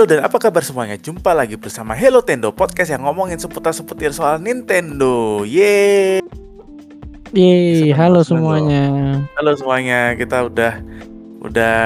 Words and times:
Halo 0.00 0.16
dan 0.16 0.24
apa 0.24 0.40
kabar 0.40 0.64
semuanya? 0.64 0.96
Jumpa 0.96 1.36
lagi 1.36 1.60
bersama 1.60 1.92
Hello 1.92 2.24
Tendo 2.24 2.48
Podcast 2.56 2.88
yang 2.88 3.04
ngomongin 3.04 3.36
seputar-seputar 3.36 4.16
soal 4.16 4.40
Nintendo. 4.40 5.44
Yeay. 5.44 6.24
Yeay, 7.36 7.92
halo 7.92 8.24
semuanya. 8.24 8.88
Halo 9.36 9.52
semuanya. 9.60 10.16
Kita 10.16 10.48
udah 10.48 10.80
udah 11.44 11.76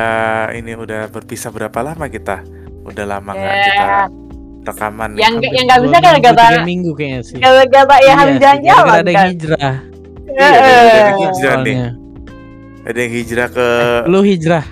ini 0.55 0.79
udah 0.79 1.11
berpisah 1.11 1.51
berapa 1.51 1.75
lama 1.83 2.07
kita? 2.07 2.47
Udah 2.87 3.03
lama 3.03 3.35
nggak 3.35 3.51
Ya. 3.51 3.67
kita 3.67 3.87
rekaman. 4.63 5.11
Yang 5.19 5.35
Hampir 5.35 5.51
yang 5.51 5.65
nggak 5.67 5.81
bisa 5.83 5.97
kan 5.99 6.13
tiga 6.15 6.63
minggu 6.63 6.91
kayaknya 6.95 7.21
sih. 7.27 7.39
gara-gara 7.43 7.97
ya 7.99 8.13
harus 8.15 8.39
Iya 8.39 8.39
sih, 8.39 8.39
jalan-jalan 8.39 8.87
ada 8.95 9.11
yang 9.11 9.19
kan. 9.19 9.27
hijrah. 9.35 9.59
Iya, 9.59 10.47
gara-gara 10.55 11.03
Heeh. 11.03 11.19
hijrah 11.19 11.55
nih. 11.67 11.77
Ada 12.87 12.99
yang 13.03 13.13
hijrah 13.19 13.49
ke 13.51 13.67
Lu 14.07 14.21
hijrah. 14.23 14.65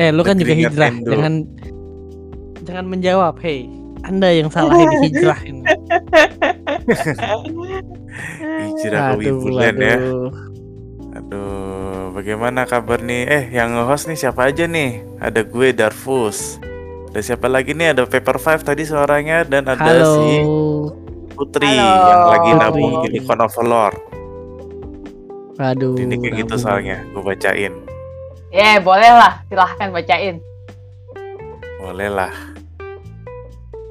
Eh, 0.00 0.08
lu 0.16 0.24
kan 0.24 0.40
juga 0.40 0.56
hijrah. 0.56 0.88
Nintendo. 0.88 1.44
Jangan 2.70 2.86
menjawab, 2.86 3.34
hey. 3.42 3.66
Anda 4.06 4.30
yang 4.30 4.46
salah 4.46 4.78
ini 4.78 4.96
hijrah 5.10 5.40
ini. 5.42 5.62
hijrah 8.70 9.00
ke 9.10 9.14
Wibulan 9.18 9.74
ya. 9.76 9.96
Aduh, 11.18 12.14
bagaimana 12.14 12.64
kabar 12.64 13.02
nih? 13.02 13.26
Eh, 13.26 13.44
yang 13.50 13.74
nge-host 13.74 14.06
nih 14.06 14.16
siapa 14.16 14.48
aja 14.48 14.64
nih? 14.64 15.02
Ada 15.18 15.42
gue 15.42 15.74
Darfus. 15.74 16.62
Ada 17.10 17.34
siapa 17.34 17.50
lagi 17.50 17.74
nih? 17.74 17.90
Ada 17.90 18.06
Paper 18.06 18.38
Five 18.38 18.62
tadi 18.62 18.86
suaranya 18.86 19.42
dan 19.42 19.66
ada 19.66 19.82
Halo. 19.82 20.14
si 20.14 20.28
Putri 21.34 21.66
Halo. 21.66 22.06
yang 22.06 22.22
lagi 22.30 22.50
Putri. 22.54 22.62
nabung 22.62 22.92
di 23.02 23.08
Icon 23.18 23.40
of 23.42 23.54
Lord. 23.60 23.96
Aduh. 25.58 25.98
Ini 25.98 26.14
kayak 26.16 26.34
gitu 26.38 26.54
nabung. 26.54 26.62
soalnya, 26.62 27.02
gue 27.10 27.22
bacain. 27.26 27.72
Ya, 28.48 28.78
boleh 28.78 29.10
lah. 29.10 29.42
Silahkan 29.50 29.90
bacain. 29.90 30.38
Boleh 31.76 32.08
lah. 32.08 32.32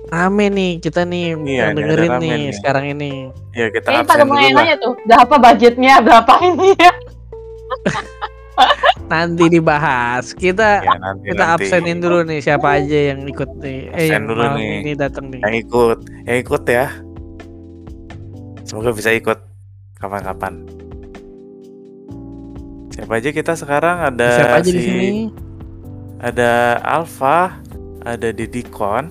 Rame 0.09 0.45
nih 0.49 0.71
kita 0.77 1.01
nih 1.03 1.37
Iya, 1.37 1.63
ini 1.67 1.75
dengerin 1.75 2.11
nih, 2.17 2.31
nih. 2.31 2.45
sekarang 2.51 2.85
ini. 2.89 3.11
Ya 3.53 3.69
kita 3.69 3.85
Kayaknya 3.87 4.03
pada 4.03 4.17
absen 4.17 4.25
mulai 4.25 4.41
dulu 4.41 4.49
lah. 4.49 4.63
nanya 4.63 4.75
tuh, 4.77 4.93
berapa 5.03 5.35
budgetnya, 5.39 5.93
berapa 6.01 6.33
ini 6.43 6.69
ya. 6.73 6.91
Nanti 9.07 9.45
dibahas. 9.47 10.25
Kita 10.33 10.69
Ya 10.79 10.93
nanti 10.95 11.25
kita 11.27 11.43
nanti. 11.47 11.63
absenin 11.63 11.97
dulu 11.99 12.21
nih 12.23 12.39
siapa 12.39 12.67
aja 12.75 12.99
yang 13.13 13.21
ikut 13.23 13.49
nih. 13.57 13.79
Eh 13.87 13.89
Absen 13.91 14.09
yang 14.11 14.25
dulu 14.25 14.43
nih. 14.51 14.71
ini 14.79 14.91
datang 14.95 15.25
nih. 15.27 15.41
Yang 15.41 15.55
ikut, 15.63 15.97
yang 16.25 16.37
ikut 16.39 16.63
ya. 16.65 16.85
Semoga 18.63 18.89
bisa 18.91 19.09
ikut 19.11 19.39
kapan-kapan. 19.95 20.53
Siapa 22.91 23.13
aja 23.15 23.29
kita 23.31 23.53
sekarang 23.55 23.97
ada 24.03 24.29
Siapa 24.35 24.55
aja 24.59 24.65
di 24.65 24.73
si- 24.73 24.83
sini? 24.83 25.09
Ada 26.19 26.51
Alpha, 26.83 27.63
ada 28.01 28.29
Didikon, 28.29 29.07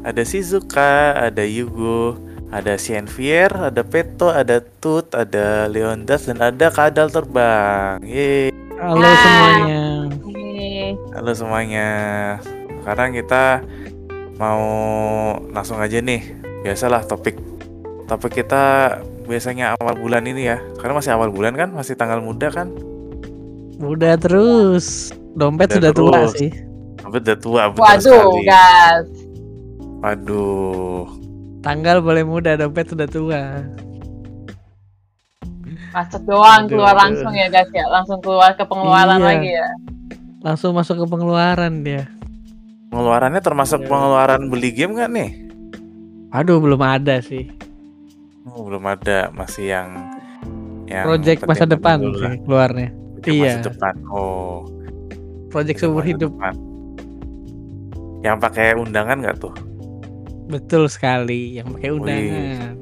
ada 0.00 0.22
Shizuka, 0.22 1.12
ada 1.14 1.44
Yugo, 1.44 2.16
ada 2.48 2.74
Sienvier, 2.74 3.52
ada 3.52 3.82
Peto, 3.84 4.32
ada 4.32 4.64
Tut, 4.80 5.12
ada 5.12 5.68
Leondas, 5.68 6.24
dan 6.24 6.40
ada 6.40 6.72
Kadal 6.72 7.12
Terbang. 7.12 8.00
Yeay. 8.02 8.48
Halo 8.80 9.04
Ah. 9.04 9.12
semuanya. 9.14 9.82
Halo 11.12 11.32
semuanya. 11.36 11.88
Sekarang 12.80 13.12
kita 13.12 13.60
mau 14.36 14.62
langsung 15.52 15.76
aja 15.76 16.00
nih. 16.00 16.24
Biasalah 16.64 17.04
topik 17.04 17.36
topik 18.04 18.42
kita 18.42 18.96
biasanya 19.24 19.76
awal 19.76 19.94
bulan 19.94 20.24
ini 20.24 20.48
ya. 20.48 20.58
Karena 20.80 20.96
masih 20.96 21.12
awal 21.12 21.28
bulan 21.28 21.52
kan, 21.52 21.68
masih 21.70 21.92
tanggal 21.92 22.24
muda 22.24 22.48
kan. 22.48 22.72
Udah 23.78 24.16
terus. 24.16 25.12
Dompet 25.30 25.70
Udah 25.70 25.76
sudah 25.76 25.92
tua 25.92 26.12
terus. 26.24 26.32
sih. 26.36 26.50
Tapi 27.00 27.16
udah 27.16 27.36
tua 27.38 27.62
betul 27.70 27.80
Waduh, 27.84 28.00
sekali. 28.00 28.44
gas. 28.44 29.06
Waduh. 30.00 31.04
Tanggal 31.60 32.00
boleh 32.00 32.24
muda, 32.24 32.56
dompet 32.56 32.88
sudah 32.88 33.04
tua. 33.04 33.60
Masuk 35.90 36.22
doang, 36.24 36.64
Aduh, 36.64 36.70
keluar 36.72 36.94
aduh. 36.94 37.02
langsung 37.04 37.32
ya 37.34 37.46
guys 37.50 37.68
ya. 37.70 37.84
Langsung 37.84 38.18
keluar 38.22 38.54
ke 38.54 38.64
pengeluaran 38.64 39.18
Iya. 39.18 39.26
lagi 39.26 39.50
ya. 39.50 39.68
Langsung 40.40 40.70
masuk 40.72 40.96
ke 40.96 41.06
pengeluaran 41.06 41.84
dia. 41.84 42.08
Pengeluarannya 42.88 43.42
termasuk 43.42 43.84
Iya. 43.84 43.88
pengeluaran 43.90 44.42
beli 44.48 44.70
game 44.72 44.96
nggak 44.96 45.10
nih? 45.10 45.30
Aduh, 46.30 46.62
belum 46.62 46.80
ada 46.80 47.18
sih. 47.20 47.50
Oh, 48.46 48.64
belum 48.64 48.82
ada, 48.86 49.28
masih 49.30 49.68
yang 49.68 49.88
yang 50.88 51.06
Project 51.06 51.46
masa 51.46 51.66
depan 51.68 52.02
dulu 52.02 52.18
lah. 52.18 52.30
sih 52.34 52.40
keluarnya. 52.42 52.88
Project 53.20 53.34
Iya. 53.36 53.42
masa 53.52 53.60
depan. 53.68 53.94
Oh. 54.10 54.58
Project 55.50 55.78
seumur 55.78 56.02
hidup. 56.06 56.30
depan. 56.32 56.54
Yang 58.22 58.36
pakai 58.40 58.66
undangan 58.74 59.16
nggak 59.20 59.36
tuh? 59.38 59.54
Betul 60.50 60.90
sekali, 60.90 61.54
yang 61.54 61.70
pakai 61.70 61.90
Wih. 61.90 61.98
undangan. 62.02 62.74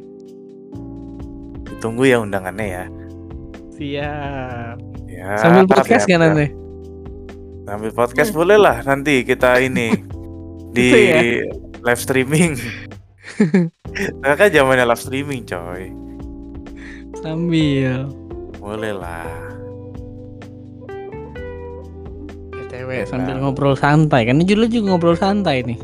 Ditunggu 1.69 2.03
ya 2.03 2.19
undangannya 2.19 2.67
ya. 2.67 2.85
Siap. 3.77 4.77
Ya. 5.07 5.37
Sambil 5.37 5.65
podcast 5.69 6.05
kan 6.05 6.19
nanti? 6.19 6.49
Sambil 7.63 7.91
podcast 7.93 8.31
boleh 8.33 8.57
lah 8.57 8.81
nanti 8.83 9.21
kita 9.23 9.61
ini 9.61 9.93
di 10.75 10.89
Gitu 10.89 10.97
ya? 10.97 11.21
live 11.85 12.01
streaming. 12.01 12.53
Kakak 14.25 14.51
zamannya 14.51 14.89
live 14.89 14.99
streaming 14.99 15.45
coy. 15.45 15.93
Sambil. 17.21 18.09
Boleh 18.57 18.91
lah. 18.91 19.29
BTW 22.51 22.89
Iya. 22.91 23.07
sambil 23.07 23.37
ngobrol 23.39 23.77
santai 23.77 24.25
kan. 24.25 24.41
Ini 24.41 24.45
judulnya 24.47 24.71
juga 24.73 24.85
ngobrol 24.89 25.15
santai 25.15 25.63
nih. 25.63 25.79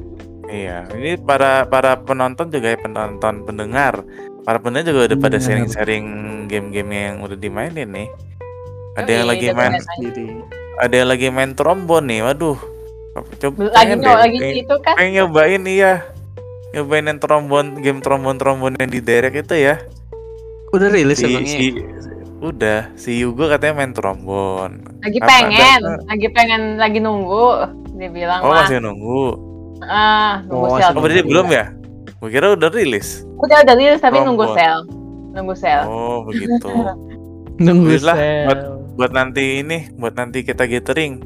Iya, 0.46 0.86
ini 0.92 1.16
para 1.16 1.64
para 1.64 1.96
penonton 1.98 2.48
juga 2.48 2.72
ya 2.72 2.78
penonton 2.78 3.42
pendengar. 3.42 4.04
Para 4.44 4.60
pendengar 4.60 4.92
juga 4.92 5.00
udah 5.08 5.18
pada 5.18 5.36
Benar. 5.36 5.42
sharing-sharing 5.42 6.06
game-game 6.46 6.90
yang 6.90 7.14
udah 7.20 7.34
dimainin 7.34 7.88
nih. 7.88 8.08
Ada 8.94 9.10
yang 9.10 9.24
Yoi, 9.24 9.30
lagi 9.32 9.46
main, 9.50 9.72
ada 10.78 10.94
yang 10.94 11.08
lagi 11.08 11.26
main 11.28 11.52
trombon 11.52 12.04
nih. 12.06 12.20
Waduh. 12.22 12.58
Coba 13.14 13.70
Lagi 13.70 13.94
deh, 13.94 14.10
lagi 14.10 14.38
pengen- 14.38 14.58
itu 14.58 14.74
kan. 14.82 14.94
pengen 14.98 15.12
nyobain 15.16 15.62
iya. 15.64 16.02
Nyobain 16.70 17.06
yang 17.06 17.18
trombon, 17.18 17.78
game 17.78 18.02
trombon-trombon 18.02 18.74
yang 18.76 18.90
di 18.90 18.98
direct 18.98 19.38
itu 19.38 19.54
ya. 19.56 19.78
udah 20.70 20.90
rilis 20.90 21.22
Si, 21.22 21.30
emangnya. 21.30 21.46
si 21.46 21.66
udah 22.42 22.80
si 22.98 23.22
Yugo 23.22 23.46
katanya 23.46 23.78
main 23.78 23.94
trombon. 23.94 24.82
Lagi 25.00 25.18
Apa, 25.22 25.28
pengen, 25.30 25.80
ada- 25.80 26.02
lagi 26.04 26.28
pengen, 26.34 26.62
lagi 26.76 26.98
nunggu. 26.98 27.46
Dia 27.94 28.10
bilang 28.10 28.42
Oh 28.42 28.50
masih 28.50 28.82
nunggu. 28.82 29.53
Ah, 29.84 30.32
nunggu 30.44 30.66
Oh, 30.66 30.76
sel. 30.76 30.90
Oh 30.92 31.00
berarti 31.00 31.22
belum 31.22 31.46
ya? 31.48 31.64
Gue 32.18 32.30
kira 32.30 32.52
udah 32.52 32.70
rilis. 32.70 33.22
Udah 33.38 33.60
udah 33.62 33.74
rilis 33.74 34.00
tapi 34.00 34.16
nunggu 34.18 34.44
Trombon. 34.44 34.56
sel. 34.56 34.78
Nunggu 35.34 35.54
sel. 35.54 35.80
Oh 35.84 36.24
begitu. 36.24 36.68
Nunggu 37.64 37.94
sel. 37.96 38.16
buat 38.46 38.60
buat 38.94 39.12
nanti 39.12 39.60
ini, 39.60 39.90
buat 39.94 40.14
nanti 40.14 40.42
kita 40.42 40.64
gathering. 40.64 41.22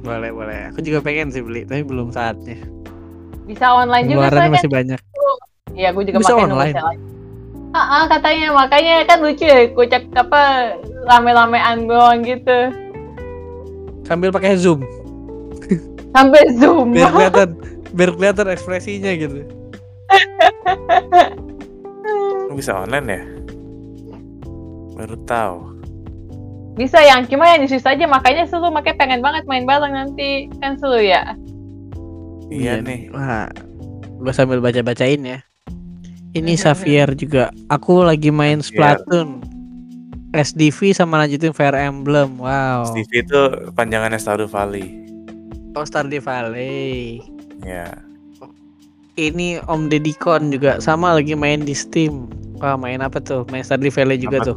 Boleh, 0.00 0.30
boleh. 0.30 0.72
Aku 0.72 0.80
juga 0.80 1.00
pengen 1.00 1.28
sih 1.28 1.40
beli, 1.40 1.64
tapi 1.64 1.82
belum 1.82 2.08
saatnya. 2.08 2.56
Bisa 3.44 3.68
online 3.68 4.06
juga 4.06 4.28
soalnya. 4.28 4.52
masih 4.54 4.70
banyak. 4.70 5.00
Iya, 5.72 5.92
gue 5.92 6.04
juga 6.06 6.18
Bisa 6.18 6.32
pakai 6.32 6.42
nunggu 6.42 6.56
online? 6.56 6.76
sel. 6.76 6.88
Ah, 7.70 7.78
ah, 7.78 8.04
katanya 8.06 8.50
makanya 8.50 8.94
kan 9.04 9.18
lucu 9.20 9.46
ya, 9.46 9.70
kocak 9.70 10.02
apa 10.12 10.74
rame-ramean 11.04 11.86
doang 11.86 12.18
gitu. 12.20 12.58
Sambil 14.02 14.34
pakai 14.34 14.58
zoom, 14.58 14.82
Sampai 16.10 16.42
zoom. 16.58 16.90
biar 16.94 17.10
kelihatan, 17.14 17.48
biar 17.94 18.10
kelihatan 18.18 18.46
ekspresinya 18.50 19.10
gitu. 19.14 19.46
Bisa 22.58 22.82
online 22.82 23.06
ya? 23.08 23.22
Baru 24.98 25.16
tahu. 25.24 25.58
Bisa 26.76 26.98
yang 27.02 27.26
cuma 27.26 27.46
yang 27.50 27.62
disus 27.62 27.84
aja 27.86 28.04
makanya 28.06 28.46
seru 28.46 28.70
makanya 28.72 28.96
pengen 28.98 29.20
banget 29.22 29.44
main 29.46 29.64
bareng 29.66 29.94
nanti 29.94 30.50
kan 30.58 30.76
seru 30.76 30.98
ya. 30.98 31.34
Iya 32.50 32.82
nih. 32.82 33.10
Wah, 33.14 33.46
gua 34.18 34.32
sambil 34.34 34.58
baca-bacain 34.58 35.22
ya. 35.22 35.38
Ini 36.34 36.58
Xavier 36.62 37.14
juga. 37.14 37.54
Aku 37.70 38.02
lagi 38.02 38.34
main. 38.34 38.62
Splatoon. 38.62 39.46
SDV 40.30 40.94
sama 40.94 41.18
lanjutin 41.18 41.50
Fire 41.50 41.74
Emblem. 41.74 42.38
Wow. 42.38 42.86
Stevie 42.86 43.26
itu 43.26 43.40
panjangannya 43.74 44.18
Stardew 44.18 44.46
Valley. 44.46 45.09
Oh, 45.78 45.86
Stardew 45.86 46.18
Valley. 46.22 47.22
Ya. 47.62 47.94
Ini 49.14 49.62
Om 49.70 49.92
Dedikon 49.92 50.50
juga 50.50 50.82
sama 50.82 51.14
lagi 51.14 51.38
main 51.38 51.62
di 51.62 51.76
Steam. 51.76 52.26
Wah, 52.58 52.74
main 52.74 52.98
apa 52.98 53.22
tuh? 53.22 53.46
Main 53.54 53.62
Stardew 53.62 53.92
Valley 53.94 54.18
juga 54.18 54.42
Apa 54.42 54.50
tuh. 54.50 54.56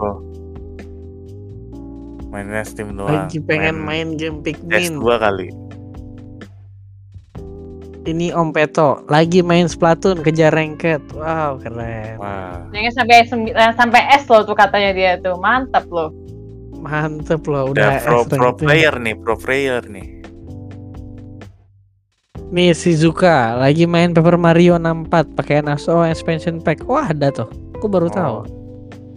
Mainnya 2.34 2.66
Steam 2.66 2.98
doang. 2.98 3.30
Lagi 3.30 3.38
pengen 3.46 3.78
main, 3.78 4.18
game 4.18 4.42
Pikmin. 4.42 4.98
PS2 4.98 5.06
kali. 5.22 5.48
Ini 8.04 8.36
Om 8.36 8.52
Peto 8.52 9.06
lagi 9.08 9.40
main 9.40 9.70
Splatoon 9.70 10.26
kejar 10.26 10.52
ranked. 10.52 11.14
Wow, 11.14 11.62
keren. 11.62 12.20
Wah. 12.20 12.68
Yang 12.76 13.00
sampai 13.00 13.24
eh, 13.24 13.72
sampai 13.78 14.02
S 14.18 14.28
loh 14.28 14.44
tuh 14.44 14.58
katanya 14.58 14.92
dia 14.92 15.12
tuh. 15.22 15.38
Mantap 15.40 15.88
loh. 15.88 16.12
Mantep 16.84 17.48
loh 17.48 17.72
Udah 17.72 18.02
udah 18.02 18.04
pro 18.04 18.20
S 18.26 18.34
pro 18.34 18.52
player 18.58 18.92
nih, 19.00 19.16
pro 19.16 19.40
player 19.40 19.80
nih. 19.88 20.23
Nih 22.54 22.70
Shizuka 22.72 23.58
lagi 23.58 23.90
main 23.90 24.14
Paper 24.14 24.38
Mario 24.38 24.78
64 24.78 25.34
pakai 25.34 25.66
NSO 25.66 26.06
expansion 26.06 26.62
pack. 26.62 26.86
Wah, 26.86 27.10
ada 27.10 27.34
tuh. 27.34 27.50
Aku 27.74 27.90
baru 27.90 28.08
Oh. 28.08 28.14
tahu. 28.14 28.38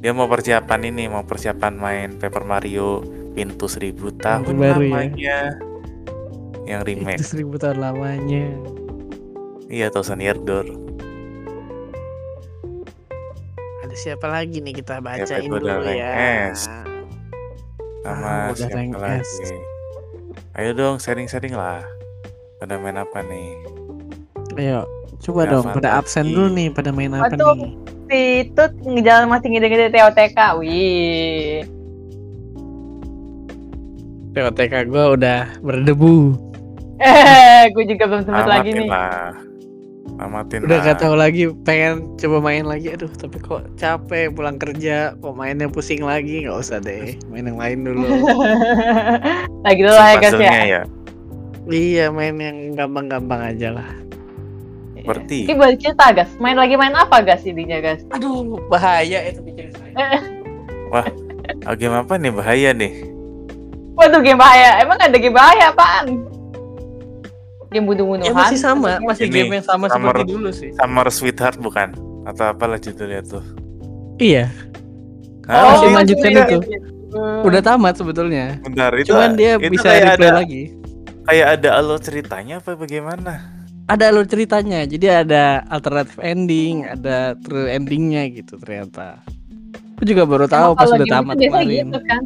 Dia 0.00 0.17
mau 0.17 0.25
persiapan 0.25 0.88
ini, 0.88 1.05
mau 1.05 1.21
persiapan 1.21 1.77
main 1.77 2.09
Paper 2.17 2.43
Mario 2.43 3.05
pintu 3.37 3.69
seribu 3.69 4.09
tahun 4.15 4.56
baru 4.56 4.81
ya. 4.81 4.88
lamanya. 4.88 5.38
Yang 6.65 6.81
remake. 6.83 7.19
Itu 7.21 7.27
seribu 7.29 7.55
tahun 7.61 7.79
lamanya. 7.79 8.47
Iya, 9.69 9.93
Thousand 9.93 10.19
Year 10.19 10.38
Door. 10.38 10.73
Ada 13.85 13.94
siapa 13.94 14.27
lagi 14.27 14.59
nih 14.59 14.75
kita 14.75 14.99
bacain 14.99 15.47
udah 15.47 15.61
dulu 15.77 15.93
ya. 15.93 16.11
S. 16.56 16.71
Sama 18.00 18.25
Ah, 18.25 18.55
siapa 18.55 18.79
lagi? 18.97 19.21
S. 19.21 19.31
Ayo 20.55 20.73
dong, 20.73 20.97
sharing-sharing 20.97 21.53
lah. 21.53 21.85
Pada 22.56 22.81
main 22.81 22.97
apa 22.97 23.20
nih? 23.23 23.53
Ayo, 24.56 24.88
coba 25.20 25.44
Ya, 25.44 25.50
dong 25.53 25.67
pada 25.69 26.00
absen 26.00 26.32
dulu 26.32 26.49
nih, 26.49 26.73
pada 26.73 26.88
main 26.88 27.12
apa 27.12 27.29
Waduh. 27.29 27.53
nih? 27.53 27.73
Si 28.06 28.20
Tut 28.55 28.73
ngejalan 28.81 29.29
masih 29.29 29.49
ngide-ngide 29.53 29.93
TOTK. 29.93 30.38
Wih. 30.56 31.67
TOTK 34.32 34.75
gue 34.87 35.05
udah 35.12 35.41
berdebu. 35.61 36.37
Eh, 36.97 37.69
gue 37.73 37.85
juga 37.85 38.08
belum 38.08 38.23
sempet 38.25 38.47
lagi 38.47 38.70
Amatin 38.73 38.81
nih. 38.81 38.88
lah. 38.88 39.32
Amatin 40.17 40.61
Udah 40.64 40.79
lah. 40.81 40.85
gak 40.87 40.99
tahu 41.05 41.12
lagi, 41.12 41.43
pengen 41.61 42.17
coba 42.17 42.41
main 42.41 42.64
lagi. 42.64 42.88
Aduh, 42.88 43.12
tapi 43.12 43.37
kok 43.37 43.69
capek 43.76 44.32
pulang 44.32 44.56
kerja, 44.56 45.12
kok 45.14 45.37
mainnya 45.37 45.69
pusing 45.69 46.00
lagi. 46.00 46.49
Nggak 46.49 46.56
usah 46.56 46.81
deh, 46.81 47.20
main 47.29 47.44
yang 47.44 47.61
lain 47.61 47.85
dulu. 47.85 48.09
Nah 49.61 49.75
gitu 49.75 49.91
lah 49.91 50.14
ya 50.14 50.23
guys 50.23 50.38
ya. 50.38 50.52
Ya. 50.64 50.81
Iya, 51.70 52.10
main 52.14 52.36
yang 52.38 52.74
gampang-gampang 52.74 53.54
aja 53.54 53.68
lah. 53.74 53.88
Seperti 54.96 55.46
Ini 55.46 55.54
boleh 55.54 55.76
cerita 55.78 56.10
guys. 56.10 56.30
Main 56.42 56.58
lagi 56.58 56.74
main 56.74 56.90
apa 56.98 57.22
guys 57.22 57.46
intinya 57.46 57.78
guys? 57.78 58.02
Aduh, 58.10 58.58
bahaya 58.66 59.30
itu 59.30 59.38
bikin 59.46 59.70
saya. 59.70 60.18
ah, 61.66 61.74
game 61.78 61.94
apa 61.94 62.18
nih 62.18 62.32
bahaya 62.34 62.70
nih? 62.74 63.06
Waduh 63.94 64.18
game 64.18 64.38
bahaya. 64.42 64.82
Emang 64.82 64.98
ada 64.98 65.14
game 65.14 65.34
bahaya 65.34 65.70
apaan? 65.70 66.26
Game 67.70 67.86
bunuh-bunuhan? 67.86 68.26
Ya 68.26 68.34
masih 68.34 68.58
sama, 68.58 68.98
masih 68.98 69.30
Ini, 69.30 69.46
game 69.46 69.52
yang 69.62 69.66
sama 69.66 69.86
Summer- 69.86 70.10
seperti 70.10 70.32
dulu 70.34 70.50
sih. 70.50 70.70
Summer 70.74 71.06
Sweetheart 71.10 71.58
bukan? 71.62 71.94
Atau 72.26 72.50
apalah 72.50 72.78
judulnya 72.78 73.22
tuh? 73.22 73.42
Iya, 74.18 74.50
Hah, 75.46 75.78
masih 75.78 75.92
masih 75.92 75.94
lanjutin 75.94 76.32
ada 76.34 76.42
itu. 76.50 76.58
udah 77.46 77.60
tamat 77.62 77.94
sebetulnya. 77.94 78.58
Bentar, 78.64 78.90
itu 78.98 79.12
Cuman 79.14 79.38
dia 79.38 79.54
itu 79.60 79.70
bisa 79.70 79.86
replay 79.92 80.26
ada, 80.26 80.42
lagi. 80.42 80.62
Kayak 81.26 81.58
ada 81.58 81.82
alur 81.82 81.99
ceritanya 81.99 82.62
apa 82.62 82.78
bagaimana? 82.78 83.43
Ada 83.90 84.14
alur 84.14 84.26
ceritanya, 84.26 84.87
jadi 84.87 85.26
ada 85.26 85.67
alternative 85.70 86.19
ending, 86.23 86.87
ada 86.87 87.34
true 87.43 87.67
endingnya 87.67 88.31
gitu 88.31 88.58
ternyata. 88.62 89.23
Aku 89.99 90.06
juga 90.06 90.23
baru 90.23 90.46
tahu 90.46 90.75
Emang 90.75 90.78
pas 90.78 90.90
udah 90.90 91.06
tamat 91.11 91.34
kemarin. 91.38 91.87
gitu 91.90 92.00
kan. 92.06 92.23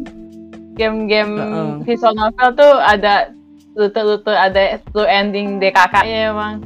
Game-game 0.77 1.33
Heeh. 1.37 1.71
visual 1.85 2.13
novel 2.17 2.49
tuh 2.57 2.73
ada 2.81 3.33
lutut-lutut 3.77 4.37
ada 4.37 4.81
true 4.93 5.09
ending 5.09 5.61
DKK 5.61 5.95
ya 6.05 6.21
emang. 6.33 6.61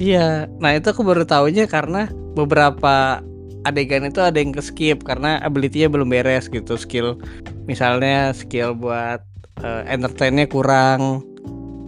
Iya, 0.00 0.48
nah 0.60 0.72
itu 0.76 0.92
aku 0.92 1.04
baru 1.04 1.24
tahunya 1.28 1.68
karena 1.68 2.08
beberapa 2.32 3.20
adegan 3.68 4.08
itu 4.08 4.20
ada 4.24 4.40
yang 4.40 4.56
ke 4.56 4.64
skip 4.64 5.04
karena 5.04 5.36
ability-nya 5.44 5.92
belum 5.92 6.08
beres 6.08 6.48
gitu 6.48 6.80
skill 6.80 7.20
misalnya 7.68 8.32
skill 8.32 8.72
buat 8.72 9.20
eh, 9.60 9.82
entertainnya 9.92 10.48
kurang 10.48 11.20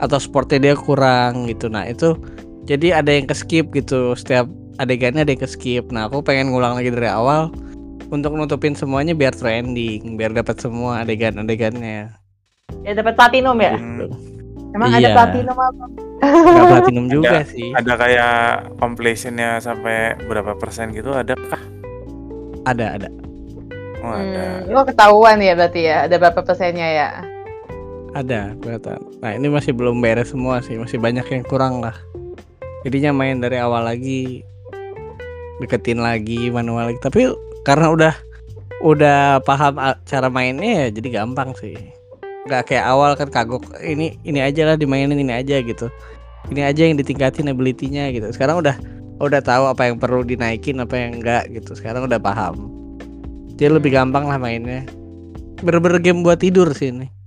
atau 0.03 0.19
sportnya 0.19 0.59
dia 0.59 0.75
kurang 0.75 1.47
gitu 1.47 1.71
nah 1.71 1.87
itu 1.87 2.19
jadi 2.67 2.99
ada 2.99 3.11
yang 3.15 3.25
ke 3.25 3.35
skip 3.35 3.71
gitu 3.71 4.13
setiap 4.13 4.51
adegannya 4.77 5.23
ada 5.23 5.33
yang 5.33 5.43
ke 5.43 5.49
skip 5.49 5.89
nah 5.89 6.11
aku 6.11 6.21
pengen 6.21 6.51
ngulang 6.51 6.75
lagi 6.75 6.91
dari 6.91 7.07
awal 7.07 7.55
untuk 8.11 8.35
nutupin 8.35 8.75
semuanya 8.75 9.15
biar 9.15 9.33
trending 9.33 10.19
biar 10.19 10.35
dapat 10.35 10.59
semua 10.59 11.01
adegan-adegannya 11.01 12.13
Ya 12.83 12.97
dapat 12.97 13.15
platinum 13.15 13.61
ya. 13.61 13.77
Hmm, 13.77 14.09
Emang 14.73 14.91
ada 14.91 15.05
Iya. 15.05 15.13
platinum 15.13 15.55
apa? 15.55 15.85
nggak 16.23 16.67
platinum 16.67 17.07
juga 17.11 17.43
sih 17.45 17.71
ada 17.75 17.93
kayak 17.99 18.35
completionnya 18.79 19.59
sampai 19.59 20.17
berapa 20.25 20.55
persen 20.57 20.91
gitu 20.91 21.11
ada 21.13 21.35
kah? 21.37 21.63
ada 22.65 22.97
ada 22.97 23.09
Oh, 24.03 24.11
ada. 24.11 24.67
Hmm, 24.67 24.75
lo 24.75 24.83
ketahuan 24.83 25.39
ya 25.39 25.55
berarti 25.55 25.87
ya 25.87 26.11
ada 26.11 26.19
berapa 26.19 26.43
persennya 26.43 26.89
ya? 26.91 27.09
Ada 28.13 28.53
kelihatan. 28.61 29.01
Nah 29.25 29.33
ini 29.33 29.49
masih 29.49 29.73
belum 29.73 30.05
beres 30.05 30.37
semua 30.37 30.61
sih, 30.61 30.77
masih 30.77 31.01
banyak 31.01 31.25
yang 31.33 31.45
kurang 31.49 31.81
lah. 31.81 31.97
Jadinya 32.85 33.15
main 33.15 33.41
dari 33.41 33.57
awal 33.57 33.89
lagi, 33.89 34.45
deketin 35.65 36.03
lagi 36.03 36.53
manual 36.53 36.93
lagi. 36.93 37.01
Tapi 37.01 37.33
karena 37.65 37.89
udah 37.89 38.15
udah 38.83 39.41
paham 39.47 39.79
cara 40.05 40.29
mainnya 40.29 40.87
ya 40.87 40.87
jadi 40.93 41.23
gampang 41.23 41.57
sih. 41.57 41.79
Gak 42.51 42.75
kayak 42.75 42.85
awal 42.85 43.15
kan 43.15 43.31
kagok 43.31 43.65
ini 43.81 44.19
ini 44.27 44.43
aja 44.43 44.67
lah 44.69 44.77
dimainin 44.77 45.17
ini 45.17 45.33
aja 45.33 45.63
gitu. 45.63 45.89
Ini 46.51 46.69
aja 46.69 46.83
yang 46.85 46.99
ditingkatin 46.99 47.49
ability-nya 47.49 48.13
gitu. 48.13 48.29
Sekarang 48.35 48.61
udah 48.61 48.77
udah 49.23 49.41
tahu 49.41 49.71
apa 49.71 49.89
yang 49.89 49.97
perlu 49.97 50.27
dinaikin 50.27 50.83
apa 50.83 50.99
yang 50.99 51.23
enggak 51.23 51.49
gitu. 51.55 51.79
Sekarang 51.79 52.11
udah 52.11 52.19
paham. 52.19 52.69
Jadi 53.57 53.79
lebih 53.79 53.95
gampang 53.95 54.27
lah 54.27 54.37
mainnya. 54.37 54.83
Bener-bener 55.63 56.03
game 56.03 56.27
buat 56.27 56.43
tidur 56.43 56.75
sih 56.75 56.91
ini. 56.91 57.22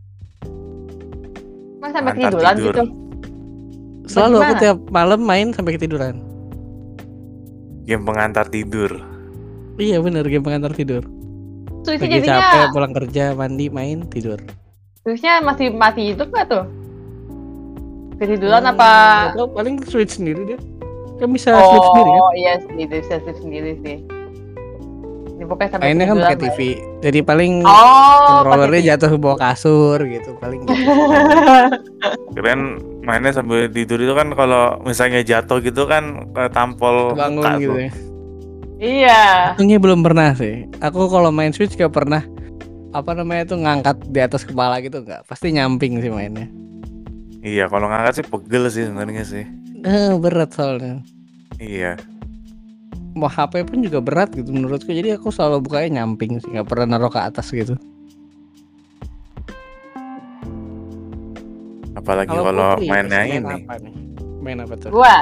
Mas 1.85 1.93
sampai 1.93 2.17
Antar 2.17 2.33
ketiduran 2.33 2.55
tidur. 2.57 2.73
gitu. 2.73 2.83
Selalu 4.09 4.35
aku 4.41 4.53
tiap 4.57 4.77
malam 4.89 5.21
main 5.21 5.53
sampai 5.53 5.77
ketiduran. 5.77 6.17
Game 7.85 8.01
pengantar 8.01 8.49
tidur. 8.49 8.89
Iya 9.77 10.01
bener 10.01 10.25
game 10.25 10.41
pengantar 10.41 10.73
tidur. 10.73 11.05
Jadinya 11.85 12.41
capek 12.41 12.73
pulang 12.73 12.93
kerja 12.97 13.37
mandi 13.37 13.69
main 13.69 14.09
tidur. 14.09 14.41
switchnya 15.05 15.37
masih 15.37 15.69
mati 15.69 16.09
hidup 16.09 16.33
nggak 16.33 16.49
tuh? 16.49 16.65
Ketiduran 18.17 18.65
Hmm, 18.65 18.73
apa? 18.73 18.91
tahu, 19.37 19.53
paling 19.53 19.77
switch 19.85 20.17
sendiri 20.17 20.41
dia. 20.49 20.59
Kan 21.21 21.29
bisa 21.29 21.53
switch 21.53 21.85
sendiri 21.85 22.09
kan. 22.09 22.21
Oh 22.25 22.33
iya 22.33 22.53
sih, 22.57 22.85
bisa 22.89 23.15
switch 23.21 23.41
sendiri 23.45 23.71
sih. 23.85 23.97
Ini 25.35 25.43
pokoknya 25.43 25.69
sampai 25.69 25.85
Mainnya 25.85 26.05
kan 26.05 26.15
pakai 26.17 26.37
TV. 26.39 26.59
Jadi 27.03 27.19
paling 27.19 27.53
Oh, 27.61 28.41
controllernya 28.41 28.71
pakai 28.73 28.87
jatuh 28.87 29.09
ke 29.11 29.17
bawah 29.19 29.37
kasur 29.37 29.99
gitu 30.01 30.29
paling. 30.39 30.59
Gitu. 30.63 30.73
Keren 32.35 32.59
mainnya 33.01 33.31
sambil 33.31 33.67
tidur 33.67 33.99
itu 33.99 34.13
kan 34.13 34.31
kalau 34.31 34.79
misalnya 34.81 35.19
jatuh 35.21 35.59
gitu 35.59 35.83
kan 35.85 36.23
tampol 36.49 37.11
Bangun 37.13 37.43
muka 37.43 37.51
gitu 37.59 37.77
ya. 37.77 37.91
Iya. 38.75 39.23
Untungnya 39.55 39.79
belum 39.79 39.99
pernah 40.01 40.31
sih. 40.33 40.67
Aku 40.79 41.07
kalau 41.07 41.29
main 41.29 41.51
switch 41.51 41.75
gak 41.75 41.91
pernah 41.91 42.23
apa 42.91 43.11
namanya 43.11 43.43
tuh 43.45 43.59
ngangkat 43.59 44.07
di 44.07 44.23
atas 44.23 44.47
kepala 44.47 44.79
gitu 44.79 45.03
nggak 45.03 45.27
pasti 45.27 45.51
nyamping 45.51 45.99
sih 45.99 46.07
mainnya 46.07 46.47
Iya, 47.43 47.67
kalau 47.67 47.91
ngangkat 47.91 48.13
sih 48.15 48.25
pegel 48.25 48.71
sih 48.71 48.87
sebenarnya 48.87 49.23
sih. 49.27 49.43
eh 49.83 50.15
berat 50.15 50.55
soalnya 50.55 51.03
Iya. 51.59 51.99
Mau 53.15 53.27
HP 53.27 53.63
pun 53.63 53.79
juga 53.79 53.99
berat 53.99 54.29
gitu 54.29 54.47
menurutku 54.47 54.91
jadi 54.91 55.15
aku 55.15 55.27
selalu 55.29 55.63
bukanya 55.63 56.03
nyamping 56.03 56.37
sih 56.37 56.51
nggak 56.51 56.67
pernah 56.67 56.85
naruh 56.91 57.07
ke 57.07 57.17
atas 57.17 57.47
gitu 57.49 57.79
Apalagi 61.95 62.29
kalau 62.29 62.75
Putri, 62.75 62.85
mainnya 62.85 63.21
main 63.23 63.31
ini. 63.41 63.55
apa 63.57 63.73
nih? 63.79 63.93
main 64.37 64.57
apa 64.61 64.73
tuh 64.77 64.89
Gua 64.91 65.15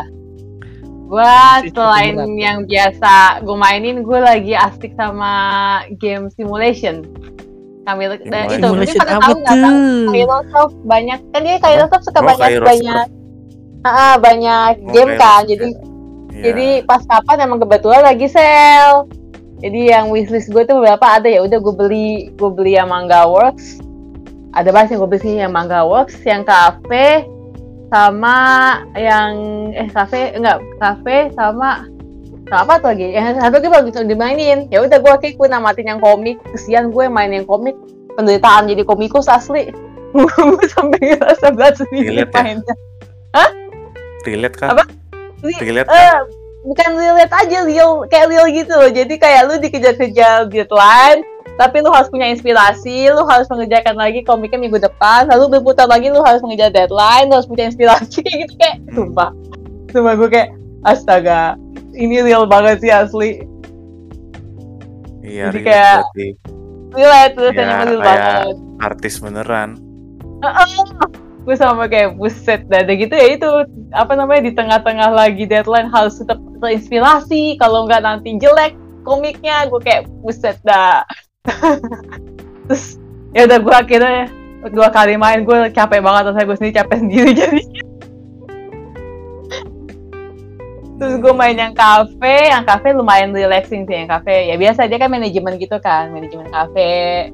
gua 1.05 1.35
Masih 1.55 1.71
selain 1.71 2.13
berat. 2.17 2.33
yang 2.35 2.57
biasa 2.65 3.13
gue 3.39 3.55
mainin, 3.55 3.97
gue 4.01 4.19
lagi 4.19 4.51
asik 4.51 4.91
sama 4.93 5.31
game 5.95 6.27
simulation. 6.29 7.05
Dan 7.85 8.47
itu 8.49 8.65
mungkin 8.65 8.95
pada 8.95 9.19
tahu 9.21 9.35
nggak 9.37 9.57
tahu 9.59 9.75
Kairosoft 10.09 10.75
banyak 10.83 11.19
kan 11.29 11.41
dia 11.43 11.57
Kairosoft 11.59 12.03
suka 12.03 12.19
Oh, 12.19 12.25
banyak 12.25 12.39
Kairosoft. 12.41 12.67
banyak 12.67 13.07
ah 13.83 14.15
banyak 14.17 14.71
Oh, 14.81 14.91
game 14.91 15.11
kan 15.13 15.41
jadi 15.45 15.67
Iya. 16.33 16.43
jadi 16.49 16.67
pas 16.89 17.05
kapan 17.05 17.45
emang 17.45 17.61
kebetulan 17.61 18.01
lagi 18.01 18.25
sale. 18.25 19.05
Jadi 19.63 19.95
yang 19.95 20.11
wishlist 20.11 20.51
gue 20.51 20.67
tuh 20.67 20.83
beberapa 20.83 21.05
ada 21.07 21.29
ya. 21.29 21.39
Udah 21.45 21.61
gue 21.61 21.73
beli 21.77 22.33
gue 22.35 22.49
beli 22.51 22.75
yang 22.75 22.91
Manga 22.91 23.23
Works. 23.29 23.79
Ada 24.57 24.75
banyak 24.75 24.97
yang 24.97 24.99
gue 25.05 25.09
beli 25.13 25.21
sih 25.23 25.33
yang 25.39 25.53
Manga 25.55 25.87
Works 25.87 26.19
yang 26.27 26.43
kafe 26.43 27.23
sama 27.93 28.35
yang 28.97 29.31
eh 29.71 29.87
kafe 29.87 30.33
enggak 30.35 30.59
kafe 30.81 31.31
sama 31.37 31.87
sama 32.49 32.59
apa 32.65 32.73
tuh 32.83 32.89
lagi? 32.91 33.07
Yang 33.15 33.39
satu 33.39 33.55
baru 33.71 33.83
bisa 33.87 34.03
dimainin. 34.03 34.67
Ya 34.67 34.83
udah 34.83 34.99
gue 34.99 35.11
akhirnya 35.15 35.37
gue 35.39 35.47
namatin 35.47 35.87
yang 35.95 36.01
komik. 36.03 36.41
Kesian 36.51 36.91
gue 36.91 37.07
main 37.07 37.31
yang 37.31 37.47
komik. 37.47 37.77
Penderitaan 38.19 38.67
jadi 38.67 38.83
komikus 38.83 39.31
asli. 39.31 39.73
Gue 40.13 40.65
sampai 40.69 41.17
ngerasa 41.17 41.49
berat 41.57 41.73
sendiri 41.81 42.21
Relate 42.21 42.29
ya? 42.29 42.43
mainnya. 42.45 42.75
Relate 44.21 44.55
kan? 44.61 44.77
Apa? 44.77 44.85
Relate 45.43 45.87
kan? 45.87 46.23
bukan 46.63 46.89
relate 46.95 47.33
aja 47.33 47.57
real 47.61 48.07
kayak 48.07 48.31
real 48.31 48.47
gitu 48.47 48.71
loh 48.71 48.87
jadi 48.87 49.13
kayak 49.13 49.41
lu 49.45 49.55
dikejar-kejar 49.59 50.47
deadline 50.47 51.19
tapi 51.53 51.85
lu 51.85 51.93
harus 51.93 52.09
punya 52.09 52.25
inspirasi, 52.25 53.13
lu 53.13 53.29
harus 53.29 53.45
mengerjakan 53.45 53.93
lagi 53.93 54.25
komiknya 54.25 54.57
minggu 54.57 54.81
depan, 54.81 55.29
lalu 55.29 55.53
berputar 55.53 55.85
lagi 55.85 56.09
lu 56.09 56.17
harus 56.17 56.41
mengejar 56.41 56.73
deadline, 56.73 57.29
lu 57.29 57.37
harus 57.37 57.45
punya 57.45 57.69
inspirasi 57.69 58.25
kayak 58.25 58.37
gitu 58.41 58.53
kayak 58.57 58.75
Hmm. 58.81 58.95
sumpah. 58.97 59.29
Sumpah 59.93 60.13
gue 60.17 60.29
kayak 60.33 60.49
astaga, 60.81 61.53
ini 61.93 62.25
real 62.25 62.49
banget 62.49 62.81
sih 62.81 62.89
asli. 62.89 63.45
Iya, 65.21 65.53
Jadi 65.53 65.59
kayak- 65.61 66.09
berarti 66.09 66.27
Relate 66.89 67.33
tuh 67.33 67.49
Ya, 67.53 67.85
real 67.85 68.01
banget. 68.01 68.55
artis 68.81 69.13
beneran. 69.21 69.69
Gue 71.43 71.55
sama 71.59 71.91
kayak 71.91 72.15
buset 72.15 72.63
dah 72.71 72.87
Udah 72.87 72.95
gitu 72.95 73.13
ya 73.13 73.27
itu 73.35 73.49
apa 73.91 74.15
namanya 74.15 74.47
di 74.47 74.51
tengah-tengah 74.55 75.11
lagi 75.11 75.43
deadline 75.43 75.91
harus 75.91 76.15
tetap 76.15 76.39
terinspirasi 76.63 77.59
kalau 77.59 77.83
nggak 77.83 78.03
nanti 78.03 78.39
jelek 78.39 78.79
komiknya 79.03 79.67
gue 79.67 79.79
kayak 79.83 80.07
buset 80.23 80.55
dah. 80.63 81.03
Terus 82.71 82.95
ya 83.35 83.43
udah 83.49 83.59
gue 83.59 83.75
akhirnya 83.75 84.31
dua 84.71 84.87
kali 84.93 85.19
main 85.19 85.43
gue 85.43 85.57
capek 85.75 85.99
banget 85.99 86.31
rasanya 86.31 86.47
gue 86.47 86.57
sendiri 86.61 86.77
capek 86.79 86.97
sendiri 87.03 87.31
jadi 87.43 87.63
terus 91.03 91.19
gue 91.19 91.33
main 91.35 91.57
yang 91.57 91.75
kafe 91.75 92.47
yang 92.47 92.63
kafe 92.63 92.95
lumayan 92.95 93.35
relaxing 93.35 93.83
sih 93.83 94.05
yang 94.05 94.07
kafe 94.07 94.47
ya 94.47 94.55
biasa 94.55 94.87
dia 94.87 94.95
kan 95.01 95.11
manajemen 95.11 95.59
gitu 95.59 95.75
kan 95.83 96.15
manajemen 96.15 96.47
kafe 96.47 97.33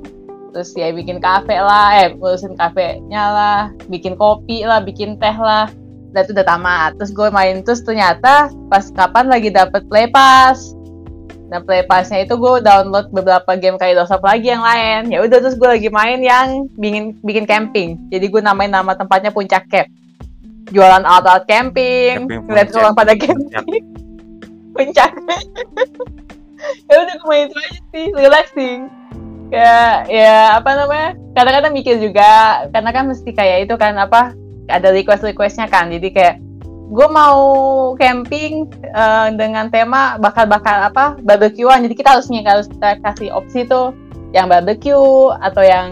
terus 0.52 0.74
ya 0.74 0.90
bikin 0.90 1.22
kafe 1.22 1.56
lah 1.58 2.06
eh 2.06 2.14
ngurusin 2.18 2.58
kafenya 2.58 3.24
lah 3.30 3.62
bikin 3.88 4.18
kopi 4.18 4.66
lah 4.66 4.82
bikin 4.82 5.18
teh 5.18 5.34
lah. 5.34 5.70
Dan 6.10 6.26
itu 6.26 6.34
udah 6.34 6.48
tamat. 6.48 6.98
Terus 6.98 7.12
gue 7.14 7.28
main 7.30 7.62
terus 7.62 7.86
ternyata 7.86 8.50
pas 8.68 8.90
kapan 8.90 9.30
lagi 9.30 9.54
dapet 9.54 9.86
play 9.86 10.10
pass? 10.10 10.74
Nah 11.50 11.62
play 11.62 11.86
passnya 11.86 12.26
itu 12.26 12.34
gue 12.34 12.66
download 12.66 13.14
beberapa 13.14 13.54
game 13.58 13.78
kayak 13.78 14.02
Dosap 14.02 14.26
lagi 14.26 14.50
yang 14.50 14.66
lain. 14.66 15.14
Ya 15.14 15.22
udah 15.22 15.38
terus 15.38 15.54
gue 15.54 15.70
lagi 15.70 15.90
main 15.94 16.22
yang 16.22 16.66
bikin 16.82 17.14
bikin 17.22 17.46
camping. 17.46 18.02
Jadi 18.10 18.26
gue 18.26 18.42
namain 18.42 18.74
nama 18.74 18.98
tempatnya 18.98 19.30
puncak 19.30 19.70
camp. 19.70 19.90
Jualan 20.70 21.02
alat-alat 21.02 21.50
camping, 21.50 22.30
Camping 22.30 22.46
ngeliat 22.46 22.70
orang 22.78 22.94
pada 22.94 23.14
camping. 23.18 23.86
Puncak. 24.78 25.14
Ya 26.92 27.00
udah 27.00 27.16
gue 27.16 27.28
main 27.32 27.48
itu 27.48 27.56
aja 27.56 27.80
sih 27.96 28.06
relaxing 28.12 28.92
kayak 29.50 30.08
ya 30.08 30.58
apa 30.62 30.70
namanya 30.78 31.10
kadang-kadang 31.34 31.74
mikir 31.74 31.96
juga 31.98 32.64
karena 32.70 32.90
kan 32.94 33.06
mesti 33.10 33.30
kayak 33.34 33.70
itu 33.70 33.76
kan 33.76 33.98
apa 33.98 34.34
ada 34.70 34.94
request 34.94 35.26
requestnya 35.26 35.66
kan. 35.66 35.90
Jadi 35.90 36.10
kayak 36.14 36.36
gue 36.90 37.08
mau 37.10 37.38
camping 37.98 38.70
eh, 38.82 39.28
dengan 39.38 39.70
tema 39.70 40.18
bakar-bakar 40.18 40.90
apa 40.90 41.22
barbekyuan 41.22 41.86
jadi 41.86 41.94
kita 41.94 42.10
harus 42.18 42.26
harus 42.30 42.66
kita 42.66 42.98
kasih 43.06 43.30
opsi 43.30 43.66
tuh 43.70 43.94
yang 44.34 44.50
barbecue 44.50 45.34
atau 45.42 45.62
yang 45.62 45.90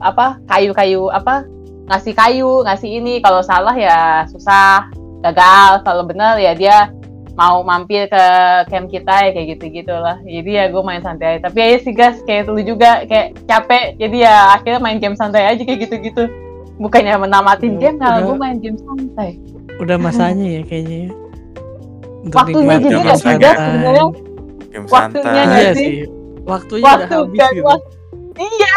apa 0.00 0.40
kayu-kayu 0.48 1.12
apa 1.12 1.44
ngasih 1.90 2.14
kayu 2.14 2.62
ngasih 2.64 2.90
ini. 3.02 3.18
Kalau 3.20 3.42
salah 3.42 3.74
ya 3.74 4.24
susah 4.30 4.88
gagal. 5.20 5.84
Kalau 5.84 6.06
benar 6.06 6.38
ya 6.40 6.56
dia 6.56 6.88
mau 7.34 7.62
mampir 7.62 8.06
ke 8.06 8.24
camp 8.68 8.86
kita 8.86 9.14
ya 9.26 9.30
kayak 9.30 9.46
gitu 9.54 9.64
gitulah 9.70 10.18
jadi 10.22 10.50
ya 10.50 10.64
gue 10.68 10.82
main 10.82 11.00
santai. 11.00 11.38
Aja 11.38 11.48
tapi 11.48 11.58
ya 11.62 11.78
sih 11.78 11.92
guys 11.92 12.18
kayak 12.22 12.48
lu 12.48 12.60
juga 12.60 13.04
kayak 13.04 13.38
capek. 13.44 13.96
Jadi 13.96 14.16
ya 14.22 14.54
akhirnya 14.54 14.80
main 14.80 14.98
game 14.98 15.14
santai 15.14 15.46
aja 15.46 15.62
kayak 15.62 15.86
gitu-gitu. 15.86 16.26
Bukannya 16.76 17.16
menamatin 17.18 17.76
Udah- 17.76 17.80
game 17.80 17.96
udah- 17.96 18.22
gue 18.24 18.36
main 18.36 18.56
game 18.58 18.78
santai. 18.78 19.30
Udah 19.78 19.96
masanya 19.96 20.46
ya 20.46 20.62
kayaknya 20.64 20.98
ya. 21.06 21.10
Untuk 22.20 22.36
Waktunya 22.36 22.76
nggak 22.76 23.16
sih, 23.16 23.24
santai. 23.24 23.40
guys, 23.40 23.56
sebenarnya. 23.56 24.04
Waktunya 24.86 25.42
nggak 25.42 25.60
Iya 25.60 25.72
sih? 25.72 25.92
Waktunya 26.44 26.84
Waktu 26.84 27.04
udah 27.04 27.18
habis 27.20 27.38
kan, 27.38 27.52
gitu. 27.54 27.64
wak- 27.64 27.88
iya. 28.36 28.72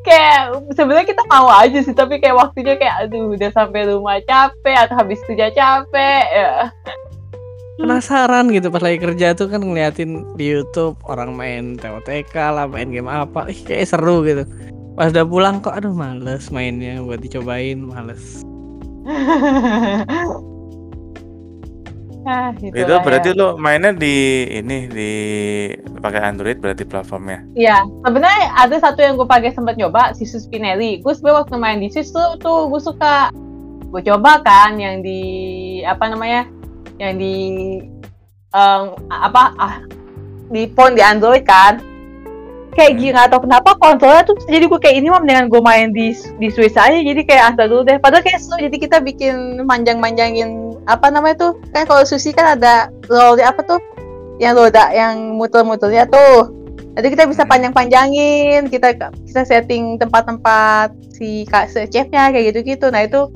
Kayak 0.00 0.40
sebenarnya 0.72 1.06
kita 1.06 1.22
mau 1.28 1.46
aja 1.46 1.78
sih 1.78 1.92
tapi 1.92 2.18
kayak 2.18 2.32
waktunya 2.32 2.74
kayak 2.74 2.94
aduh 3.04 3.36
udah 3.36 3.50
sampai 3.52 3.84
rumah 3.86 4.16
capek 4.24 4.76
atau 4.80 4.96
habis 4.96 5.20
kerja 5.28 5.52
capek. 5.52 6.24
Ya 6.26 6.50
Penasaran 7.80 8.52
gitu 8.52 8.68
pas 8.68 8.84
lagi 8.84 9.00
kerja 9.00 9.32
tuh 9.32 9.48
kan 9.48 9.64
ngeliatin 9.64 10.36
di 10.36 10.52
YouTube 10.52 11.00
orang 11.08 11.32
main 11.32 11.80
TOTK 11.80 12.36
lah, 12.36 12.68
main 12.68 12.92
game 12.92 13.08
apa. 13.08 13.48
Ih, 13.48 13.56
kayak 13.64 13.88
seru 13.88 14.20
gitu. 14.28 14.44
Pas 15.00 15.08
udah 15.08 15.24
pulang 15.24 15.64
kok 15.64 15.72
aduh 15.72 15.96
males 15.96 16.52
mainnya 16.52 17.00
buat 17.00 17.24
dicobain, 17.24 17.80
males. 17.80 18.44
ah, 22.28 22.52
Itu 22.60 22.76
itulah 22.76 23.00
berarti 23.00 23.32
ya. 23.32 23.38
lo 23.40 23.56
mainnya 23.56 23.96
di 23.96 24.44
ini 24.60 24.84
di 24.92 25.10
pakai 26.04 26.20
Android 26.20 26.60
berarti 26.60 26.84
platformnya. 26.84 27.48
Iya, 27.56 27.80
sebenarnya 28.04 28.52
ada 28.60 28.76
satu 28.76 29.00
yang 29.00 29.16
gue 29.16 29.24
pakai 29.24 29.56
sempat 29.56 29.80
nyoba, 29.80 30.12
si 30.12 30.28
Spinelli. 30.28 31.00
Gue 31.00 31.16
sebenarnya 31.16 31.48
waktu 31.48 31.56
main 31.56 31.80
di 31.80 31.88
tuh, 31.88 32.36
tuh 32.36 32.68
gue 32.68 32.80
suka. 32.84 33.32
Gue 33.88 34.04
coba 34.04 34.44
kan 34.44 34.76
yang 34.76 35.00
di 35.00 35.80
apa 35.82 36.12
namanya, 36.12 36.44
yang 37.00 37.16
di 37.16 37.34
em, 38.52 38.82
apa 39.08 39.42
ah, 39.56 39.74
di 40.52 40.68
phone 40.76 40.94
di 40.94 41.02
Android 41.02 41.42
kan. 41.48 41.80
Kayak 42.70 43.02
gini 43.02 43.18
atau 43.18 43.42
kenapa 43.42 43.74
kontrolnya 43.82 44.22
tuh 44.22 44.38
jadi 44.46 44.70
gue 44.70 44.78
kayak 44.78 45.02
ini 45.02 45.10
mah 45.10 45.26
dengan 45.26 45.50
gue 45.50 45.58
main 45.58 45.90
di 45.90 46.14
di 46.14 46.48
Switch 46.54 46.78
aja 46.78 46.94
jadi 46.94 47.18
kayak 47.26 47.44
asal 47.56 47.66
dulu 47.66 47.82
deh. 47.82 47.98
Padahal 47.98 48.22
kayak 48.22 48.38
seru 48.38 48.62
jadi 48.62 48.76
kita 48.78 49.02
bikin 49.02 49.58
manjang-manjangin 49.66 50.78
apa 50.86 51.10
namanya 51.10 51.50
tuh 51.50 51.52
kan 51.74 51.82
kalau 51.90 52.06
sushi 52.06 52.30
kan 52.30 52.54
ada 52.54 52.86
roll 53.10 53.42
apa 53.42 53.58
tuh 53.66 53.82
yang 54.38 54.54
roda 54.54 54.86
yang 54.94 55.34
muter-muternya 55.34 56.06
tuh 56.06 56.60
Nanti 56.94 57.08
kita 57.14 57.24
bisa 57.30 57.42
Hmm. 57.46 57.50
panjang-panjangin, 57.54 58.66
kita 58.66 58.98
kita 58.98 59.42
setting 59.46 59.94
tempat-tempat 59.96 60.90
si 61.14 61.46
kak 61.46 61.70
si 61.70 61.86
chefnya 61.86 62.34
kayak 62.34 62.50
gitu-gitu. 62.50 62.90
Nah 62.90 63.06
itu 63.06 63.30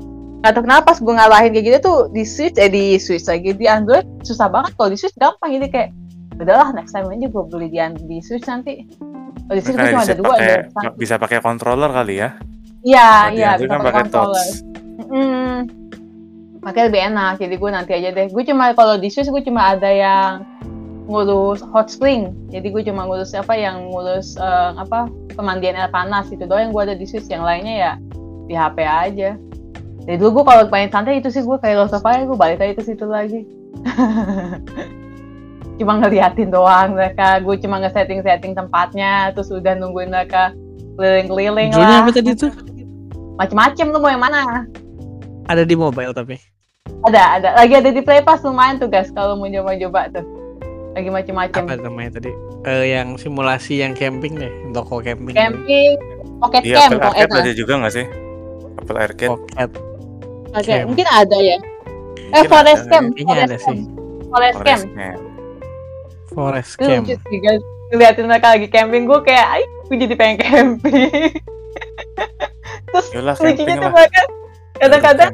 nggak 0.44 0.60
tahu 0.60 0.68
kenapa 0.68 0.92
pas 0.92 0.98
gue 1.00 1.14
ngalahin 1.16 1.50
kayak 1.56 1.64
gitu 1.64 1.78
tuh 1.80 1.98
di 2.12 2.20
Switch, 2.28 2.60
eh 2.60 2.68
di 2.68 3.00
Switch 3.00 3.24
lagi 3.24 3.56
di 3.56 3.64
Android 3.64 4.04
susah 4.28 4.52
banget. 4.52 4.76
Kalau 4.76 4.92
di 4.92 5.00
Switch 5.00 5.16
gampang 5.16 5.56
jadi 5.56 5.68
kayak 5.72 5.90
udahlah 6.36 6.68
next 6.76 6.92
time 6.92 7.08
aja 7.08 7.32
gue 7.32 7.44
beli 7.48 7.72
di, 7.72 7.80
di 8.04 8.20
Switch 8.20 8.44
nanti. 8.44 8.84
Kalau 9.48 9.56
di 9.56 9.62
Switch 9.64 9.80
cuma 9.80 10.04
ada 10.04 10.12
dua 10.12 10.36
pakai 10.36 10.44
deh. 10.44 10.60
bisa 11.00 11.16
pakai 11.16 11.40
controller 11.40 11.88
kali 11.96 12.20
ya. 12.20 12.36
Iya 12.84 13.08
iya 13.32 13.50
bisa 13.56 13.72
kan 13.72 13.80
pakai 13.80 13.94
controller. 14.04 14.46
Hmm. 15.08 15.56
Makanya 16.60 16.86
lebih 16.92 17.02
enak. 17.08 17.32
Jadi 17.40 17.54
gue 17.56 17.70
nanti 17.72 17.92
aja 17.96 18.08
deh. 18.12 18.26
Gue 18.28 18.44
cuma 18.44 18.76
kalau 18.76 19.00
di 19.00 19.08
Switch 19.08 19.32
gue 19.32 19.42
cuma 19.48 19.72
ada 19.72 19.88
yang 19.88 20.44
ngurus 21.08 21.64
hot 21.72 21.88
spring. 21.88 22.36
Jadi 22.52 22.68
gue 22.68 22.84
cuma 22.84 23.08
ngurus 23.08 23.32
apa 23.32 23.56
yang 23.56 23.88
ngurus 23.88 24.36
eh, 24.36 24.70
apa 24.76 25.08
pemandian 25.32 25.80
air 25.80 25.88
panas 25.88 26.28
itu 26.28 26.44
doang 26.44 26.68
yang 26.68 26.72
gue 26.76 26.82
ada 26.92 26.96
di 27.00 27.08
Switch. 27.08 27.32
Yang 27.32 27.48
lainnya 27.48 27.74
ya 27.80 27.92
di 28.44 28.52
HP 28.52 28.76
aja. 28.84 29.40
Dari 30.04 30.20
dulu 30.20 30.40
gue 30.40 30.44
kalau 30.44 30.62
main 30.68 30.92
santai 30.92 31.20
itu 31.20 31.32
sih 31.32 31.40
gue 31.40 31.56
kayak 31.56 31.80
Lost 31.80 31.96
of 31.96 32.04
Fire 32.04 32.28
gue 32.28 32.36
balik 32.36 32.60
lagi 32.60 32.76
ke 32.76 32.82
situ 32.84 33.08
lagi. 33.08 33.48
cuma 35.80 35.98
ngeliatin 35.98 36.52
doang 36.52 36.92
mereka. 36.92 37.40
Gue 37.40 37.56
cuma 37.56 37.80
nge-setting-setting 37.80 38.52
tempatnya. 38.52 39.32
Terus 39.32 39.48
udah 39.48 39.72
nungguin 39.80 40.12
mereka 40.12 40.52
keliling-keliling 41.00 41.72
Judulnya 41.72 41.88
lah. 41.88 42.04
apa 42.04 42.10
tadi 42.12 42.32
tuh? 42.36 42.52
Macem-macem 43.40 43.86
lu 43.90 43.98
mau 43.98 44.12
yang 44.12 44.22
mana? 44.22 44.68
Ada 45.48 45.64
di 45.64 45.74
mobile 45.74 46.12
tapi. 46.12 46.36
Ada, 47.08 47.40
ada. 47.40 47.48
Lagi 47.56 47.74
ada 47.80 47.90
di 47.90 48.00
Play 48.04 48.20
Pass 48.20 48.44
lumayan 48.44 48.76
tuh 48.76 48.92
guys 48.92 49.08
kalau 49.10 49.40
mau 49.40 49.48
coba-coba 49.48 50.12
tuh. 50.12 50.24
Lagi 50.94 51.10
macem-macem. 51.10 51.64
Apa 51.66 51.80
namanya 51.80 52.20
tadi? 52.20 52.30
Eh 52.64 52.94
yang 52.94 53.18
simulasi 53.18 53.82
yang 53.82 53.98
camping 53.98 54.38
deh, 54.38 54.52
toko 54.70 55.02
camping. 55.02 55.34
Camping, 55.34 55.98
Pocket 56.38 56.62
Iya, 56.62 56.86
Camp 56.86 57.02
Apple 57.02 57.10
Arcade 57.10 57.40
ada 57.40 57.52
juga 57.56 57.72
nggak 57.82 57.92
sih? 57.92 58.06
Apple 58.78 58.98
Arcade. 59.00 59.32
Pocket. 59.34 59.93
Oke, 60.54 60.64
Camp. 60.64 60.86
mungkin 60.86 61.06
ada 61.06 61.36
ya. 61.36 61.56
Eh, 61.56 61.60
Mungkin 62.32 62.48
Forest 62.48 62.84
ada, 62.84 62.90
Camp. 62.90 63.06
Kayaknya 63.10 63.26
Forest 63.26 63.44
ada 63.44 63.56
Camp. 63.56 63.66
sih. 63.68 63.78
Forest 64.24 64.58
Camp. 64.58 64.64
Forest 64.64 64.86
Camp. 64.90 65.18
Forest 66.26 66.72
Camp. 66.76 67.04
lucu 67.04 67.14
sih 67.20 67.38
guys. 67.38 67.62
Ngeliatin 67.86 68.26
mereka 68.26 68.46
lagi 68.50 68.66
camping, 68.66 69.02
gue 69.04 69.18
kayak, 69.22 69.46
ay, 69.52 69.62
gue 69.84 69.96
jadi 70.00 70.14
pengen 70.14 70.36
camping. 70.40 70.94
Terus 72.86 73.06
Yolah 73.12 73.34
lucunya 73.36 73.74
tuh 73.76 73.90
mereka 73.92 74.20
kadang-kadang 74.76 75.32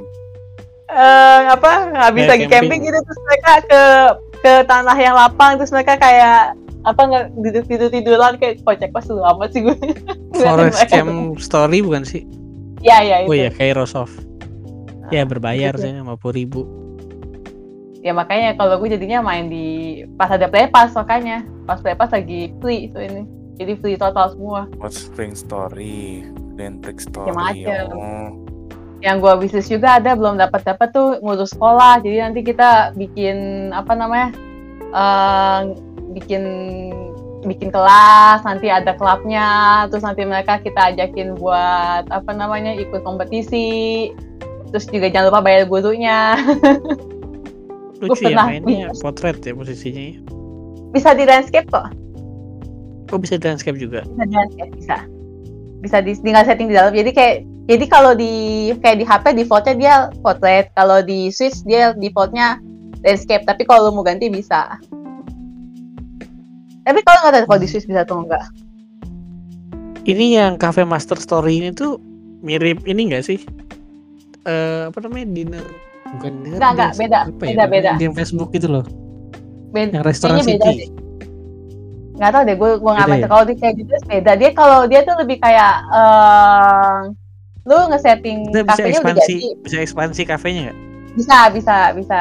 eh, 0.89 1.41
apa 1.49 1.71
habis 1.95 2.23
Kayak 2.23 2.31
lagi 2.31 2.47
camping. 2.47 2.71
camping. 2.73 2.81
gitu 2.83 2.99
terus 2.99 3.21
mereka 3.23 3.53
ke 3.63 3.83
ke 4.41 4.53
tanah 4.65 4.97
yang 4.97 5.15
lapang 5.15 5.57
terus 5.57 5.69
mereka 5.69 5.97
kayak 5.97 6.57
apa 6.81 7.01
nggak 7.03 7.25
tidur 7.39 7.65
tidur 7.67 7.89
tiduran 7.91 8.33
kayak 8.37 8.65
kocak 8.65 8.89
pas 8.91 9.05
lu 9.07 9.21
amat 9.23 9.49
sih 9.53 9.61
gue. 9.63 9.77
Forest 10.37 10.81
Camp 10.87 11.13
Story 11.39 11.81
bukan 11.81 12.03
sih? 12.03 12.25
Ya 12.81 13.01
ya 13.01 13.25
itu. 13.25 13.29
Oh 13.29 13.37
iya, 13.37 13.49
Kairosoft. 13.51 14.25
Ya 15.11 15.27
berbayar 15.27 15.75
gitu. 15.75 15.83
sih, 15.83 15.93
50 15.93 16.39
ribu. 16.39 16.63
ya 18.01 18.17
makanya 18.17 18.57
kalau 18.57 18.81
gue 18.81 18.97
jadinya 18.97 19.21
main 19.21 19.53
di 19.53 20.01
pas 20.17 20.33
ada 20.33 20.49
play 20.49 20.73
pass 20.73 20.97
makanya 20.97 21.45
pas 21.69 21.85
play 21.85 21.93
pass 21.93 22.09
lagi 22.17 22.49
free 22.57 22.89
itu 22.89 22.97
ini 22.97 23.29
jadi 23.61 23.77
free 23.77 24.01
total 24.01 24.33
semua 24.33 24.65
Hot 24.81 24.97
Spring 24.97 25.37
Story, 25.37 26.25
Lentic 26.57 26.97
Story. 26.97 27.29
Macem-macem. 27.29 27.93
Oh. 27.93 28.31
yang 29.05 29.21
gue 29.21 29.33
bisnis 29.37 29.69
juga 29.69 30.01
ada 30.01 30.17
belum 30.17 30.41
dapat 30.41 30.65
dapat 30.65 30.97
tuh 30.97 31.21
ngurus 31.21 31.53
sekolah 31.53 32.01
jadi 32.01 32.29
nanti 32.29 32.41
kita 32.41 32.97
bikin 32.97 33.69
apa 33.77 33.93
namanya 33.93 34.33
eh 34.97 35.61
bikin 36.13 36.45
bikin 37.49 37.73
kelas 37.73 38.45
nanti 38.45 38.69
ada 38.69 38.93
klubnya 38.93 39.89
terus 39.89 40.05
nanti 40.05 40.29
mereka 40.29 40.61
kita 40.61 40.93
ajakin 40.93 41.33
buat 41.41 42.05
apa 42.13 42.33
namanya 42.37 42.77
ikut 42.77 43.01
kompetisi 43.01 44.13
terus 44.71 44.87
juga 44.89 45.11
jangan 45.11 45.35
lupa 45.35 45.41
bayar 45.45 45.67
gurunya. 45.67 46.39
Lucu 48.01 48.33
ya 48.33 48.49
mainnya 48.49 48.89
potret 49.05 49.45
ya 49.45 49.53
posisinya 49.53 50.17
ya. 50.17 50.19
bisa 50.91 51.13
di 51.13 51.25
landscape 51.29 51.69
kok. 51.69 51.93
Oh 53.13 53.19
bisa 53.21 53.37
di 53.37 53.45
landscape 53.45 53.77
juga. 53.77 54.07
bisa 54.09 54.25
di 54.25 54.35
landscape 54.35 54.73
bisa. 54.79 54.97
Bisa 55.81 55.97
di 56.01 56.13
tinggal 56.17 56.45
setting 56.49 56.73
di 56.73 56.77
dalam. 56.77 56.97
Jadi 56.97 57.11
kayak 57.13 57.37
jadi 57.69 57.85
kalau 57.87 58.17
di 58.17 58.33
kayak 58.81 58.99
di 58.99 59.05
HP 59.05 59.25
defaultnya 59.37 59.75
dia 59.77 59.95
portrait 60.25 60.73
kalau 60.75 61.05
di 61.05 61.29
Switch 61.29 61.61
dia 61.69 61.93
defaultnya 61.93 62.57
landscape. 63.05 63.45
Tapi 63.45 63.63
kalau 63.69 63.93
mau 63.93 64.03
ganti 64.03 64.33
bisa. 64.33 64.81
Tapi 66.81 67.01
kalau 67.05 67.19
nggak 67.23 67.33
tahu 67.37 67.47
kalau 67.53 67.61
di 67.61 67.69
Switch 67.69 67.87
bisa 67.87 68.03
atau 68.03 68.25
enggak 68.25 68.43
Ini 70.09 70.41
yang 70.41 70.53
Cafe 70.57 70.83
Master 70.83 71.21
Story 71.21 71.61
ini 71.61 71.71
tuh 71.77 72.01
mirip 72.41 72.89
ini 72.89 73.13
enggak 73.13 73.29
sih? 73.29 73.45
Eh 74.43 74.83
apa 74.89 74.99
namanya 75.01 75.27
dinner? 75.31 75.67
Bukan 76.11 76.33
dinner 76.43 76.57
Enggak, 76.59 76.71
enggak, 76.73 76.93
beda, 76.97 77.19
Apa 77.27 77.43
ya? 77.43 77.49
beda, 77.51 77.65
beda. 77.69 77.91
Game 77.97 78.15
Facebook 78.15 78.51
gitu 78.51 78.69
loh. 78.69 78.85
Beda 79.71 79.91
yang 79.97 80.05
restoran 80.05 80.41
beda 80.41 80.49
city. 80.67 80.91
nggak 82.13 82.31
tahu 82.31 82.43
deh 82.45 82.53
gue 82.53 82.71
gue 82.77 82.93
nggak 82.93 83.07
Beda 83.07 83.17
baca 83.17 83.25
ya? 83.25 83.29
kalau 83.29 83.45
di 83.45 83.55
kayak 83.57 83.75
gitu 83.77 83.93
beda. 84.05 84.33
Dia 84.37 84.51
kalau 84.53 84.81
dia 84.85 85.01
tuh 85.03 85.17
lebih 85.17 85.37
kayak 85.41 85.75
eh 85.89 86.99
lu 87.63 87.77
ngesetting 87.89 88.39
Kita 88.47 88.61
bisa 88.63 88.73
kafenya 88.75 88.89
udah 88.89 88.93
ekspansi 89.15 89.35
jadi 89.35 89.49
bisa 89.61 89.77
ekspansi 89.81 90.23
kafenya 90.25 90.61
nggak? 90.69 90.79
bisa 91.11 91.39
bisa 91.51 91.77
bisa. 91.93 92.21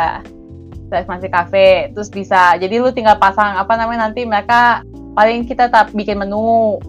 Bisa 0.89 0.95
ekspansi 0.97 1.27
kafe 1.29 1.67
terus 1.91 2.09
bisa. 2.09 2.55
Jadi 2.55 2.75
lu 2.77 2.89
tinggal 2.89 3.13
pasang 3.15 3.53
apa 3.53 3.75
namanya 3.75 4.07
nanti 4.07 4.25
mereka 4.25 4.81
paling 5.13 5.45
kita 5.45 5.67
tak 5.67 5.93
bikin 5.93 6.17
menu. 6.17 6.81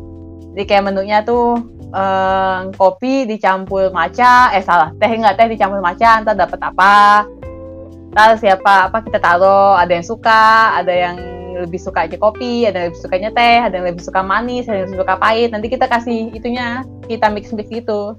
Jadi 0.55 0.65
kayak 0.65 0.89
menunya 0.89 1.21
tuh 1.21 1.61
eh, 1.91 2.59
kopi 2.75 3.27
dicampur 3.27 3.91
matcha 3.91 4.55
eh 4.55 4.63
salah. 4.63 4.95
Teh 4.97 5.11
nggak 5.11 5.35
teh 5.37 5.47
dicampur 5.51 5.83
matcha 5.83 6.23
ntar 6.23 6.39
dapat 6.39 6.61
apa? 6.63 7.27
Ntar 8.11 8.39
siapa 8.39 8.91
apa 8.91 9.03
kita 9.03 9.19
taruh? 9.23 9.79
Ada 9.79 9.99
yang 9.99 10.07
suka 10.07 10.75
ada 10.79 10.91
yang 10.95 11.17
lebih 11.61 11.77
suka 11.77 12.09
aja 12.09 12.17
kopi 12.17 12.65
ada 12.65 12.81
yang 12.81 12.89
lebih 12.89 13.03
sukanya 13.05 13.31
teh 13.37 13.59
ada 13.61 13.75
yang 13.77 13.87
lebih 13.93 14.01
suka 14.01 14.25
manis 14.25 14.65
ada 14.65 14.81
yang 14.81 14.87
lebih 14.89 15.01
suka 15.05 15.15
pahit. 15.19 15.49
Nanti 15.53 15.67
kita 15.69 15.87
kasih 15.91 16.33
itunya 16.33 16.87
kita 17.07 17.27
mix 17.31 17.53
mix 17.53 17.69
gitu. 17.69 18.17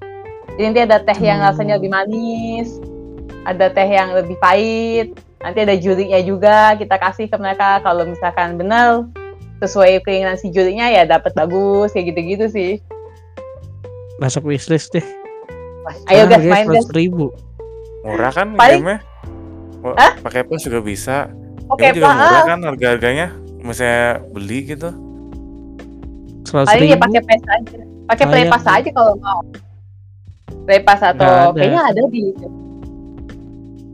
Jadi 0.55 0.63
nanti 0.67 0.81
ada 0.83 0.97
teh 1.01 1.19
yang 1.19 1.39
Hmm. 1.41 1.47
rasanya 1.51 1.73
lebih 1.79 1.91
manis 1.91 2.77
ada 3.47 3.73
teh 3.73 3.89
yang 3.89 4.13
lebih 4.13 4.37
pahit 4.37 5.17
nanti 5.41 5.65
ada 5.65 5.73
jurinya 5.73 6.21
juga 6.21 6.77
kita 6.77 7.01
kasih 7.01 7.25
ke 7.25 7.37
mereka. 7.39 7.81
Kalau 7.81 8.05
misalkan 8.05 8.61
benar 8.61 9.09
sesuai 9.61 10.01
keinginan 10.01 10.37
si 10.41 10.49
jurinya 10.49 10.89
ya 10.89 11.05
dapat 11.05 11.37
bagus 11.37 11.93
kayak 11.93 12.13
gitu-gitu 12.13 12.45
sih 12.49 12.71
Masuk 14.21 14.45
wishlist 14.45 14.93
deh. 14.93 15.03
ayo 16.07 16.23
guys 16.23 16.39
Harganya 16.39 16.53
main 16.53 16.65
guys 16.69 16.85
100 16.85 16.93
ribu. 16.95 17.25
Murah 18.03 18.31
kan 18.31 18.53
Paling- 18.53 18.85
gamenya? 18.85 18.99
Hah? 19.97 20.13
Pakai 20.21 20.45
plus 20.45 20.61
juga 20.61 20.79
bisa. 20.79 21.27
oke 21.67 21.79
Gamenya 21.79 21.95
juga 21.95 22.05
Pak. 22.05 22.15
murah 22.15 22.29
Ah, 22.31 22.45
kan 22.45 22.59
harga-harganya. 22.63 23.27
Misalnya 23.57 24.03
beli 24.27 24.59
gitu. 24.67 24.89
100 26.43 26.67
paling 26.67 26.87
ya 26.87 26.97
pakai 26.97 27.21
pass 27.21 27.43
aja 27.47 27.79
pakai 28.03 28.25
play 28.25 28.43
Sayang 28.43 28.51
pass 28.51 28.65
aja 28.67 28.89
kalau 28.91 29.13
mau 29.17 29.39
play 30.61 30.79
pass 30.81 31.01
atau 31.01 31.23
ada. 31.23 31.55
kayaknya 31.55 31.81
ada 31.85 32.01
di 32.07 32.21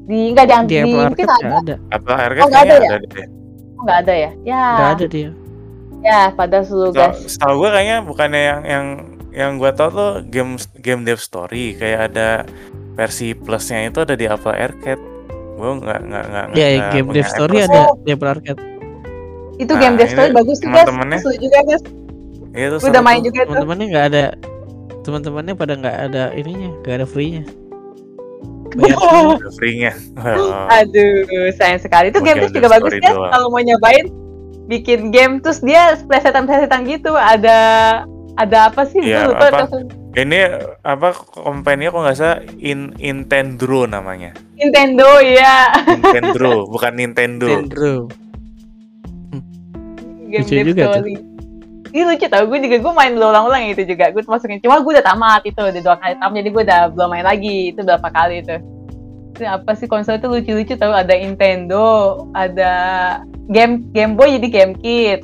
di 0.08 0.20
nggak 0.32 0.46
di, 0.48 0.56
Di 0.66 0.76
di, 0.82 0.92
mungkin 0.92 1.26
Arcade 1.28 1.46
ada 1.46 1.58
ada. 1.62 1.76
Apa 1.92 2.12
harga 2.18 2.40
Oh, 2.40 2.48
nggak 2.48 2.64
ada 2.64 2.74
ya? 2.74 2.90
ada 2.90 2.98
deh. 3.06 3.28
Oh, 3.78 3.82
nggak 3.84 3.98
ada 4.02 4.14
ya 4.16 4.32
ya 4.42 4.64
Nggak 4.74 4.90
ada 4.90 5.06
dia. 5.06 5.30
ya 6.00 6.20
pada 6.32 6.58
seluruh 6.62 6.92
guys 6.92 7.18
Setahu 7.28 7.54
gue 7.60 7.70
kayaknya 7.70 7.98
bukannya 8.02 8.42
yang 8.42 8.62
yang 8.66 8.86
yang 9.38 9.56
gue 9.56 9.70
tau 9.72 9.90
tuh 9.90 10.12
game 10.26 10.58
game 10.82 11.06
dev 11.06 11.22
story 11.22 11.78
kayak 11.78 12.10
ada 12.10 12.42
versi 12.94 13.32
plusnya 13.32 13.86
itu 13.86 14.02
ada 14.02 14.18
di 14.18 14.26
Apple 14.26 14.50
Arcade. 14.52 15.04
Gue 15.54 15.72
nggak 15.78 16.00
nggak 16.04 16.24
nggak 16.28 16.46
Ya, 16.54 16.68
nggak 16.76 16.90
game 16.92 17.10
Dev 17.14 17.28
Story 17.28 17.58
Apple 17.60 17.66
ada 17.68 17.82
Oh. 17.84 17.94
di 17.98 18.10
Apple 18.12 18.30
Arcade. 18.30 18.62
itu 19.58 19.74
Nah, 19.74 19.80
game 19.80 19.96
Dev 19.96 20.10
Story 20.10 20.30
bagus 20.32 20.58
sih 20.58 20.70
guys 20.70 20.86
seru 21.18 21.34
juga 21.36 21.60
guys 21.66 21.84
itu 22.54 22.78
udah 22.84 23.02
main 23.02 23.20
tuh. 23.20 23.26
juga 23.28 23.40
tuh 23.40 23.46
Teman-temannya 23.54 23.86
nggak 23.88 24.06
ada 24.08 24.24
teman-temannya 25.02 25.54
pada 25.54 25.74
nggak 25.74 25.98
ada 26.10 26.24
ininya, 26.34 26.70
nggak 26.82 26.96
ada 26.96 27.08
free-nya. 27.08 27.44
Bayar 28.74 28.98
semua. 29.02 29.34
Ada 29.40 29.52
free-nya. 29.56 29.92
Oh. 30.20 30.68
Aduh, 30.78 31.14
sayang 31.56 31.80
sekali. 31.80 32.10
Itu 32.10 32.20
game 32.20 32.38
Dev 32.38 32.52
juga 32.52 32.70
bagus 32.70 32.92
doang. 32.94 33.32
Kalau 33.32 33.48
mau 33.48 33.62
nyobain 33.62 34.06
bikin 34.68 35.10
game 35.10 35.40
terus 35.40 35.64
dia 35.64 35.96
plesetan-plesetan 36.04 36.86
gitu. 36.86 37.14
Ada 37.14 37.58
ada 38.38 38.70
apa 38.70 38.86
sih? 38.86 39.02
Iya, 39.02 39.34
lupa. 39.34 39.50
apa? 39.50 39.64
tuh. 39.66 39.84
Ini 40.18 40.40
apa 40.82 41.14
kompannya 41.14 41.94
kok 41.94 42.02
nggak 42.02 42.18
salah 42.18 42.40
In 42.58 42.94
Intendro 42.98 43.86
namanya. 43.86 44.34
Nintendo 44.58 45.22
ya. 45.22 45.74
Nintendo, 45.90 46.50
bukan 46.74 46.94
Nintendo. 46.98 47.48
Nintendo. 47.50 47.94
game 50.28 50.44
Lucu 50.44 50.54
Dev 50.54 50.68
juga 50.74 50.84
tuh. 51.00 51.04
Ini 51.88 52.04
lucu 52.04 52.28
tau, 52.28 52.44
gue 52.52 52.60
juga 52.60 52.78
gue 52.84 52.94
main 52.94 53.16
berulang-ulang 53.16 53.72
itu 53.72 53.88
juga, 53.88 54.12
gue 54.12 54.20
masukin. 54.28 54.60
Cuma 54.60 54.84
gue 54.84 54.92
udah 54.92 55.06
tamat 55.08 55.42
itu, 55.48 55.56
udah 55.56 55.82
dua 55.82 55.96
kali 55.96 56.14
tamat, 56.20 56.36
jadi 56.36 56.50
gue 56.52 56.64
udah 56.68 56.82
belum 56.92 57.10
main 57.16 57.26
lagi, 57.26 57.72
itu 57.72 57.80
berapa 57.80 58.08
kali 58.12 58.44
itu. 58.44 58.56
Itu 59.34 59.44
apa 59.48 59.72
sih 59.72 59.88
konsol 59.88 60.20
itu 60.20 60.28
lucu-lucu 60.28 60.76
tau, 60.76 60.92
ada 60.92 61.16
Nintendo, 61.16 62.20
ada 62.36 62.74
game 63.48 63.88
Game 63.96 64.20
Boy 64.20 64.36
jadi 64.36 64.48
Game 64.52 64.74
Kit, 64.84 65.24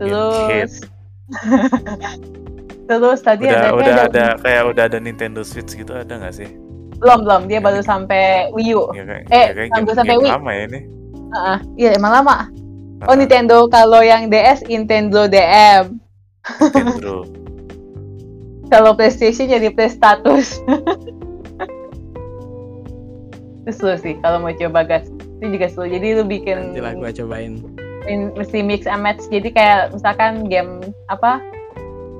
terus 0.00 0.88
terus 2.88 3.20
tadi 3.24 3.48
Udah 3.48 3.56
ada, 3.56 3.70
udah 3.72 3.84
kayak 3.84 4.08
ada 4.12 4.24
kayak 4.44 4.62
udah 4.68 4.84
ada 4.92 4.98
Nintendo 5.00 5.40
Switch 5.40 5.72
gitu 5.72 5.92
ada 5.96 6.20
nggak 6.20 6.36
sih? 6.36 6.48
belum 7.04 7.26
belum 7.26 7.42
dia 7.50 7.60
baru 7.60 7.84
sampai 7.84 8.48
Wii 8.54 8.70
U. 8.72 8.82
Ya 8.96 9.04
kayak, 9.04 9.24
Eh, 9.28 9.46
ya 9.50 9.52
kayak 9.52 9.92
sampai 9.92 10.16
Wii. 10.16 10.30
lama 10.30 10.50
ya 10.54 10.62
ini. 10.70 10.80
Heeh, 11.34 11.58
iya 11.76 11.90
emang 11.98 12.12
lama. 12.22 12.48
Oh 13.04 13.12
Ah, 13.12 13.16
Nintendo 13.18 13.68
kalau 13.68 14.00
yang 14.00 14.32
DS 14.32 14.64
Nintendo 14.64 15.28
DM, 15.28 16.00
Nintendo. 16.72 17.28
kalau 18.72 18.96
PlayStation 18.96 19.50
jadi 19.50 19.68
Play 19.74 19.92
Status. 19.92 20.56
itu 23.64 23.88
sih 23.96 24.14
kalau 24.20 24.44
mau 24.44 24.52
coba 24.52 24.84
gas 24.84 25.08
itu 25.40 25.56
juga 25.56 25.66
seru 25.72 25.88
jadi 25.88 26.20
lu 26.20 26.24
bikin 26.28 26.72
Nanti 26.72 26.84
lah 26.84 26.92
gua 26.96 27.08
cobain. 27.12 27.64
Mesti 28.08 28.60
mix 28.60 28.84
and 28.86 29.02
match. 29.02 29.24
Jadi 29.28 29.52
kayak 29.52 29.92
misalkan 29.96 30.46
game 30.48 30.80
apa? 31.08 31.40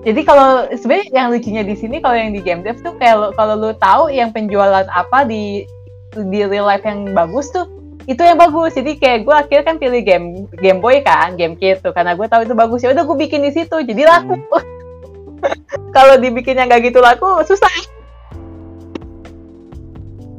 Jadi 0.05 0.21
kalau 0.21 0.69
sebenarnya 0.77 1.09
yang 1.17 1.29
lucunya 1.33 1.65
di 1.65 1.73
sini 1.73 1.97
kalau 2.05 2.13
yang 2.13 2.37
di 2.37 2.45
game 2.45 2.61
dev 2.61 2.77
tuh 2.85 2.93
kayak 3.01 3.33
kalau 3.41 3.57
lu 3.57 3.73
tahu 3.81 4.13
yang 4.13 4.37
penjualan 4.37 4.85
apa 4.93 5.25
di 5.25 5.65
di 6.13 6.41
real 6.45 6.69
life 6.69 6.85
yang 6.85 7.17
bagus 7.17 7.49
tuh 7.49 7.65
itu 8.05 8.21
yang 8.21 8.37
bagus. 8.37 8.77
Jadi 8.77 9.01
kayak 9.01 9.25
gue 9.25 9.35
akhirnya 9.35 9.65
kan 9.65 9.77
pilih 9.81 10.05
game 10.05 10.27
Game 10.61 10.85
Boy 10.85 11.01
kan 11.01 11.41
game 11.41 11.57
kit 11.57 11.81
tuh 11.81 11.97
karena 11.97 12.13
gue 12.13 12.29
tahu 12.29 12.45
itu 12.45 12.53
bagus. 12.53 12.85
Ya 12.85 12.93
udah 12.93 13.05
gue 13.05 13.17
bikin 13.17 13.41
di 13.41 13.53
situ 13.53 13.77
jadi 13.81 14.05
laku. 14.05 14.37
Kalau 15.97 16.21
dibikinnya 16.21 16.69
nggak 16.69 16.93
gitu 16.93 17.01
laku 17.01 17.41
susah. 17.49 17.73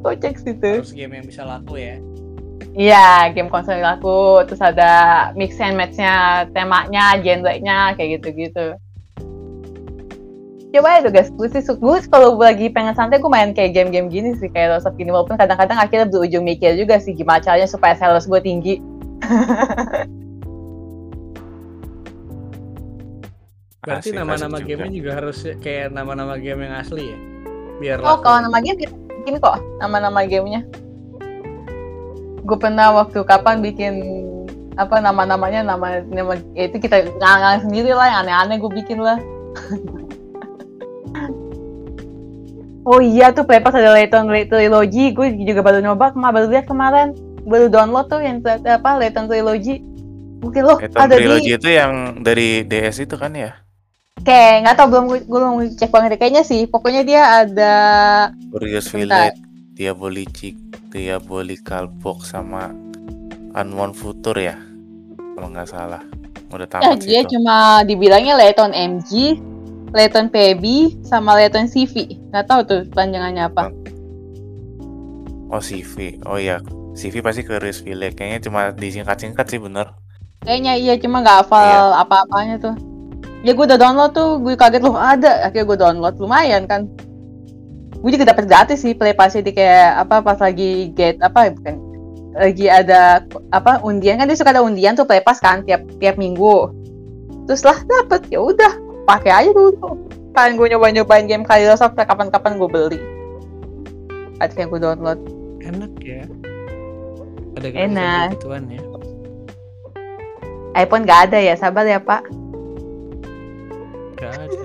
Kocak 0.05 0.37
situ. 0.37 0.85
Harus 0.85 0.93
game 0.93 1.17
yang 1.17 1.25
bisa 1.25 1.41
laku 1.41 1.81
ya. 1.81 1.97
Iya, 2.75 3.31
game 3.31 3.47
konsol 3.47 3.79
yang 3.79 3.87
laku, 3.95 4.43
terus 4.51 4.59
ada 4.59 4.91
mix 5.31 5.55
and 5.63 5.79
match-nya, 5.79 6.43
temanya, 6.51 7.15
genre-nya, 7.23 7.95
kayak 7.95 8.19
gitu-gitu. 8.19 8.75
Coba 10.75 10.99
tuh 10.99 11.07
guys, 11.07 11.31
gue 11.31 11.47
sih 11.55 11.63
gue 11.63 11.97
kalau 12.11 12.35
lagi 12.35 12.67
pengen 12.67 12.91
santai 12.91 13.23
gue 13.23 13.31
main 13.31 13.55
kayak 13.55 13.71
game-game 13.71 14.11
gini 14.11 14.35
sih, 14.35 14.51
kayak 14.51 14.75
Lost 14.75 14.91
of 14.91 14.99
gini, 14.99 15.07
walaupun 15.07 15.39
kadang-kadang 15.39 15.79
akhirnya 15.79 16.11
berujung 16.11 16.43
mikir 16.43 16.75
juga 16.75 16.99
sih 16.99 17.15
gimana 17.15 17.39
caranya 17.39 17.71
supaya 17.71 17.95
sales 17.95 18.27
gue 18.27 18.43
tinggi. 18.43 18.83
Berarti 23.87 24.11
nama-nama 24.11 24.59
gamenya 24.59 24.91
juga 24.91 25.11
harus 25.15 25.47
kayak 25.63 25.95
nama-nama 25.95 26.35
game 26.35 26.67
yang 26.67 26.75
asli 26.75 27.13
ya. 27.13 27.17
Biar 27.79 27.97
Oh, 28.03 28.19
laku. 28.19 28.27
kalau 28.27 28.39
nama 28.43 28.59
game 28.59 28.83
bikin 29.23 29.39
kok, 29.39 29.63
nama-nama 29.79 30.27
gamenya. 30.27 30.67
Gue 32.45 32.57
pernah 32.61 32.93
waktu 32.93 33.19
kapan 33.25 33.59
bikin 33.65 33.93
apa 34.75 34.99
nama-namanya 34.99 35.63
nama 35.63 36.03
nama 36.05 36.35
ya 36.53 36.67
itu 36.67 36.77
kita 36.77 37.07
ngang 37.17 37.63
sendiri 37.63 37.95
lah 37.95 38.11
yang 38.11 38.19
aneh-aneh 38.27 38.57
gue 38.61 38.71
bikin 38.71 38.99
lah. 39.01 39.17
Oh 42.85 43.01
iya 43.01 43.33
tuh 43.33 43.49
Playpass 43.49 43.81
ada 43.81 43.97
Layton 43.97 44.29
Trilogy 44.29 45.09
gue 45.09 45.33
juga 45.41 45.65
baru 45.65 45.81
nyoba 45.81 46.13
kemarin 46.13 46.35
baru 46.37 46.47
lihat 46.53 46.65
kemarin. 46.69 47.17
Baru 47.41 47.65
download 47.65 48.13
tuh 48.13 48.21
yang 48.21 48.45
apa 48.45 49.01
Layton 49.01 49.25
Trilogy. 49.25 49.81
Mungkin 50.45 50.61
loh 50.61 50.77
Eton 50.77 51.01
ada 51.01 51.17
Trilogy 51.17 51.49
di 51.49 51.57
itu 51.57 51.69
yang 51.73 52.21
dari 52.21 52.61
DS 52.61 53.01
itu 53.01 53.17
kan 53.17 53.33
ya? 53.33 53.65
kayak 54.25 54.65
nggak 54.65 54.75
tau 54.75 54.87
belum 54.89 55.05
gue 55.11 55.19
belum 55.29 55.53
cek 55.77 55.91
banget 55.93 56.17
kayaknya 56.17 56.41
sih 56.41 56.65
pokoknya 56.65 57.01
dia 57.05 57.21
ada 57.45 57.75
Curious 58.49 58.89
Bentar. 58.89 59.35
Village, 59.35 59.39
Diabolic, 59.75 60.55
Diabolical 60.89 61.91
Box 61.91 62.31
sama 62.31 62.71
Unknown 63.53 63.91
Future 63.91 64.39
ya? 64.41 64.55
Kalau 65.35 65.51
nggak 65.51 65.67
salah. 65.67 66.01
Udah 66.47 66.63
Ya, 66.63 66.71
tamat 66.71 67.03
dia 67.03 67.21
situ. 67.21 67.35
cuma 67.35 67.83
dibilangnya 67.83 68.39
Leton 68.39 68.71
MG, 68.71 69.35
Leton 69.91 70.31
PB, 70.31 70.63
sama 71.03 71.35
Leton 71.35 71.67
CV. 71.67 72.15
Nggak 72.31 72.45
tahu 72.47 72.61
tuh 72.63 72.81
panjangannya 72.89 73.43
apa. 73.45 73.67
Oh 75.47 75.59
CV. 75.59 76.23
Oh 76.23 76.35
iya. 76.35 76.63
CV 76.95 77.19
pasti 77.19 77.43
ke 77.43 77.59
Louisville. 77.59 78.07
Kayaknya 78.09 78.39
cuma 78.41 78.71
disingkat-singkat 78.71 79.45
sih 79.45 79.59
bener. 79.59 79.91
Kayaknya 80.39 80.73
iya 80.77 80.93
cuma 80.95 81.19
nggak 81.19 81.43
hafal 81.43 81.59
Iya. 81.91 81.99
apa-apanya 81.99 82.55
tuh. 82.61 82.75
Ya 83.43 83.51
gue 83.51 83.61
udah 83.61 83.77
download 83.77 84.11
tuh, 84.11 84.39
gue 84.39 84.55
kaget 84.55 84.81
loh 84.81 84.95
ada. 84.95 85.43
Akhirnya 85.43 85.65
gue 85.67 85.77
download 85.77 86.15
lumayan 86.17 86.63
kan. 86.65 86.87
Gue 88.05 88.13
juga 88.13 88.29
dapet 88.29 88.45
gratis 88.45 88.85
sih 88.85 88.93
play 88.93 89.17
pass 89.17 89.33
di 89.33 89.49
kayak 89.49 90.05
apa 90.05 90.21
pas 90.21 90.37
lagi 90.37 90.93
get 90.93 91.17
apa 91.25 91.49
bukan 91.49 91.73
lagi 92.37 92.69
ada 92.69 93.25
apa 93.49 93.81
undian 93.81 94.21
kan 94.21 94.29
dia 94.29 94.37
suka 94.37 94.53
ada 94.53 94.61
undian 94.61 94.93
tuh 94.93 95.09
play 95.09 95.25
pass 95.25 95.41
kan 95.41 95.65
tiap 95.65 95.81
tiap 95.97 96.13
minggu. 96.13 96.69
Terus 97.49 97.65
lah 97.65 97.81
dapet 97.81 98.29
ya 98.29 98.45
udah 98.45 98.77
pakai 99.09 99.33
aja 99.33 99.49
dulu. 99.49 100.05
Kan 100.37 100.53
gue 100.53 100.69
nyoba-nyobain 100.69 101.25
game 101.25 101.41
kali 101.41 101.65
sampai 101.73 102.05
kapan-kapan 102.05 102.61
gue 102.61 102.69
beli. 102.69 103.01
Akhirnya 104.37 104.69
gue 104.69 104.79
download. 104.85 105.19
Enak 105.65 105.93
ya. 106.05 106.29
Ada 107.57 107.67
Enak. 107.73 108.27
gituan 108.37 108.69
ya. 108.69 108.85
iPhone 110.77 111.09
nggak 111.09 111.33
ada 111.33 111.39
ya, 111.41 111.57
sabar 111.57 111.89
ya 111.89 111.97
Pak. 111.97 112.21
Gak 114.21 114.29
ada. 114.29 114.57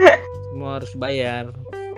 Semua 0.48 0.80
harus 0.80 0.96
bayar. 0.96 1.52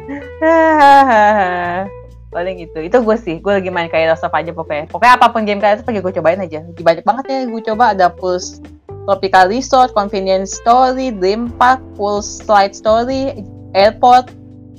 Paling 2.34 2.66
gitu 2.66 2.78
itu 2.82 2.98
gue 2.98 3.16
sih 3.18 3.38
gue 3.38 3.52
lagi 3.52 3.70
main 3.70 3.86
kayak 3.86 4.18
of 4.18 4.34
aja 4.34 4.50
pokoknya 4.50 4.90
pokoknya 4.90 5.14
apa 5.16 5.26
pun 5.30 5.46
game 5.46 5.62
itu 5.62 5.86
pergi 5.86 6.02
gue 6.02 6.12
cobain 6.18 6.42
aja 6.42 6.66
lagi 6.66 6.82
banyak 6.82 7.04
banget 7.06 7.24
ya 7.30 7.38
gue 7.46 7.62
coba 7.62 7.94
ada 7.94 8.10
Pulse 8.10 8.58
Tropical 9.04 9.52
Resort, 9.52 9.92
Convenience 9.92 10.56
Story, 10.56 11.12
Dream 11.12 11.52
Park, 11.60 11.80
Pulse 11.96 12.40
Slide 12.40 12.72
Story, 12.72 13.44
Airport, 13.76 14.32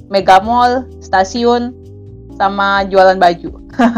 Mega 0.09 0.41
Mall, 0.41 0.89
Stasiun, 0.97 1.73
sama 2.35 2.89
jualan 2.89 3.21
baju. 3.21 3.61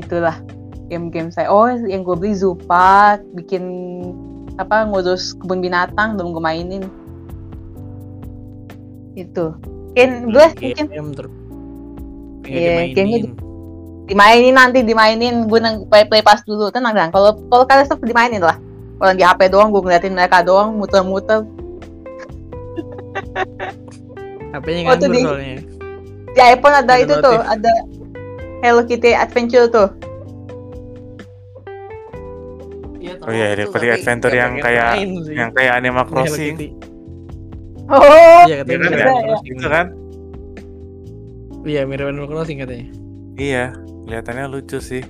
Itulah 0.00 0.38
game-game 0.86 1.34
saya. 1.34 1.50
Oh, 1.50 1.66
yang 1.66 2.06
gue 2.06 2.14
beli 2.14 2.38
Park, 2.70 3.26
bikin 3.34 3.64
apa 4.56 4.88
ngurus 4.88 5.36
kebun 5.36 5.60
binatang 5.60 6.16
belum 6.16 6.32
gue 6.32 6.42
mainin. 6.42 6.84
Itu. 9.16 9.56
Mungkin 9.90 10.10
gue 10.28 10.46
mungkin 10.52 10.86
Iya, 12.46 12.94
gamenya 12.94 13.18
dimainin 14.06 14.54
nanti 14.54 14.78
dimainin. 14.80 15.48
Gue 15.48 15.58
nang 15.58 15.82
play 15.88 16.04
play 16.04 16.20
pas 16.20 16.38
dulu. 16.40 16.68
Tenang 16.68 16.92
tenang. 16.92 17.10
Kalau 17.10 17.34
kalau 17.48 17.64
kalian 17.64 17.88
tuh 17.88 17.98
dimainin 18.00 18.38
lah. 18.38 18.60
Kalau 18.96 19.12
di 19.12 19.20
HP 19.20 19.50
doang 19.50 19.68
gue 19.68 19.80
ngeliatin 19.80 20.12
mereka 20.12 20.40
doang 20.40 20.72
muter-muter. 20.72 21.42
HP-nya 24.48 24.80
Oh, 24.84 24.94
nganggur 24.94 25.10
di- 25.10 25.20
soalnya. 25.22 25.56
di 26.30 26.40
iPhone 26.40 26.76
ada 26.76 26.84
Ada 26.86 27.02
itu 27.02 27.14
tuh 27.18 27.34
notif. 27.34 27.50
ada 27.50 27.72
Hello 28.62 28.82
Kitty 28.84 29.10
Adventure 29.12 29.66
tuh. 29.66 29.88
Oh 33.18 33.32
iya, 33.32 33.52
Hello 33.52 33.68
Kitty 33.70 33.88
Adventure 33.90 34.32
yang 34.32 34.52
kayak 34.56 35.02
yang 35.28 35.50
kayak 35.52 35.72
Animal 35.74 36.04
Crossing. 36.06 36.56
Oh 37.88 38.42
Iya 38.44 38.56
katanya 38.58 38.76
Iya 38.76 38.78
kan, 38.78 38.82
mirip 38.82 38.92
ya? 38.92 39.06
Animal 39.06 39.22
Crossing. 39.24 39.52
Itu 39.52 39.68
kan? 39.68 39.86
Iya 41.64 41.80
mirip 41.82 42.06
Animal 42.06 42.28
Crossing 42.28 42.58
katanya. 42.58 42.86
Iya, 43.36 43.64
kelihatannya 44.02 44.44
lucu 44.48 44.78
sih. 44.80 45.02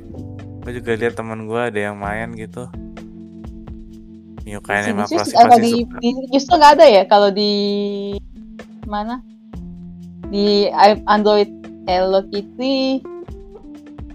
Gue 0.61 0.73
juga 0.75 0.91
lihat 0.95 1.15
teman 1.15 1.47
gue 1.47 1.61
ada 1.61 1.79
yang 1.81 1.97
main 1.97 2.33
gitu. 2.33 2.67
Sini 4.41 4.55
Animal 4.59 5.05
justru 5.05 5.17
Crossing 5.17 5.37
kalau 5.37 5.51
pasti 5.53 5.63
di, 5.63 5.73
suka. 5.81 5.97
di- 5.99 6.29
justru 6.31 6.53
nggak 6.55 6.73
ada 6.73 6.87
ya 6.87 7.03
kalau 7.05 7.29
di 7.29 7.53
mana 8.85 9.15
di 10.27 10.71
Android 11.07 11.51
Hello 11.85 12.23
Kitty 12.25 13.03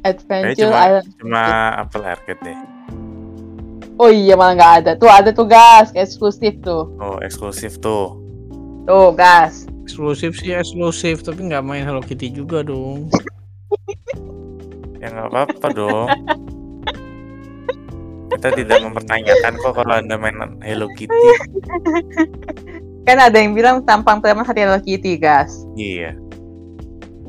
Adventure 0.01 0.67
cuma- 0.67 0.79
Island. 0.81 1.07
Cuma 1.17 1.41
Apple 1.77 2.03
Arcade 2.03 2.41
deh. 2.41 2.57
oh 3.95 4.09
iya 4.09 4.33
malah 4.33 4.55
nggak 4.55 4.73
ada 4.81 4.91
tuh 4.95 5.05
ada 5.05 5.29
tuh 5.29 5.45
gas 5.45 5.91
eksklusif 5.93 6.57
tuh 6.59 6.89
Oh, 6.97 7.19
eksklusif 7.19 7.77
tuh. 7.77 8.17
Tuh 8.87 9.13
gas 9.13 9.69
Eksklusif 9.91 10.39
sih 10.39 10.55
eksklusif 10.55 11.19
tapi 11.19 11.51
nggak 11.51 11.67
main 11.67 11.83
Hello 11.83 11.99
Kitty 11.99 12.31
juga 12.31 12.63
dong. 12.63 13.11
Ya 15.03 15.11
nggak 15.11 15.27
apa-apa 15.27 15.67
dong. 15.75 16.07
Kita 18.31 18.55
tidak 18.55 18.79
mempertanyakan 18.79 19.53
kok 19.59 19.73
kalau 19.75 19.99
anda 19.99 20.15
main 20.15 20.37
Hello 20.63 20.87
Kitty. 20.95 21.27
kan 23.03 23.17
ada 23.19 23.35
yang 23.35 23.51
bilang 23.51 23.83
tampang 23.83 24.23
preman 24.23 24.47
hati 24.47 24.63
Hello 24.63 24.79
Kitty 24.79 25.19
gas 25.19 25.51
Iya. 25.75 26.15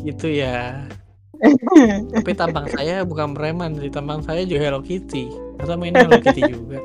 Itu 0.06 0.30
ya. 0.30 0.86
Tapi 2.14 2.30
tampang 2.38 2.70
saya 2.70 3.02
bukan 3.02 3.34
preman, 3.34 3.74
jadi 3.74 3.90
tampang 3.90 4.22
saya 4.22 4.46
juga 4.46 4.70
Hello 4.70 4.78
Kitty. 4.78 5.26
Masa 5.58 5.74
mainnya 5.74 6.06
Hello 6.06 6.22
Kitty 6.22 6.46
juga. 6.46 6.78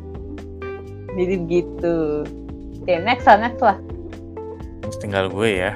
jadi 1.18 1.34
begitu 1.40 2.24
oke 2.82 2.94
next 3.04 3.26
lah 3.28 3.38
next 3.38 3.62
lah 3.62 3.78
Terus 4.82 4.98
tinggal 5.08 5.32
gue 5.32 5.50
ya. 5.56 5.72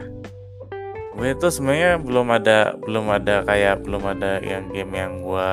Gue 1.17 1.33
tuh 1.41 1.49
sebenarnya 1.49 1.97
belum 2.03 2.29
ada 2.37 2.77
belum 2.77 3.09
ada 3.09 3.41
kayak 3.49 3.81
belum 3.87 4.05
ada 4.05 4.45
yang 4.45 4.69
game 4.69 4.93
yang 4.93 5.25
gue 5.25 5.49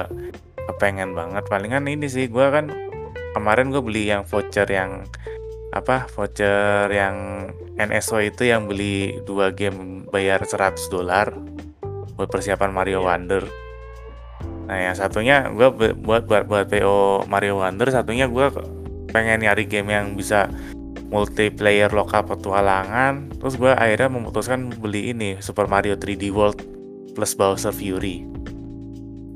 kepengen 0.67 1.15
banget. 1.15 1.47
Palingan 1.47 1.87
ini 1.87 2.11
sih 2.11 2.27
gue 2.27 2.45
kan 2.51 2.67
kemarin 3.31 3.71
gue 3.71 3.79
beli 3.79 4.11
yang 4.11 4.27
voucher 4.27 4.67
yang 4.67 5.07
apa 5.71 6.11
voucher 6.11 6.91
yang 6.91 7.47
NSO 7.79 8.19
itu 8.19 8.51
yang 8.51 8.67
beli 8.67 9.23
dua 9.23 9.55
game 9.55 10.05
bayar 10.11 10.43
100 10.43 10.77
dolar 10.91 11.31
buat 12.19 12.27
persiapan 12.27 12.75
Mario 12.75 13.07
Wonder. 13.07 13.47
Nah 14.67 14.91
yang 14.91 14.95
satunya 14.99 15.47
gue 15.55 15.71
buat 16.03 16.27
buat 16.27 16.43
buat 16.51 16.67
PO 16.67 17.31
Mario 17.31 17.63
Wonder, 17.63 17.87
satunya 17.89 18.27
gue 18.27 18.51
pengen 19.13 19.45
nyari 19.45 19.69
game 19.69 19.93
yang 19.93 20.17
bisa 20.17 20.49
multiplayer 21.13 21.93
lokal 21.93 22.25
petualangan. 22.25 23.29
Terus 23.37 23.53
gue 23.61 23.69
akhirnya 23.69 24.09
memutuskan 24.09 24.73
beli 24.73 25.13
ini 25.13 25.37
Super 25.37 25.69
Mario 25.69 25.93
3D 25.93 26.33
World 26.33 26.57
plus 27.13 27.37
Bowser 27.37 27.69
Fury. 27.69 28.25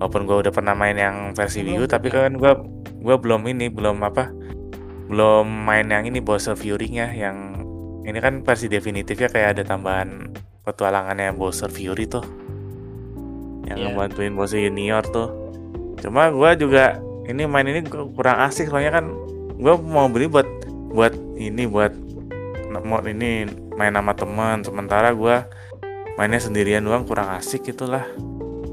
Walaupun 0.01 0.25
gue 0.25 0.37
udah 0.49 0.53
pernah 0.53 0.73
main 0.73 0.97
yang 0.97 1.37
versi 1.37 1.61
Wii 1.61 1.77
U 1.77 1.85
Belum 1.85 1.89
tapi 1.89 2.07
kan 2.09 2.33
gue 2.33 2.53
gue 2.97 3.15
belum 3.17 3.45
ini 3.49 3.69
belum 3.69 4.01
apa 4.01 4.29
belum 5.07 5.45
main 5.45 5.87
yang 5.87 6.03
ini 6.09 6.19
Bowser 6.19 6.57
Fury-nya 6.57 7.13
yang 7.13 7.63
ini 8.03 8.17
kan 8.19 8.41
versi 8.41 8.67
definitifnya 8.67 9.29
kayak 9.29 9.49
ada 9.57 9.63
tambahan 9.63 10.33
petualangannya 10.65 11.31
Bowser 11.37 11.69
Fury 11.69 12.09
tuh. 12.09 12.25
Yang 13.69 13.77
Iya. 13.77 13.87
ngebantuin 13.93 14.33
Bowser 14.33 14.59
Junior 14.65 15.03
tuh. 15.05 15.29
Cuma 16.01 16.33
gue 16.33 16.51
juga 16.65 16.97
ini 17.27 17.43
main 17.45 17.67
ini 17.67 17.83
kurang 17.87 18.37
asik 18.47 18.71
soalnya 18.71 19.01
kan 19.01 19.05
gue 19.57 19.73
mau 19.81 20.05
beli 20.07 20.29
buat 20.29 20.45
buat 20.93 21.13
ini 21.37 21.65
buat 21.65 21.93
mau 22.85 23.01
ini 23.01 23.49
main 23.73 23.93
sama 23.93 24.13
teman 24.13 24.61
sementara 24.61 25.13
gua 25.13 25.49
mainnya 26.17 26.41
sendirian 26.41 26.81
doang 26.81 27.05
kurang 27.05 27.29
asik 27.37 27.69
gitulah. 27.73 28.05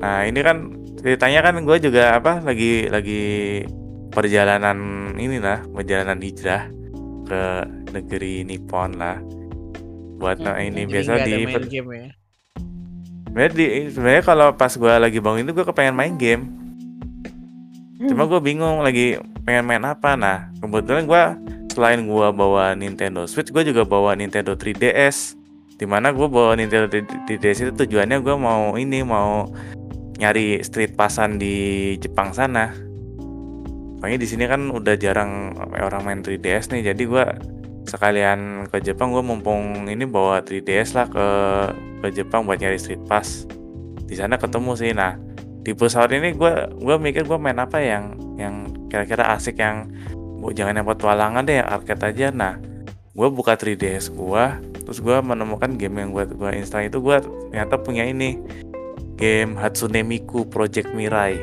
Nah 0.00 0.24
ini 0.24 0.40
kan 0.40 0.72
ceritanya 1.00 1.44
kan 1.44 1.60
gue 1.60 1.76
juga 1.80 2.16
apa 2.16 2.40
lagi 2.40 2.88
lagi 2.88 3.24
perjalanan 4.12 5.12
ini 5.16 5.40
lah 5.40 5.60
perjalanan 5.68 6.20
hijrah 6.24 6.72
ke 7.28 7.42
negeri 7.92 8.48
Nippon 8.48 8.96
lah. 8.96 9.20
Buat 10.20 10.40
nah, 10.40 10.56
ini 10.56 10.88
biasa 10.88 11.20
di 11.28 11.44
main 11.44 11.68
game 11.68 11.88
ya. 11.92 12.08
sebenarnya 13.28 13.52
di 13.52 13.66
sebenarnya 13.92 14.22
kalau 14.24 14.48
pas 14.56 14.72
gua 14.78 14.96
lagi 14.96 15.18
bangun 15.20 15.44
itu 15.44 15.52
gue 15.52 15.66
kepengen 15.68 15.96
main 15.98 16.14
game 16.16 16.63
cuma 17.98 18.26
gue 18.26 18.40
bingung 18.42 18.82
lagi 18.82 19.18
pengen 19.46 19.64
main 19.68 19.84
apa. 19.86 20.18
Nah 20.18 20.50
kebetulan 20.58 21.06
gua 21.06 21.38
selain 21.70 22.06
gua 22.06 22.34
bawa 22.34 22.74
Nintendo 22.74 23.26
Switch 23.26 23.50
gue 23.54 23.62
juga 23.62 23.86
bawa 23.86 24.18
Nintendo 24.18 24.54
3DS 24.58 25.38
di 25.74 25.86
mana 25.90 26.14
gue 26.14 26.26
bawa 26.30 26.54
Nintendo 26.54 26.86
3DS 26.86 27.66
itu 27.66 27.72
tujuannya 27.74 28.22
gue 28.22 28.36
mau 28.38 28.78
ini 28.78 29.02
mau 29.02 29.50
nyari 30.14 30.62
street 30.62 30.94
passan 30.94 31.42
di 31.42 31.94
Jepang 31.98 32.30
sana. 32.30 32.70
Soalnya 33.98 34.18
di 34.20 34.28
sini 34.30 34.46
kan 34.46 34.70
udah 34.70 34.94
jarang 34.94 35.58
orang 35.74 36.02
main 36.06 36.20
3DS 36.22 36.70
nih. 36.70 36.94
Jadi 36.94 37.02
gua 37.06 37.34
sekalian 37.84 38.70
ke 38.72 38.80
Jepang 38.80 39.12
gue 39.12 39.20
mumpung 39.20 39.84
ini 39.90 40.08
bawa 40.08 40.40
3DS 40.40 40.96
lah 40.96 41.06
ke 41.10 41.26
ke 42.04 42.06
Jepang 42.14 42.46
buat 42.46 42.62
nyari 42.62 42.78
street 42.78 43.02
pass. 43.10 43.48
Di 44.04 44.14
sana 44.14 44.38
ketemu 44.38 44.72
sih. 44.78 44.94
Nah 44.94 45.18
di 45.64 45.72
pesawat 45.72 46.12
ini 46.12 46.36
gue 46.36 46.52
gue 46.76 46.96
mikir 47.00 47.24
gue 47.24 47.38
main 47.40 47.56
apa 47.56 47.80
yang 47.80 48.14
yang 48.36 48.68
kira-kira 48.92 49.32
asik 49.32 49.58
yang 49.58 49.88
bu 50.12 50.52
jangan 50.52 50.76
yang 50.76 50.86
petualangan 50.86 51.42
deh 51.48 51.64
yang 51.64 51.68
arcade 51.72 52.04
aja 52.04 52.28
nah 52.28 52.60
gue 53.16 53.28
buka 53.32 53.56
3DS 53.56 54.12
gue 54.12 54.44
terus 54.84 55.00
gue 55.00 55.16
menemukan 55.24 55.80
game 55.80 56.04
yang 56.04 56.12
gue 56.12 56.28
gua 56.36 56.52
install 56.52 56.92
itu 56.92 57.00
gue 57.00 57.16
ternyata 57.48 57.80
punya 57.80 58.04
ini 58.04 58.36
game 59.16 59.56
Hatsune 59.56 60.04
Miku 60.04 60.44
Project 60.44 60.92
Mirai 60.92 61.40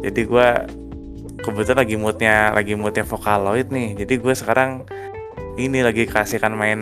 Jadi 0.00 0.24
gue 0.24 0.48
kebetulan 1.44 1.84
lagi 1.84 1.96
moodnya 2.00 2.56
lagi 2.56 2.72
moodnya 2.72 3.04
Vocaloid 3.04 3.68
nih. 3.68 4.00
Jadi 4.00 4.16
gue 4.16 4.32
sekarang 4.32 4.88
ini 5.60 5.84
lagi 5.84 6.08
kasihkan 6.08 6.56
main 6.56 6.80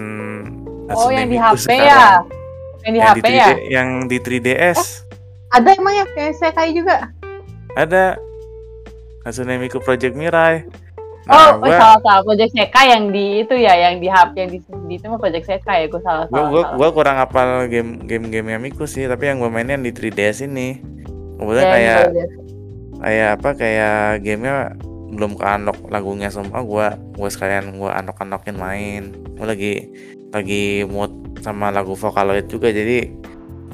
Oh, 0.89 1.11
yang 1.11 1.27
di 1.27 1.35
Miku 1.35 1.59
HP 1.59 1.67
sekarang. 1.67 1.83
ya? 1.83 2.23
Yang 2.87 2.93
di 2.95 2.99
yang 3.03 3.11
HP 3.11 3.17
di 3.19 3.23
3D, 3.27 3.35
ya? 3.35 3.49
Yang 3.75 3.89
di 4.07 4.17
3DS 4.23 4.79
Ada 5.55 5.69
emang 5.81 5.95
ya 5.97 6.05
kayak 6.13 6.35
saya 6.37 6.53
kayak 6.53 6.73
juga? 6.77 6.97
ada 7.77 8.19
Hatsune 9.23 9.55
Miku 9.61 9.79
Project 9.79 10.19
Mirai. 10.19 10.67
oh, 11.29 11.31
Nah, 11.31 11.55
oh, 11.55 11.61
gue 11.61 11.73
salah 11.77 11.99
salah 12.01 12.23
Project 12.25 12.53
Seka 12.57 12.83
yang 12.89 13.13
di 13.13 13.45
itu 13.45 13.55
ya, 13.55 13.75
yang 13.77 14.01
di 14.01 14.09
HP 14.09 14.33
yang 14.35 14.51
di, 14.51 14.59
di 14.89 14.95
itu 14.97 15.07
mah 15.07 15.21
Project 15.21 15.47
Seka 15.47 15.73
ya, 15.79 15.87
gue 15.87 16.03
salah 16.03 16.25
gua, 16.27 16.35
salah. 16.35 16.49
gua, 16.51 16.63
salah. 16.65 16.77
gua 16.81 16.89
kurang 16.91 17.17
hafal 17.21 17.49
game 17.69 17.91
game 18.09 18.27
game 18.33 18.49
Miku 18.59 18.89
sih, 18.89 19.05
tapi 19.05 19.29
yang 19.29 19.39
gue 19.39 19.51
mainin 19.53 19.79
yang 19.79 19.85
di 19.85 19.93
3DS 19.93 20.49
ini. 20.49 20.81
Ya, 21.39 21.45
yang 21.55 21.71
kayak 21.71 22.03
kayak 22.99 23.29
apa 23.39 23.51
kayak 23.55 23.99
gamenya 24.27 24.75
belum 25.15 25.39
ke 25.39 25.45
unlock 25.47 25.79
lagunya 25.89 26.29
semua 26.29 26.61
gua 26.67 26.99
gua 27.15 27.31
sekalian 27.31 27.79
gua 27.79 27.95
unlock 27.95 28.19
unlockin 28.21 28.59
main 28.59 29.15
gua 29.39 29.55
lagi 29.55 29.87
lagi 30.35 30.83
mood 30.85 31.15
sama 31.41 31.71
lagu 31.71 31.95
Vocaloid 31.95 32.51
juga 32.51 32.75
jadi 32.75 33.09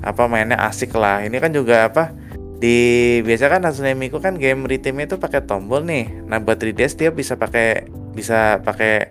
apa 0.05 0.29
mainnya 0.29 0.61
asik 0.61 0.93
lah. 0.95 1.25
Ini 1.25 1.37
kan 1.40 1.51
juga 1.51 1.88
apa 1.88 2.12
di 2.61 3.21
biasa 3.25 3.51
kan 3.51 3.64
Hatsune 3.64 3.97
Miku 3.97 4.21
kan 4.21 4.37
game 4.37 4.69
rhythmnya 4.69 5.09
itu 5.11 5.17
pakai 5.17 5.43
tombol 5.43 5.83
nih. 5.88 6.29
Nah 6.29 6.38
buat 6.38 6.61
3DS 6.61 6.95
dia 7.01 7.11
bisa 7.11 7.35
pakai 7.35 7.88
bisa 8.12 8.61
pakai 8.61 9.11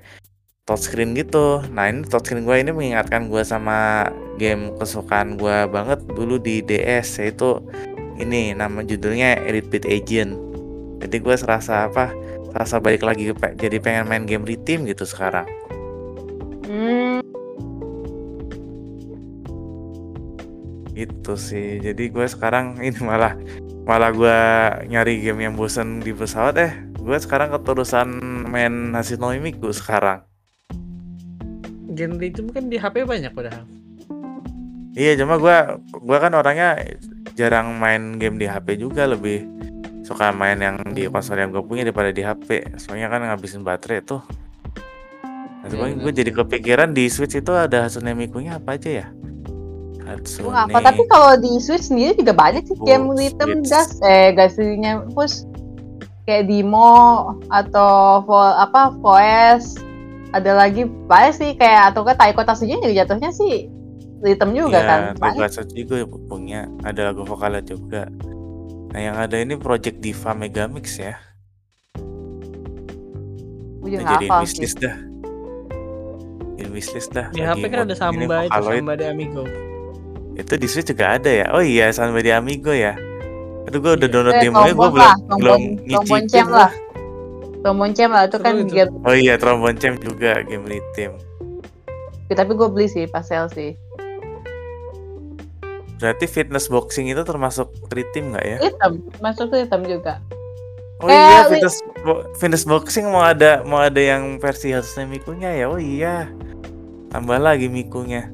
touchscreen 0.70 1.18
gitu. 1.18 1.60
Nah 1.74 1.90
ini 1.92 2.06
touchscreen 2.08 2.46
gua 2.46 2.62
ini 2.62 2.72
mengingatkan 2.72 3.28
gua 3.28 3.44
sama 3.44 4.08
game 4.38 4.72
kesukaan 4.80 5.36
gua 5.36 5.68
banget 5.68 6.00
dulu 6.14 6.40
di 6.40 6.64
DS 6.64 7.20
yaitu 7.20 7.60
ini 8.22 8.54
nama 8.54 8.86
judulnya 8.86 9.42
Elite 9.44 9.70
Beat 9.70 9.86
Agent. 9.90 10.34
Jadi 11.04 11.20
gue 11.20 11.36
serasa 11.36 11.92
apa 11.92 12.16
serasa 12.54 12.80
balik 12.80 13.04
lagi 13.04 13.34
jadi 13.60 13.78
pengen 13.82 14.08
main 14.08 14.24
game 14.24 14.48
rhythm 14.48 14.88
gitu 14.88 15.04
sekarang. 15.04 15.50
Hmm, 16.64 17.03
gitu 20.94 21.34
sih. 21.36 21.82
Jadi 21.82 22.14
gue 22.14 22.26
sekarang 22.30 22.78
ini 22.86 22.98
malah 23.02 23.36
malah 23.84 24.14
gue 24.14 24.40
nyari 24.88 25.20
game 25.20 25.50
yang 25.50 25.54
bosen 25.58 26.00
di 26.00 26.14
pesawat 26.14 26.56
eh. 26.62 26.74
Gue 27.04 27.20
sekarang 27.20 27.52
keterusan 27.52 28.08
main 28.48 28.96
Hatsune 28.96 29.42
Miku 29.44 29.74
sekarang. 29.76 30.24
Genre 31.94 32.26
itu 32.26 32.42
kan 32.50 32.72
di 32.72 32.80
HP 32.80 33.04
banyak 33.04 33.34
padahal. 33.36 33.66
iya 34.94 35.18
cuma 35.18 35.42
gue 35.42 35.58
gua 36.06 36.18
kan 36.22 36.38
orangnya 36.38 36.78
jarang 37.34 37.82
main 37.82 38.22
game 38.22 38.38
di 38.38 38.46
HP 38.46 38.78
juga 38.78 39.10
lebih 39.10 39.42
suka 40.06 40.30
main 40.30 40.62
yang 40.62 40.78
di 40.94 41.10
konsol 41.10 41.42
yang 41.42 41.50
gue 41.50 41.66
punya 41.66 41.82
daripada 41.82 42.14
di 42.14 42.22
HP 42.22 42.78
soalnya 42.78 43.10
kan 43.10 43.26
ngabisin 43.26 43.66
baterai 43.66 44.06
tuh. 44.06 44.22
Nah, 45.66 45.68
benar 45.74 45.98
gue 45.98 46.12
jadi 46.14 46.30
kepikiran 46.30 46.94
di 46.94 47.10
Switch 47.10 47.34
itu 47.34 47.52
ada 47.58 47.90
Hatsune 47.90 48.14
Miku-nya 48.14 48.62
apa 48.62 48.78
aja 48.78 48.90
ya? 49.02 49.08
gue 49.10 49.23
Hatsune 50.13 50.49
nggak 50.54 50.65
apa. 50.69 50.80
Tapi 50.86 51.02
kalau 51.10 51.32
di 51.41 51.52
Switch 51.58 51.89
sendiri 51.89 52.13
juga 52.13 52.34
banyak 52.38 52.63
sih 52.69 52.78
Oh, 52.78 52.86
game 52.86 53.10
rhythm 53.13 53.65
gas, 53.65 53.97
eh 54.06 54.32
gasnya 54.34 55.02
push. 55.12 55.45
Kayak 56.23 56.47
Dimo 56.47 57.36
atau 57.52 58.23
vo, 58.23 58.39
apa 58.39 58.95
Voice. 59.02 59.76
Ada 60.34 60.56
lagi 60.56 60.88
banyak 60.88 61.34
sih 61.36 61.49
kayak 61.54 61.93
atau 61.93 62.02
ke 62.08 62.15
Taiko 62.15 62.41
Tatsuji 62.41 62.80
juga 62.80 62.95
jatuhnya 63.06 63.30
sih 63.30 63.69
rhythm 64.23 64.56
juga 64.56 64.80
Iya, 64.80 64.88
kan 64.88 64.99
Taiko 65.19 65.39
Tatsuji 65.43 65.82
gue 65.84 65.99
punya. 66.32 66.65
Ada 66.82 67.12
lagu 67.12 67.28
vokalnya 67.28 67.62
juga. 67.62 68.08
Nah 68.93 68.99
yang 69.02 69.17
ada 69.19 69.36
ini 69.36 69.60
Project 69.60 69.99
Diva 69.99 70.32
Megamix 70.32 70.95
ya. 70.95 71.19
Gue 73.84 73.99
Nah, 73.99 74.15
jadi 74.15 74.26
wishlist 74.32 74.80
dah. 74.80 74.95
Jadi 76.56 76.69
wishlist 76.71 77.12
dah 77.12 77.28
Di 77.36 77.43
HP 77.43 77.67
kan 77.67 77.84
ada 77.84 77.95
Samba 77.99 78.47
itu. 78.47 78.62
Samba 78.63 78.93
de 78.95 79.06
Amigo. 79.12 79.43
Itu 80.34 80.54
di 80.56 80.65
Switch 80.65 80.88
juga 80.88 81.15
ada 81.15 81.30
ya? 81.30 81.46
Oh 81.52 81.62
iya 81.62 81.89
Samba 81.89 82.19
di 82.19 82.30
Amigo 82.30 82.72
ya. 82.72 82.98
Aduh 83.63 83.80
gue 83.80 83.91
udah 83.96 84.06
Iya. 84.06 84.12
download 84.12 84.34
Eh, 84.34 84.41
demonya 84.43 84.63
gue 84.65 84.76
trombon 84.76 84.91
belum 84.91 85.12
belum 85.39 85.62
trombon- 85.62 85.78
trombon 85.88 86.19
ngicipin 86.19 86.48
lah. 86.50 86.72
Tombon 87.60 87.91
Cem 87.93 88.10
lah 88.12 88.24
itu 88.24 88.36
Seru 88.36 88.43
kan 88.43 88.54
itu. 88.58 88.74
game 88.74 88.91
oh 89.02 89.15
iya 89.15 89.34
trombon 89.38 89.76
cem 89.76 89.96
juga 89.96 90.43
game 90.43 90.67
rhythm 90.67 91.15
tapi 92.28 92.50
gue 92.52 92.65
beli 92.65 92.89
sih 92.89 93.06
pas 93.06 93.22
sale 93.22 93.46
sih. 93.54 93.78
Berarti 95.96 96.26
fitness 96.26 96.65
boxing 96.65 97.08
itu 97.08 97.22
termasuk 97.22 97.69
rhythm 97.88 98.34
nggak 98.34 98.43
ya? 98.43 98.58
Hitam 98.60 98.91
masuk 99.22 99.48
tuh 99.48 99.62
hitam 99.62 99.86
juga. 99.86 100.17
Oh 100.98 101.08
iya 101.08 101.46
li- 101.46 101.56
fitness 101.56 101.78
bo- 102.02 102.26
fitness 102.36 102.65
boxing 102.65 103.06
mau 103.06 103.22
ada 103.22 103.62
mau 103.62 103.80
ada 103.80 104.02
yang 104.02 104.36
versi 104.38 104.74
Hatsune 104.74 105.08
Miku-nya 105.08 105.54
ya? 105.54 105.69
Oh 105.69 105.78
iya. 105.78 106.28
Tambah 107.08 107.38
lagi 107.38 107.69
Miku-nya 107.69 108.34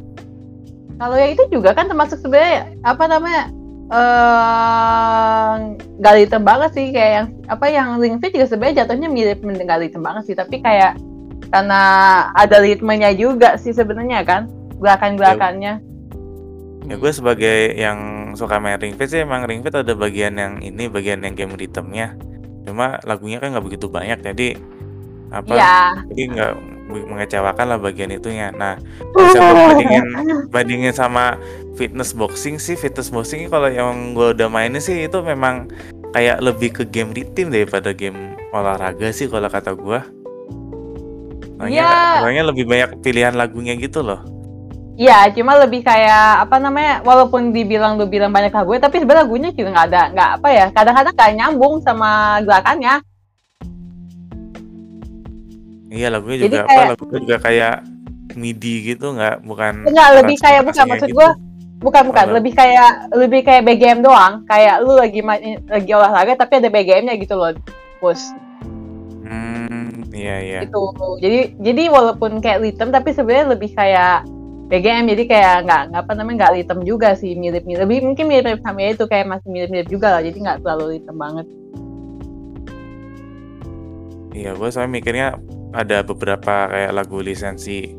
Kalau 1.00 1.16
yang 1.16 1.32
itu 1.32 1.44
juga 1.48 1.72
kan 1.72 1.88
termasuk 1.88 2.20
sebenarnya 2.20 2.76
apa 2.84 3.04
namanya 3.08 3.44
eh 3.90 5.54
nggak 5.98 6.16
hitam 6.20 6.44
banget 6.44 6.70
sih. 6.76 6.92
Kayak 6.92 7.12
yang 7.16 7.28
apa 7.48 7.66
yang 7.72 7.88
ring 7.98 8.20
fit 8.20 8.36
juga 8.36 8.52
sebenarnya 8.52 8.86
jatuhnya 8.86 9.08
mirip 9.08 9.40
nggak 9.42 9.90
hitam 9.90 10.04
banget 10.04 10.24
sih. 10.28 10.36
Tapi 10.36 10.60
kayak 10.60 11.00
karena 11.50 11.82
ada 12.36 12.62
ritmenya 12.62 13.16
juga 13.16 13.56
sih 13.56 13.72
sebenarnya 13.72 14.28
kan 14.28 14.52
gerakan-gerakannya. 14.78 15.82
Ya 16.90 16.96
gue 16.98 17.12
sebagai 17.14 17.78
yang 17.78 18.32
suka 18.34 18.58
main 18.58 18.82
Ring 18.82 18.98
Fit 18.98 19.14
sih 19.14 19.22
emang 19.22 19.46
Ring 19.46 19.62
Fit 19.62 19.76
ada 19.78 19.94
bagian 19.94 20.38
yang 20.38 20.58
ini 20.62 20.90
bagian 20.90 21.22
yang 21.22 21.38
game 21.38 21.54
rhythmnya 21.54 22.18
cuma 22.66 23.02
lagunya 23.08 23.42
kan 23.42 23.56
nggak 23.56 23.66
begitu 23.66 23.90
banyak 23.90 24.20
jadi 24.22 24.58
apa 25.34 25.54
ya 25.54 25.78
jadi 26.14 26.24
nggak 26.34 26.54
mengecewakan 26.90 27.66
lah 27.70 27.80
bagian 27.80 28.10
itunya 28.10 28.50
nah 28.58 28.76
saya 29.34 29.54
bandingin 29.54 30.06
bandingin 30.54 30.94
sama 30.94 31.38
fitness 31.78 32.12
boxing 32.18 32.58
sih 32.58 32.74
fitness 32.74 33.14
boxing 33.14 33.48
kalau 33.48 33.70
yang 33.70 34.18
gue 34.18 34.34
udah 34.34 34.50
mainin 34.50 34.82
sih 34.82 35.06
itu 35.06 35.22
memang 35.22 35.70
kayak 36.12 36.42
lebih 36.42 36.74
ke 36.74 36.84
game 36.90 37.14
rhythm 37.14 37.54
daripada 37.54 37.94
game 37.94 38.34
olahraga 38.50 39.14
sih 39.14 39.30
kalau 39.30 39.48
kata 39.48 39.78
gue 39.78 40.00
Soalnya, 41.60 42.24
soalnya 42.24 42.44
lebih 42.48 42.64
banyak 42.72 43.04
pilihan 43.04 43.36
lagunya 43.36 43.76
gitu 43.76 44.00
loh 44.00 44.24
Iya, 45.00 45.32
cuma 45.32 45.56
lebih 45.56 45.80
kayak 45.80 46.44
apa 46.44 46.60
namanya? 46.60 47.00
Walaupun 47.08 47.56
dibilang 47.56 47.96
lu 47.96 48.04
bilang 48.12 48.36
banyak 48.36 48.52
lagu, 48.52 48.76
tapi 48.84 49.00
sebenarnya 49.00 49.24
lagunya 49.24 49.50
juga 49.56 49.72
nggak 49.72 49.88
ada, 49.88 50.04
nggak 50.12 50.30
apa 50.36 50.48
ya? 50.52 50.66
Kadang-kadang 50.76 51.14
nggak 51.16 51.34
nyambung 51.40 51.76
sama 51.80 52.44
gerakannya. 52.44 53.00
Iya 55.90 56.08
lagunya 56.14 56.38
Jadi 56.46 56.54
juga 56.54 56.64
kayak- 56.64 56.78
apa 56.78 56.92
lagunya 56.94 57.20
juga 57.26 57.38
kayak 57.42 57.76
MIDI 58.38 58.74
gitu 58.94 59.06
nggak 59.10 59.36
bukan 59.42 59.74
Enggak, 59.90 60.10
lebih 60.22 60.38
kayak 60.38 60.62
bukan 60.62 60.86
maksud 60.86 61.10
gitu. 61.10 61.18
gua, 61.18 61.30
bukan 61.82 62.04
bukan, 62.14 62.26
lebih 62.30 62.54
kayak 62.54 62.92
lebih 63.10 63.42
kayak 63.42 63.62
BGM 63.66 64.00
doang. 64.06 64.46
Kayak 64.46 64.86
lu 64.86 64.94
lagi 64.94 65.20
main 65.26 65.58
lagi 65.66 65.92
olahraga 65.92 66.38
tapi 66.38 66.62
ada 66.62 66.70
BGM-nya 66.70 67.18
gitu 67.18 67.34
loh, 67.34 67.58
bos. 67.98 68.22
Hmm, 69.26 70.06
iya 70.14 70.36
iya. 70.46 70.60
Gitu. 70.62 70.82
Jadi 71.26 71.40
jadi 71.58 71.84
walaupun 71.90 72.38
kayak 72.38 72.62
rhythm 72.62 72.94
tapi 72.94 73.10
sebenarnya 73.12 73.58
lebih 73.58 73.74
kayak 73.74 74.30
BGM 74.70 75.10
jadi 75.10 75.24
kayak 75.26 75.56
nggak 75.66 75.82
nggak 75.90 76.02
apa 76.06 76.14
namanya 76.14 76.36
nggak 76.46 76.54
rhythm 76.54 76.80
juga 76.86 77.18
sih 77.18 77.34
mirip-mirip 77.34 77.90
lebih 77.90 78.06
mungkin 78.06 78.30
mirip-mirip 78.30 78.62
sama 78.62 78.86
itu 78.86 79.10
kayak 79.10 79.26
masih 79.26 79.50
mirip-mirip 79.50 79.90
juga 79.90 80.14
lah 80.14 80.22
jadi 80.22 80.38
nggak 80.38 80.58
terlalu 80.62 80.86
rhythm 80.94 81.18
banget 81.18 81.48
Iya, 84.30 84.54
gue 84.54 84.70
soalnya 84.70 84.94
mikirnya 84.94 85.28
ada 85.72 86.02
beberapa 86.02 86.66
kayak 86.68 86.92
lagu 86.92 87.20
lisensi 87.20 87.94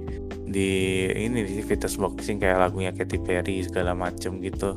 di 0.45 0.71
ini 1.07 1.47
di 1.47 1.63
Vitus 1.63 1.95
Boxing 1.95 2.39
kayak 2.39 2.59
lagunya 2.61 2.91
Katy 2.91 3.19
Perry 3.19 3.63
segala 3.63 3.95
macem 3.95 4.41
gitu. 4.41 4.75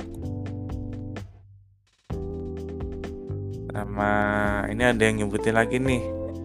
Sama 3.67 4.11
ini 4.69 4.83
ada 4.83 5.01
yang 5.01 5.17
nyebutin 5.19 5.57
lagi 5.57 5.81
nih 5.81 6.01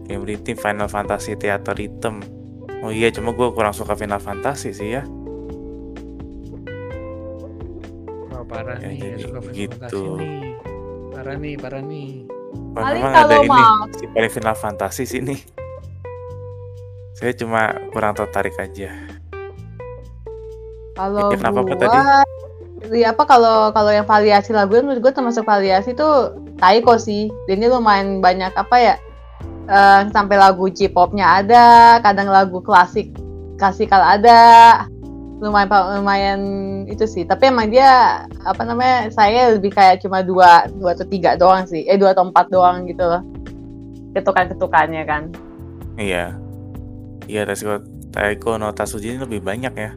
game 0.06 0.24
rhythm 0.24 0.56
Final 0.56 0.88
Fantasy 0.88 1.36
Theater 1.36 1.76
Rhythm. 1.76 2.24
Oh 2.80 2.88
iya, 2.88 3.10
cuma 3.10 3.30
gue 3.30 3.48
kurang 3.50 3.74
suka 3.74 3.92
Final 3.92 4.16
Fantasy 4.16 4.72
sih 4.72 4.96
ya. 4.96 5.02
Wah, 8.28 8.42
parah 8.42 8.78
Ya, 8.78 8.88
nih, 8.88 8.96
jadi 8.96 9.20
suka 9.20 9.38
begitu. 9.42 9.76
presentasi 9.76 10.08
nih. 10.16 10.40
Parah 11.10 11.36
nih, 11.36 11.54
parah 11.58 11.82
nih. 11.82 12.10
Oh, 12.48 12.80
Paling 12.80 13.02
memang 13.02 13.12
ada 13.12 13.26
kalau 13.28 13.42
ini 13.42 13.50
mau- 13.52 13.90
si 13.92 14.04
paling 14.08 14.32
Final 14.32 14.56
Fantasy 14.56 15.04
sih 15.04 15.20
nih. 15.20 15.40
Saya 17.18 17.34
cuma 17.34 17.74
kurang 17.90 18.14
tertarik 18.14 18.54
aja. 18.56 18.94
Kalau 20.94 21.30
Ya, 21.30 21.36
kenapa 21.38 21.58
apa 21.60 21.66
gua, 21.66 21.78
tadi? 21.78 21.98
di 22.88 23.02
apa 23.02 23.26
kalau 23.26 23.74
kalau 23.74 23.90
yang 23.90 24.06
variasi 24.06 24.54
lagu 24.54 24.78
menurut 24.78 25.02
gue 25.02 25.10
termasuk 25.10 25.42
variasi 25.42 25.92
tuh 25.92 26.30
Taiko 26.56 26.94
sih. 26.94 27.26
Dan 27.46 27.58
ini 27.58 27.66
lumayan 27.68 28.22
banyak 28.22 28.54
apa 28.54 28.76
ya? 28.78 28.94
eh, 29.68 30.00
sampai 30.10 30.40
lagu 30.40 30.70
J-popnya 30.70 31.44
ada, 31.44 31.66
kadang 32.00 32.30
lagu 32.30 32.62
klasik 32.62 33.12
klasikal 33.58 34.00
ada. 34.00 34.86
lumayan 35.38 35.70
lumayan 36.02 36.40
itu 36.90 37.06
sih 37.06 37.22
tapi 37.22 37.46
emang 37.46 37.70
dia 37.70 38.26
apa 38.42 38.58
namanya 38.66 39.06
saya 39.14 39.54
lebih 39.54 39.70
kayak 39.70 40.02
cuma 40.02 40.18
dua 40.18 40.66
dua 40.74 40.98
atau 40.98 41.06
tiga 41.06 41.38
doang 41.38 41.62
sih 41.62 41.86
eh 41.86 41.94
dua 41.94 42.10
atau 42.10 42.26
empat 42.26 42.50
doang 42.50 42.90
gitu 42.90 43.06
loh 43.06 43.22
ketukan 44.18 44.50
ketukannya 44.50 45.06
kan 45.06 45.30
Iya. 45.94 46.34
Iya, 47.28 47.44
Taiko, 47.44 47.84
Taiko 48.08 48.50
no 48.56 48.72
Tatsuji 48.72 49.14
ini 49.14 49.20
lebih 49.20 49.44
banyak 49.44 49.74
ya. 49.76 49.92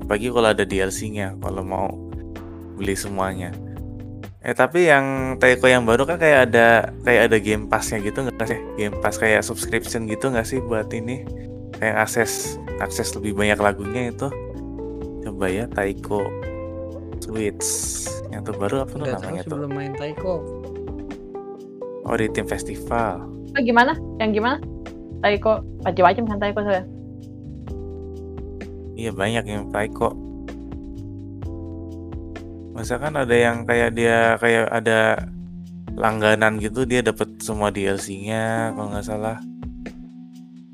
Apalagi 0.00 0.32
kalau 0.32 0.48
ada 0.48 0.64
DLC-nya, 0.64 1.36
kalau 1.38 1.60
mau 1.60 1.86
beli 2.80 2.96
semuanya. 2.96 3.52
Eh 4.40 4.56
tapi 4.56 4.88
yang 4.88 5.36
Taiko 5.36 5.68
yang 5.68 5.84
baru 5.84 6.08
kan 6.08 6.16
kayak 6.16 6.48
ada 6.48 6.96
kayak 7.04 7.22
ada 7.28 7.36
Game 7.36 7.68
Pass-nya 7.68 8.00
gitu 8.00 8.24
nggak 8.24 8.48
sih? 8.48 8.60
Game 8.80 8.96
Pass 9.04 9.20
kayak 9.20 9.44
subscription 9.44 10.08
gitu 10.08 10.32
nggak 10.32 10.48
sih 10.48 10.64
buat 10.64 10.88
ini? 10.96 11.28
Kayak 11.76 12.08
akses 12.08 12.56
akses 12.80 13.12
lebih 13.20 13.36
banyak 13.36 13.60
lagunya 13.60 14.08
itu. 14.08 14.32
Coba 15.28 15.44
ya 15.52 15.68
Taiko 15.68 16.24
Switch. 17.20 17.68
Yang 18.32 18.42
terbaru 18.48 18.88
apa 18.88 18.94
tuh 18.96 19.04
namanya 19.04 19.44
tuh? 19.44 19.52
sebelum 19.52 19.70
main 19.76 19.92
Taiko. 19.92 20.40
Oh 22.08 22.16
di 22.16 22.26
tim 22.32 22.48
festival. 22.48 23.28
oh, 23.28 23.60
gimana 23.60 23.92
yang 24.16 24.32
gimana 24.32 24.56
Taiko 25.20 25.60
macam-macam 25.84 26.24
kan 26.24 26.38
Taiko 26.40 26.60
saya 26.64 26.82
Iya 29.00 29.16
banyak 29.16 29.44
yang 29.48 29.72
Taiko. 29.72 30.12
Misalkan 32.76 33.16
ada 33.16 33.32
yang 33.32 33.64
kayak 33.64 33.96
dia 33.96 34.36
kayak 34.36 34.68
ada 34.68 35.24
langganan 35.96 36.60
gitu 36.60 36.84
dia 36.84 37.00
dapat 37.00 37.40
semua 37.40 37.72
DLC-nya 37.72 38.76
kalau 38.76 38.92
nggak 38.92 39.08
salah. 39.08 39.40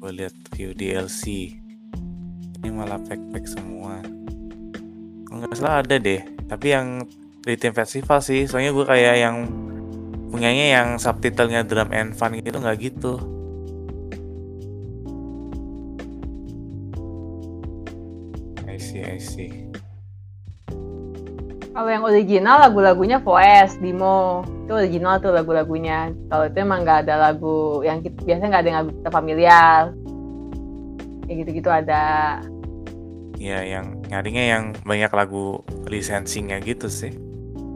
Gue 0.03 0.11
lihat 0.11 0.35
view 0.59 0.75
DLC. 0.75 1.55
Ini 2.59 2.69
malah 2.75 2.99
pack-pack 3.07 3.47
semua. 3.47 4.03
Kalau 5.31 5.47
nggak 5.47 5.55
salah 5.55 5.87
ada 5.87 5.95
deh. 5.95 6.19
Tapi 6.51 6.67
yang 6.67 7.07
di 7.47 7.55
tim 7.55 7.79
festival 7.79 8.19
sih. 8.19 8.51
Soalnya 8.51 8.75
gue 8.75 8.87
kayak 8.91 9.17
yang 9.23 9.37
punyanya 10.35 10.83
yang 10.83 10.89
subtitlenya 10.99 11.63
drum 11.63 11.95
and 11.95 12.19
fun 12.19 12.35
gitu 12.35 12.59
nggak 12.59 12.91
gitu. 12.91 13.23
I 19.07 19.19
see, 19.23 19.47
I 19.47 19.49
see. 19.49 19.53
kalau 21.77 21.93
yang 21.93 22.09
original 22.09 22.57
lagu-lagunya 22.57 23.21
Voice 23.21 23.77
Dimo. 23.77 24.49
Itu 24.65 24.81
original 24.81 25.21
tuh 25.21 25.37
lagu-lagunya. 25.37 26.09
Kalau 26.33 26.49
itu 26.49 26.57
emang 26.57 26.89
nggak 26.89 27.05
ada 27.05 27.15
lagu 27.21 27.85
yang 27.85 28.01
kita, 28.01 28.17
biasanya 28.25 28.49
nggak 28.49 28.63
ada 28.65 28.71
yang 28.73 28.79
lagu 28.81 28.93
kita 28.97 29.11
familiar. 29.13 29.81
Kayak 31.29 31.37
gitu-gitu 31.45 31.69
ada. 31.69 32.03
Ya, 33.37 33.61
yang 33.61 34.01
nyarinya 34.09 34.45
yang 34.57 34.65
banyak 34.89 35.13
lagu 35.13 35.61
licensingnya 35.85 36.65
gitu 36.65 36.89
sih. 36.89 37.13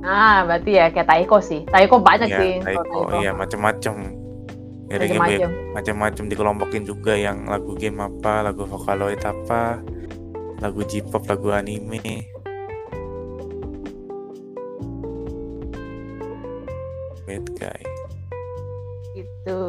ah 0.00 0.48
berarti 0.48 0.80
ya 0.80 0.88
kayak 0.88 1.04
Taiko 1.04 1.44
sih. 1.44 1.68
Taiko 1.68 2.00
banyak 2.00 2.32
Iya, 2.32 2.40
sih. 2.40 2.52
Taiko, 2.64 3.20
iya 3.20 3.36
macam-macam. 3.36 4.16
Nyarinya 4.88 5.20
macam-macam 5.76 6.24
dikelompokin 6.24 6.88
juga 6.88 7.12
yang 7.12 7.44
lagu 7.44 7.76
game 7.76 8.00
apa, 8.00 8.48
lagu 8.48 8.64
Vocaloid 8.64 9.20
apa, 9.20 9.84
lagu 10.60 10.84
J-pop, 10.84 11.24
lagu 11.24 11.48
anime. 11.50 12.28
Bad 17.24 17.46
guy. 17.56 17.82
Gitu. 19.14 19.60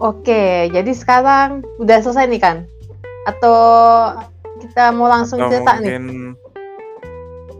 Oke, 0.00 0.72
jadi 0.72 0.92
sekarang 0.96 1.60
udah 1.76 1.98
selesai 2.00 2.24
nih 2.26 2.40
kan? 2.40 2.56
Atau 3.28 3.54
kita 4.64 4.90
mau 4.96 5.06
langsung 5.06 5.38
Atau 5.38 5.52
cerita 5.52 5.72
nih? 5.76 5.88
mungkin 5.92 6.04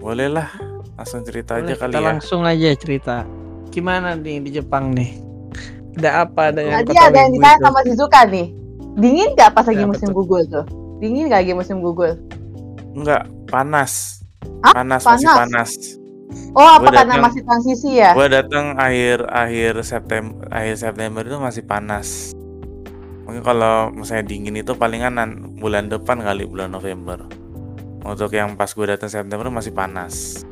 boleh 0.00 0.32
lah 0.32 0.48
langsung 0.96 1.20
cerita 1.20 1.60
aja 1.60 1.68
Boleh, 1.68 1.76
kali 1.76 1.92
kita 1.92 2.00
ya. 2.00 2.08
langsung 2.08 2.40
aja 2.48 2.68
cerita. 2.72 3.16
Gimana 3.68 4.16
nih 4.16 4.40
di 4.40 4.50
Jepang 4.50 4.96
nih? 4.96 5.20
Ada 6.00 6.24
apa? 6.24 6.48
Ada 6.48 6.60
yang 6.64 6.76
Tadi 6.80 6.92
kota 6.96 7.02
ada 7.04 7.18
yang 7.20 7.32
ditanya 7.36 7.58
sama 7.60 7.78
Shizuka 7.84 8.20
nih. 8.24 8.46
Dingin 8.96 9.28
nggak 9.36 9.50
pas 9.52 9.64
lagi 9.68 9.84
Ya, 9.84 9.86
musim 9.86 10.08
betul. 10.10 10.18
gugur 10.24 10.42
tuh? 10.48 10.64
Dingin 11.00 11.32
nggak 11.32 11.40
lagi 11.42 11.52
musim 11.56 11.80
gugur? 11.80 12.20
Enggak, 12.92 13.24
panas. 13.48 14.20
Hah? 14.60 14.76
Panas, 14.76 15.02
masih 15.02 15.26
Panas? 15.26 15.40
panas. 15.40 15.70
Oh, 16.52 16.62
apa 16.62 16.84
Gua 16.84 16.90
karena 16.92 17.02
datang- 17.10 17.24
masih 17.26 17.42
transisi 17.42 17.90
ya? 17.96 18.10
Gua 18.14 18.28
datang 18.28 18.66
akhir 18.76 19.18
akhir 19.26 19.72
September 19.82 20.44
akhir 20.46 20.74
September 20.78 21.22
itu 21.24 21.38
masih 21.40 21.62
panas. 21.64 22.08
Mungkin 23.24 23.42
kalau 23.42 23.90
misalnya 23.90 24.26
dingin 24.26 24.58
itu 24.58 24.74
palingan 24.74 25.16
bulan 25.56 25.86
depan 25.86 26.18
kali 26.18 26.44
bulan 26.44 26.70
November. 26.70 27.24
Untuk 28.00 28.32
yang 28.32 28.56
pas 28.56 28.72
gue 28.72 28.86
datang 28.88 29.06
September 29.06 29.52
masih 29.52 29.70
panas. 29.70 30.42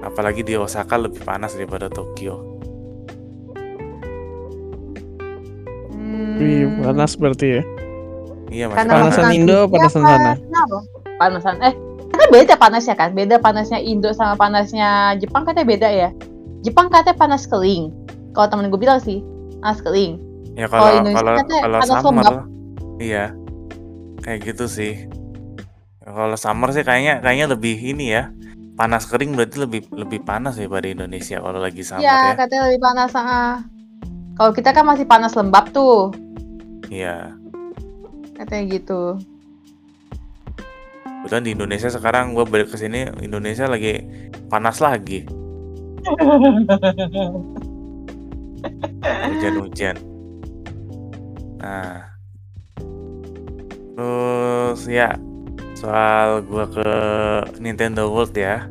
Apalagi 0.00 0.40
di 0.40 0.56
Osaka 0.56 0.96
lebih 0.96 1.20
panas 1.20 1.52
daripada 1.52 1.92
Tokyo. 1.92 2.40
Hmm, 5.92 6.38
Wih, 6.40 6.64
panas 6.80 7.18
berarti 7.18 7.60
ya. 7.60 7.62
Iya 8.50 8.66
masih 8.66 8.76
karena 8.76 8.92
panas. 8.92 9.14
Panasan 9.14 9.30
Indo, 9.32 9.58
panasan 9.66 10.02
sana. 10.02 10.32
Kenapa? 10.36 10.78
Panasan. 11.16 11.54
Eh, 11.62 11.74
kan 12.10 12.26
beda 12.28 12.54
panasnya 12.56 12.94
kan? 12.94 13.10
Beda 13.14 13.36
panasnya 13.38 13.78
Indo 13.78 14.10
sama 14.10 14.34
panasnya 14.34 14.88
Jepang 15.16 15.46
katanya 15.46 15.68
beda 15.68 15.88
ya? 15.88 16.08
Jepang 16.60 16.90
katanya 16.90 17.16
panas 17.16 17.46
kering. 17.46 17.94
Kalau 18.30 18.46
temen 18.46 18.68
gue 18.68 18.76
bilang 18.76 18.98
sih, 18.98 19.22
panas 19.58 19.80
kering. 19.80 20.18
Ya 20.52 20.66
Kalau 20.66 20.82
kalau 20.82 20.98
Indonesia 20.98 21.16
kalau 21.16 21.32
katanya 21.36 21.60
kalau 21.60 21.78
panas 21.78 21.88
summer 21.96 22.24
lembab. 22.26 22.36
iya. 22.98 23.24
Kayak 24.20 24.38
gitu 24.44 24.64
sih. 24.66 24.92
Kalau 26.00 26.36
summer 26.36 26.68
sih 26.70 26.82
kayaknya 26.82 27.14
kayaknya 27.20 27.46
lebih 27.48 27.76
ini 27.76 28.06
ya. 28.10 28.34
Panas 28.74 29.04
kering 29.04 29.32
berarti 29.32 29.56
lebih 29.60 29.80
lebih 29.92 30.20
panas 30.20 30.56
daripada 30.56 30.84
Indonesia 30.84 31.38
kalau 31.38 31.60
lagi 31.60 31.80
summer 31.80 32.02
Iya, 32.02 32.16
ya. 32.26 32.34
katanya 32.34 32.62
lebih 32.66 32.80
panas. 32.80 33.12
ah. 33.14 33.62
Kalau 34.34 34.50
kita 34.50 34.72
kan 34.72 34.84
masih 34.84 35.04
panas 35.04 35.32
lembab 35.32 35.68
tuh, 35.70 36.10
Iya. 36.88 37.36
Katanya 38.40 38.80
gitu. 38.80 39.20
Kebetulan 41.20 41.44
di 41.44 41.52
Indonesia 41.52 41.92
sekarang 41.92 42.32
gue 42.32 42.48
balik 42.48 42.72
ke 42.72 42.80
sini 42.80 43.04
Indonesia 43.20 43.68
lagi 43.68 44.00
panas 44.48 44.80
lagi 44.80 45.28
hujan-hujan. 49.28 50.00
Nah, 51.60 52.08
terus 53.92 54.80
ya 54.88 55.12
soal 55.76 56.40
gue 56.40 56.64
ke 56.72 56.88
Nintendo 57.60 58.08
World 58.08 58.32
ya. 58.32 58.64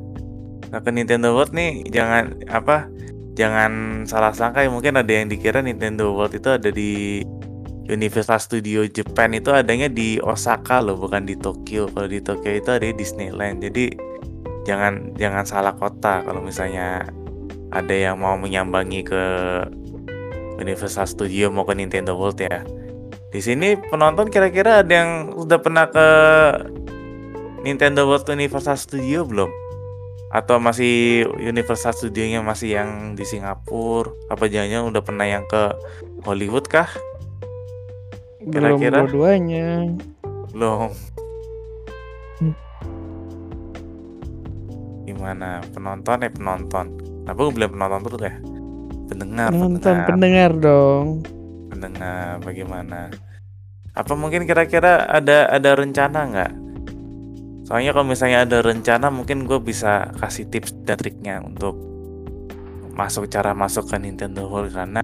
Nah 0.73 0.81
ke 0.81 0.89
Nintendo 0.89 1.37
World 1.37 1.53
nih 1.53 1.85
jangan 1.93 2.33
apa 2.49 2.89
jangan 3.37 4.03
salah 4.09 4.33
sangka 4.33 4.65
ya 4.65 4.73
mungkin 4.73 4.97
ada 4.97 5.09
yang 5.09 5.29
dikira 5.29 5.61
Nintendo 5.61 6.09
World 6.13 6.33
itu 6.33 6.49
ada 6.49 6.69
di 6.73 7.21
Universal 7.89 8.37
Studio 8.37 8.85
Japan 8.85 9.33
itu 9.33 9.49
adanya 9.49 9.89
di 9.89 10.21
Osaka 10.21 10.77
loh, 10.79 10.95
bukan 10.95 11.25
di 11.25 11.33
Tokyo. 11.33 11.89
Kalau 11.89 12.05
di 12.05 12.21
Tokyo 12.21 12.53
itu 12.53 12.69
ada 12.69 12.85
di 12.85 12.93
Disneyland. 12.93 13.65
Jadi 13.65 13.89
jangan 14.69 15.17
jangan 15.17 15.43
salah 15.49 15.73
kota 15.73 16.21
kalau 16.21 16.45
misalnya 16.45 17.09
ada 17.73 17.93
yang 17.93 18.21
mau 18.21 18.37
menyambangi 18.37 19.01
ke 19.01 19.23
Universal 20.61 21.09
Studio 21.09 21.49
mau 21.49 21.65
ke 21.65 21.73
Nintendo 21.73 22.13
World 22.13 22.37
ya. 22.37 22.61
Di 23.29 23.41
sini 23.41 23.73
penonton 23.77 24.29
kira-kira 24.29 24.85
ada 24.85 24.93
yang 24.93 25.33
udah 25.33 25.57
pernah 25.57 25.89
ke 25.89 26.07
Nintendo 27.65 28.05
World 28.05 28.29
Universal 28.29 28.77
Studio 28.77 29.25
belum? 29.25 29.49
Atau 30.29 30.61
masih 30.61 31.25
Universal 31.41 31.93
Studio-nya 31.93 32.45
masih 32.45 32.77
yang 32.77 33.17
di 33.17 33.25
Singapura? 33.25 34.13
Apa 34.29 34.45
jangan-jangan 34.45 34.85
udah 34.93 35.01
pernah 35.01 35.25
yang 35.25 35.45
ke 35.49 35.73
Hollywood 36.21 36.69
kah? 36.69 36.89
Belum 38.39 38.79
Kira-kira? 38.79 38.97
dua-duanya. 39.03 39.67
Belum. 40.49 40.89
Hmm. 42.39 42.55
Gimana 45.03 45.59
penonton 45.69 46.17
ya 46.21 46.29
penonton? 46.31 46.85
Kenapa 47.25 47.39
gue 47.39 47.53
bilang 47.53 47.71
penonton 47.73 47.99
terus 48.07 48.21
ya? 48.23 48.35
Pendengar, 49.09 49.49
Penonton 49.49 49.81
pendengar, 49.81 50.07
pendengar 50.07 50.51
dong. 50.55 51.05
pendengar. 51.69 52.31
Bagaimana? 52.41 52.99
Apa 53.91 54.13
mungkin 54.13 54.45
kira-kira 54.45 55.03
ada 55.03 55.49
ada 55.49 55.69
rencana 55.75 56.19
nggak? 56.29 56.51
Soalnya 57.65 57.91
kalau 57.93 58.07
misalnya 58.07 58.45
ada 58.45 58.63
rencana, 58.63 59.13
mungkin 59.13 59.45
gue 59.45 59.59
bisa 59.61 60.09
kasih 60.17 60.49
tips 60.49 60.73
dan 60.87 60.97
triknya 60.97 61.37
untuk 61.43 61.77
masuk 62.93 63.29
cara 63.29 63.53
masuk 63.53 63.85
ke 63.85 63.95
Nintendo 63.97 64.49
World 64.49 64.73
karena 64.73 65.03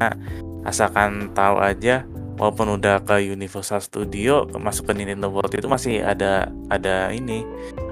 asalkan 0.63 1.29
tahu 1.31 1.61
aja 1.61 2.03
walaupun 2.35 2.75
udah 2.75 2.99
ke 3.01 3.31
Universal 3.31 3.79
Studio 3.79 4.43
masuk 4.55 4.91
ke 4.91 4.93
Nintendo 4.95 5.31
World 5.31 5.51
itu 5.51 5.67
masih 5.67 6.03
ada 6.03 6.47
ada 6.67 7.09
ini 7.11 7.43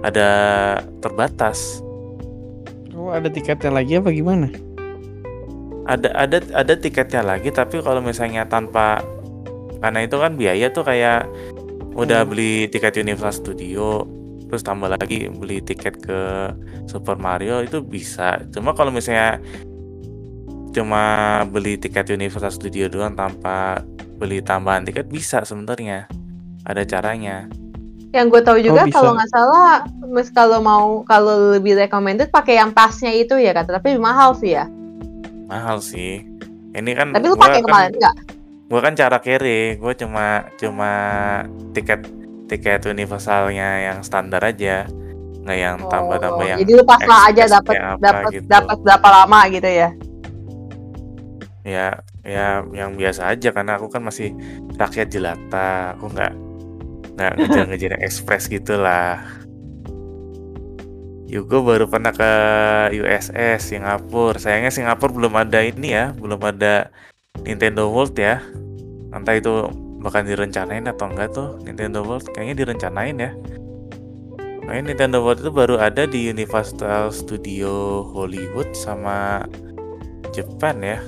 ada 0.04 0.30
terbatas 1.00 1.80
Oh, 2.94 3.10
ada 3.12 3.28
tiketnya 3.28 3.74
lagi 3.74 3.98
apa 4.00 4.14
gimana? 4.14 4.48
ada 5.84 6.08
ada 6.16 6.40
ada 6.56 6.74
tiketnya 6.80 7.20
lagi 7.20 7.52
tapi 7.52 7.84
kalau 7.84 8.00
misalnya 8.00 8.48
tanpa 8.48 9.04
karena 9.84 10.08
itu 10.08 10.16
kan 10.16 10.40
biaya 10.40 10.72
tuh 10.72 10.88
kayak 10.88 11.28
udah 11.94 12.24
Hmm. 12.24 12.30
beli 12.32 12.72
tiket 12.72 12.96
Universal 12.96 13.36
Studio 13.36 14.08
terus 14.48 14.64
tambah 14.64 14.88
lagi 14.88 15.28
beli 15.28 15.60
tiket 15.60 16.00
ke 16.00 16.20
Super 16.88 17.20
Mario 17.20 17.60
itu 17.60 17.84
bisa 17.84 18.40
cuma 18.56 18.72
kalau 18.72 18.96
misalnya 18.96 19.44
cuma 20.72 21.04
beli 21.52 21.76
tiket 21.76 22.10
Universal 22.10 22.54
Studio 22.54 22.88
doang 22.88 23.14
tanpa 23.14 23.84
beli 24.24 24.40
tambahan 24.40 24.82
tiket 24.82 25.06
bisa 25.06 25.44
sebenarnya 25.44 26.08
ada 26.64 26.82
caranya 26.84 27.52
Yang 28.10 28.26
gue 28.30 28.42
tahu 28.42 28.58
juga 28.62 28.80
Oh, 28.80 28.88
bisa. 28.88 28.96
kalau 28.96 29.12
nggak 29.12 29.32
salah, 29.32 29.76
mes 30.06 30.30
kalau 30.30 30.60
mau 30.62 30.86
kalau 31.02 31.52
lebih 31.52 31.74
recommended 31.76 32.30
pakai 32.30 32.56
yang 32.56 32.70
pasnya 32.70 33.10
itu 33.10 33.36
ya 33.36 33.52
kata, 33.52 33.76
tapi 33.76 33.98
mahal 33.98 34.32
sih 34.34 34.54
ya. 34.54 34.70
mahal 35.44 35.82
sih 35.82 36.22
ini 36.72 36.92
kan 36.94 37.10
Tapi 37.10 37.26
lu 37.26 37.34
pakai 37.36 37.60
kan- 37.60 37.66
kemarin 37.66 37.92
nggak? 37.92 38.16
Gua 38.64 38.80
kan 38.80 38.94
cara 38.94 39.18
carry, 39.18 39.76
gue 39.76 39.94
cuma 39.96 40.46
cuma 40.56 40.92
tiket 41.74 42.06
tiket 42.46 42.86
universalnya 42.86 43.82
yang 43.84 43.98
standar 44.00 44.40
aja, 44.42 44.86
nggak 45.42 45.58
yang 45.60 45.78
tambah-tambah 45.84 46.38
Oh, 46.40 46.48
yang 46.48 46.60
jadi 46.62 46.72
lu 46.72 46.86
paslah 46.86 47.20
aja 47.28 47.44
excess 47.44 47.54
dapat 47.60 47.76
dapat 48.00 48.32
gitu. 48.32 48.46
dapat 48.48 48.78
berapa 48.80 49.08
lama 49.10 49.40
gitu 49.50 49.68
ya? 49.68 49.90
ya 51.64 51.88
ya 52.24 52.64
yang 52.72 52.96
biasa 52.96 53.36
aja 53.36 53.52
karena 53.52 53.76
aku 53.76 53.92
kan 53.92 54.02
masih 54.02 54.32
rakyat 54.80 55.12
jelata, 55.12 56.00
aku 56.00 56.08
nggak 56.10 56.34
nggak 57.20 57.32
ngejar-ngejar 57.38 57.90
yang 58.00 58.04
ekspres 58.04 58.48
gitulah. 58.50 59.22
Yugo 61.34 61.66
baru 61.66 61.90
pernah 61.90 62.14
ke 62.14 62.32
USS 62.94 63.74
Singapura. 63.74 64.38
Sayangnya 64.38 64.70
Singapura 64.70 65.12
belum 65.12 65.34
ada 65.34 65.66
ini 65.66 65.90
ya, 65.90 66.14
belum 66.14 66.38
ada 66.46 66.94
Nintendo 67.42 67.90
World 67.90 68.14
ya. 68.14 68.38
Entah 69.10 69.34
itu 69.34 69.66
bahkan 69.98 70.30
direncanain 70.30 70.86
atau 70.86 71.10
enggak 71.10 71.34
tuh 71.34 71.58
Nintendo 71.66 72.06
World 72.06 72.30
kayaknya 72.38 72.56
direncanain 72.62 73.18
ya. 73.18 73.32
Kayaknya 74.64 74.84
Nintendo 74.94 75.18
World 75.26 75.42
itu 75.42 75.52
baru 75.52 75.76
ada 75.82 76.06
di 76.06 76.30
Universal 76.30 77.10
Studio 77.10 78.06
Hollywood 78.14 78.70
sama 78.78 79.42
Japan 80.38 80.86
ya. 80.86 81.00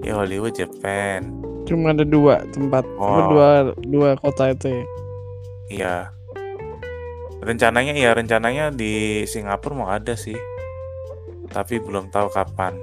Ya 0.00 0.16
Hollywood 0.16 0.56
Japan. 0.56 1.28
Cuma 1.68 1.92
ada 1.92 2.02
dua 2.02 2.42
tempat, 2.50 2.82
Oh. 2.96 3.30
dua 3.30 3.48
dua 3.84 4.10
kota 4.18 4.50
itu 4.50 4.66
ya. 4.68 4.84
Iya. 5.70 5.96
Rencananya 7.40 7.96
ya 7.96 8.10
rencananya 8.12 8.68
di 8.68 9.24
Singapura 9.24 9.72
mau 9.76 9.88
ada 9.88 10.12
sih. 10.12 10.36
Tapi 11.48 11.80
belum 11.80 12.12
tahu 12.12 12.28
kapan. 12.30 12.76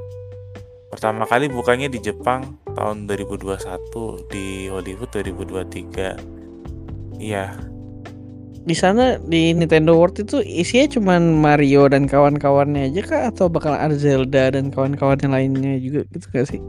Pertama 0.88 1.28
kali 1.28 1.51
bukanya 1.51 1.91
di 1.91 1.99
Jepang 1.99 2.57
tahun 2.74 3.05
2021, 3.05 4.24
di 4.32 4.72
Hollywood 4.72 5.11
2023. 5.11 6.15
Iya, 7.18 7.57
Di 8.68 8.76
sana 8.76 9.15
di 9.15 9.55
Nintendo 9.55 9.95
World 9.95 10.28
itu 10.28 10.43
isinya 10.43 10.91
cuman 10.99 11.39
Mario 11.39 11.88
dan 11.88 12.03
kawan-kawannya 12.03 12.91
aja 12.91 13.01
kah 13.03 13.22
atau 13.32 13.47
bakal 13.47 13.72
ada 13.72 13.95
Zelda 13.95 14.51
dan 14.51 14.76
kawan-kawannya 14.76 15.32
lainnya 15.32 15.80
juga 15.80 16.03
gitu 16.11 16.28
gak 16.36 16.51
sih? 16.51 16.59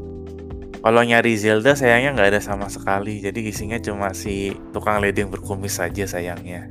Kalau 0.79 1.03
nyari 1.03 1.35
Zelda 1.35 1.74
sayangnya 1.74 2.14
nggak 2.14 2.31
ada 2.37 2.41
sama 2.43 2.70
sekali. 2.70 3.18
Jadi 3.18 3.51
isinya 3.51 3.79
cuma 3.83 4.14
si 4.14 4.55
tukang 4.70 5.03
ledeng 5.03 5.31
berkumis 5.31 5.79
saja 5.79 6.07
sayangnya. 6.07 6.70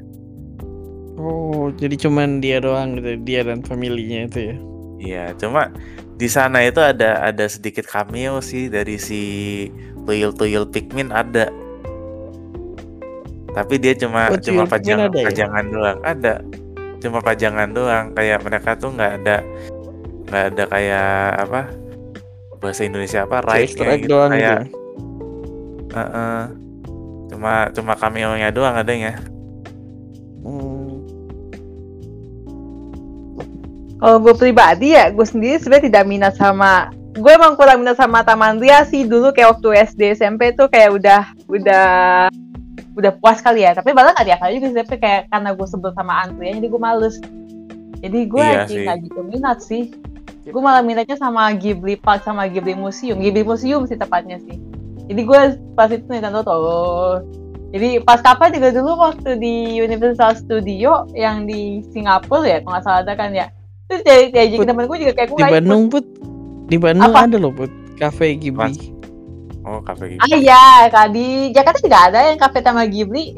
Oh, 1.17 1.73
jadi 1.73 1.97
cuman 1.97 2.39
dia 2.39 2.61
doang 2.61 3.01
gitu, 3.01 3.17
dia 3.25 3.41
dan 3.41 3.65
familinya 3.65 4.29
itu 4.29 4.39
ya. 4.53 4.55
Iya, 4.97 5.23
cuma 5.37 5.69
di 6.17 6.25
sana 6.29 6.65
itu 6.65 6.81
ada 6.81 7.21
ada 7.21 7.45
sedikit 7.49 7.85
cameo 7.85 8.41
sih 8.41 8.69
dari 8.69 8.97
si 9.01 9.21
tuyul-tuyul 10.05 10.69
Pikmin 10.69 11.09
ada. 11.09 11.49
Tapi 13.57 13.81
dia 13.81 13.97
cuma 13.97 14.29
Oh, 14.29 14.37
cuma 14.37 14.69
pajang, 14.69 15.09
ada 15.09 15.17
ya? 15.17 15.25
pajangan 15.33 15.65
doang, 15.73 15.99
ada. 16.05 16.33
Cuma 17.01 17.19
pajangan 17.21 17.69
doang, 17.73 18.05
kayak 18.13 18.45
mereka 18.45 18.77
tuh 18.77 18.93
nggak 18.93 19.13
ada 19.21 19.37
nggak 20.27 20.43
ada 20.53 20.63
kayak 20.69 21.11
apa 21.39 21.61
bahasa 22.57 22.85
Indonesia 22.85 23.23
apa 23.25 23.45
right 23.45 23.69
gitu 23.69 23.83
doang 24.09 24.31
kayak 24.33 24.67
gitu. 24.67 24.77
Heeh. 25.97 26.41
cuma 27.27 27.69
cuma 27.75 27.93
cameo-nya 27.93 28.49
doang 28.49 28.73
adanya. 28.73 29.19
Hmm. 30.41 31.03
Kalau 33.97 34.17
gue 34.21 34.33
pribadi 34.37 34.93
ya, 34.93 35.09
gue 35.09 35.25
sendiri 35.25 35.57
sebenarnya 35.57 35.85
tidak 35.89 36.05
minat 36.05 36.33
sama 36.37 36.89
gue 37.17 37.31
emang 37.33 37.57
kurang 37.57 37.81
minat 37.81 37.97
sama 37.97 38.21
Taman 38.21 38.61
Ria 38.61 38.85
sih 38.85 39.09
dulu 39.09 39.33
kayak 39.33 39.57
waktu 39.57 39.89
SD 39.89 40.01
SMP 40.21 40.53
tuh 40.53 40.69
kayak 40.69 40.93
udah 40.93 41.21
udah 41.49 41.87
udah 42.97 43.11
puas 43.17 43.41
kali 43.41 43.65
ya 43.65 43.73
tapi 43.73 43.93
malah 43.93 44.13
nggak 44.13 44.25
tiap 44.25 44.39
kali 44.41 44.61
juga 44.61 44.67
sih 44.69 44.77
tapi 44.85 44.95
kayak 45.01 45.21
karena 45.33 45.49
gue 45.53 45.67
sebel 45.69 45.91
sama 45.97 46.13
antrian 46.25 46.61
jadi 46.61 46.69
gue 46.69 46.81
males 46.81 47.15
jadi 48.01 48.19
gue 48.29 48.45
Iya 48.45 48.65
nggak 48.69 48.97
gitu 49.09 49.19
minat 49.25 49.57
sih 49.65 49.93
gue 50.51 50.61
malah 50.63 50.83
minatnya 50.83 51.17
sama 51.19 51.51
Ghibli 51.55 51.99
Park 51.99 52.23
sama 52.23 52.47
Ghibli 52.47 52.73
Museum 52.73 53.19
Ghibli 53.19 53.43
Museum 53.43 53.83
sih 53.85 53.99
tepatnya 53.99 54.39
sih 54.43 54.57
jadi 55.07 55.21
gue 55.23 55.39
pas 55.75 55.91
itu 55.91 56.03
Nintendo 56.07 56.43
tuh 56.43 57.23
jadi 57.75 57.99
pas 58.03 58.23
kapan 58.23 58.55
juga 58.55 58.71
dulu 58.71 58.91
waktu 59.03 59.35
di 59.39 59.79
Universal 59.83 60.39
Studio 60.39 61.07
yang 61.11 61.43
di 61.43 61.83
Singapura 61.91 62.47
ya 62.47 62.57
kalau 62.63 62.79
nggak 62.79 62.83
salah 62.83 63.01
ada 63.03 63.13
kan 63.19 63.35
ya 63.35 63.51
terus 63.87 64.03
dia 64.03 64.31
diajakin 64.31 64.59
Put, 64.63 64.67
temen 64.71 64.85
gue 64.87 64.97
juga 65.03 65.13
kayak 65.15 65.29
gue 65.31 65.39
Di. 65.39 65.51
Bandung 65.51 65.83
put, 65.87 66.05
di 66.67 66.77
Bandung 66.79 67.11
Apa? 67.11 67.27
ada 67.27 67.37
loh 67.39 67.51
put, 67.55 67.71
cafe 67.95 68.35
Ghibli. 68.35 68.95
Oh, 69.67 69.83
kafe 69.83 70.15
gitu. 70.15 70.23
Ah 70.23 70.27
iya, 70.31 70.87
Kak, 70.87 71.11
di 71.11 71.51
Jakarta 71.51 71.79
juga 71.83 71.99
ada 72.07 72.19
yang 72.31 72.39
kafe 72.39 72.63
sama 72.63 72.87
Ghibli, 72.87 73.35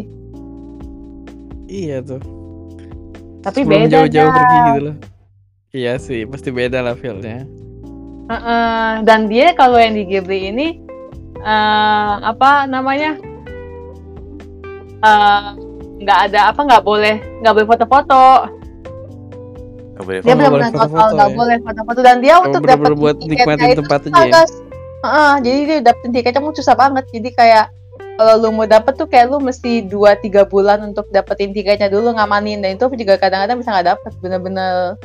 Iya 1.69 2.05
tuh. 2.05 2.21
tapi 3.41 3.65
Sebelum 3.65 3.89
beda 3.89 3.93
jauh-jauh 4.05 4.29
pergi 4.29 4.57
gitu 4.57 4.81
loh. 4.89 4.95
Iya 5.69 6.01
sih, 6.01 6.25
pasti 6.25 6.49
beda 6.49 6.81
lah 6.81 6.97
feelnya. 6.97 7.45
Heeh, 8.29 8.89
dan 9.05 9.29
dia 9.29 9.53
kalau 9.53 9.77
yang 9.77 9.93
di 9.93 10.05
Ghibli 10.05 10.49
ini 10.49 10.67
eh 11.39 12.13
apa 12.25 12.65
namanya? 12.65 13.15
eh, 14.99 15.47
nggak 15.99 16.19
ada 16.31 16.51
apa 16.51 16.61
nggak 16.63 16.83
boleh 16.83 17.15
nggak 17.43 17.53
boleh 17.55 17.67
foto-foto 17.67 18.25
boleh 19.99 20.19
dia 20.23 20.31
boleh 20.31 20.35
benar-benar 20.35 20.71
total 20.71 21.07
nggak 21.11 21.31
ya? 21.31 21.35
boleh 21.35 21.57
foto-foto 21.63 21.99
dan 22.03 22.17
dia 22.23 22.35
untuk 22.39 22.63
dapat 22.63 22.91
buat 22.95 23.15
tiketnya 23.19 23.35
nikmatin 23.35 23.67
itu 23.75 23.81
tempat 23.83 23.99
susah, 24.07 24.19
aja 24.23 24.31
ya? 24.31 24.43
Heeh, 24.99 25.33
jadi 25.43 25.59
dia 25.63 25.77
dapetin 25.91 26.11
tiketnya 26.15 26.41
mau 26.43 26.55
susah 26.55 26.75
banget 26.75 27.03
jadi 27.11 27.29
kayak 27.35 27.65
kalau 28.19 28.33
lu 28.35 28.49
mau 28.51 28.67
dapet 28.67 28.99
tuh 28.99 29.07
kayak 29.07 29.31
lu 29.31 29.39
mesti 29.39 29.87
2-3 29.87 30.43
bulan 30.51 30.83
untuk 30.83 31.07
dapetin 31.11 31.55
tiketnya 31.55 31.87
dulu 31.87 32.15
ngamanin 32.15 32.59
dan 32.59 32.75
itu 32.75 32.87
juga 32.99 33.15
kadang-kadang 33.15 33.59
bisa 33.59 33.71
nggak 33.75 33.87
dapet 33.95 34.11
bener-bener 34.19 34.99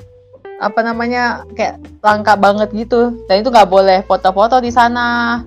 apa 0.62 0.80
namanya 0.82 1.42
kayak 1.54 1.82
langka 2.00 2.34
banget 2.38 2.70
gitu. 2.74 3.14
Dan 3.26 3.42
itu 3.42 3.48
nggak 3.50 3.70
boleh 3.70 4.02
foto-foto 4.06 4.62
di 4.62 4.70
sana. 4.70 5.40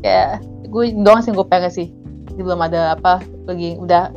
Kayak 0.00 0.40
gue 0.68 0.84
doang 1.02 1.20
sih 1.20 1.32
gue 1.32 1.46
pengen 1.46 1.72
sih. 1.72 1.88
Jadi 2.30 2.40
belum 2.40 2.60
ada 2.62 2.94
apa 2.96 3.20
pergi 3.44 3.76
udah 3.76 4.14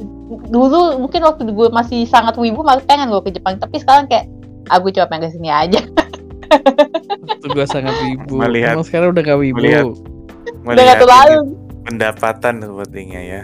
dulu 0.48 0.98
mungkin 1.02 1.22
waktu 1.28 1.50
gue 1.50 1.68
masih 1.70 2.08
sangat 2.08 2.38
wibu 2.40 2.64
malah 2.64 2.82
pengen 2.86 3.12
gue 3.12 3.22
ke 3.26 3.36
Jepang. 3.36 3.60
Tapi 3.60 3.82
sekarang 3.82 4.08
kayak 4.08 4.30
aku 4.72 4.94
cuma 4.96 5.10
pengen 5.12 5.28
ke 5.28 5.36
sini 5.36 5.50
aja. 5.52 5.82
Waktu 7.24 7.48
gua 7.50 7.66
sangat 7.66 7.96
wibu. 8.04 8.38
Melihat- 8.40 8.78
Emang 8.78 8.86
sekarang 8.86 9.10
udah 9.12 9.24
gak 9.26 9.40
wibu. 9.42 9.58
melihat- 9.58 9.90
udah 9.90 10.64
Melihat 10.70 10.86
nggak 10.86 11.02
terlalu. 11.02 11.40
ini 11.42 11.56
pendapatan 11.84 12.54
sepertinya 12.62 13.20
ya. 13.20 13.42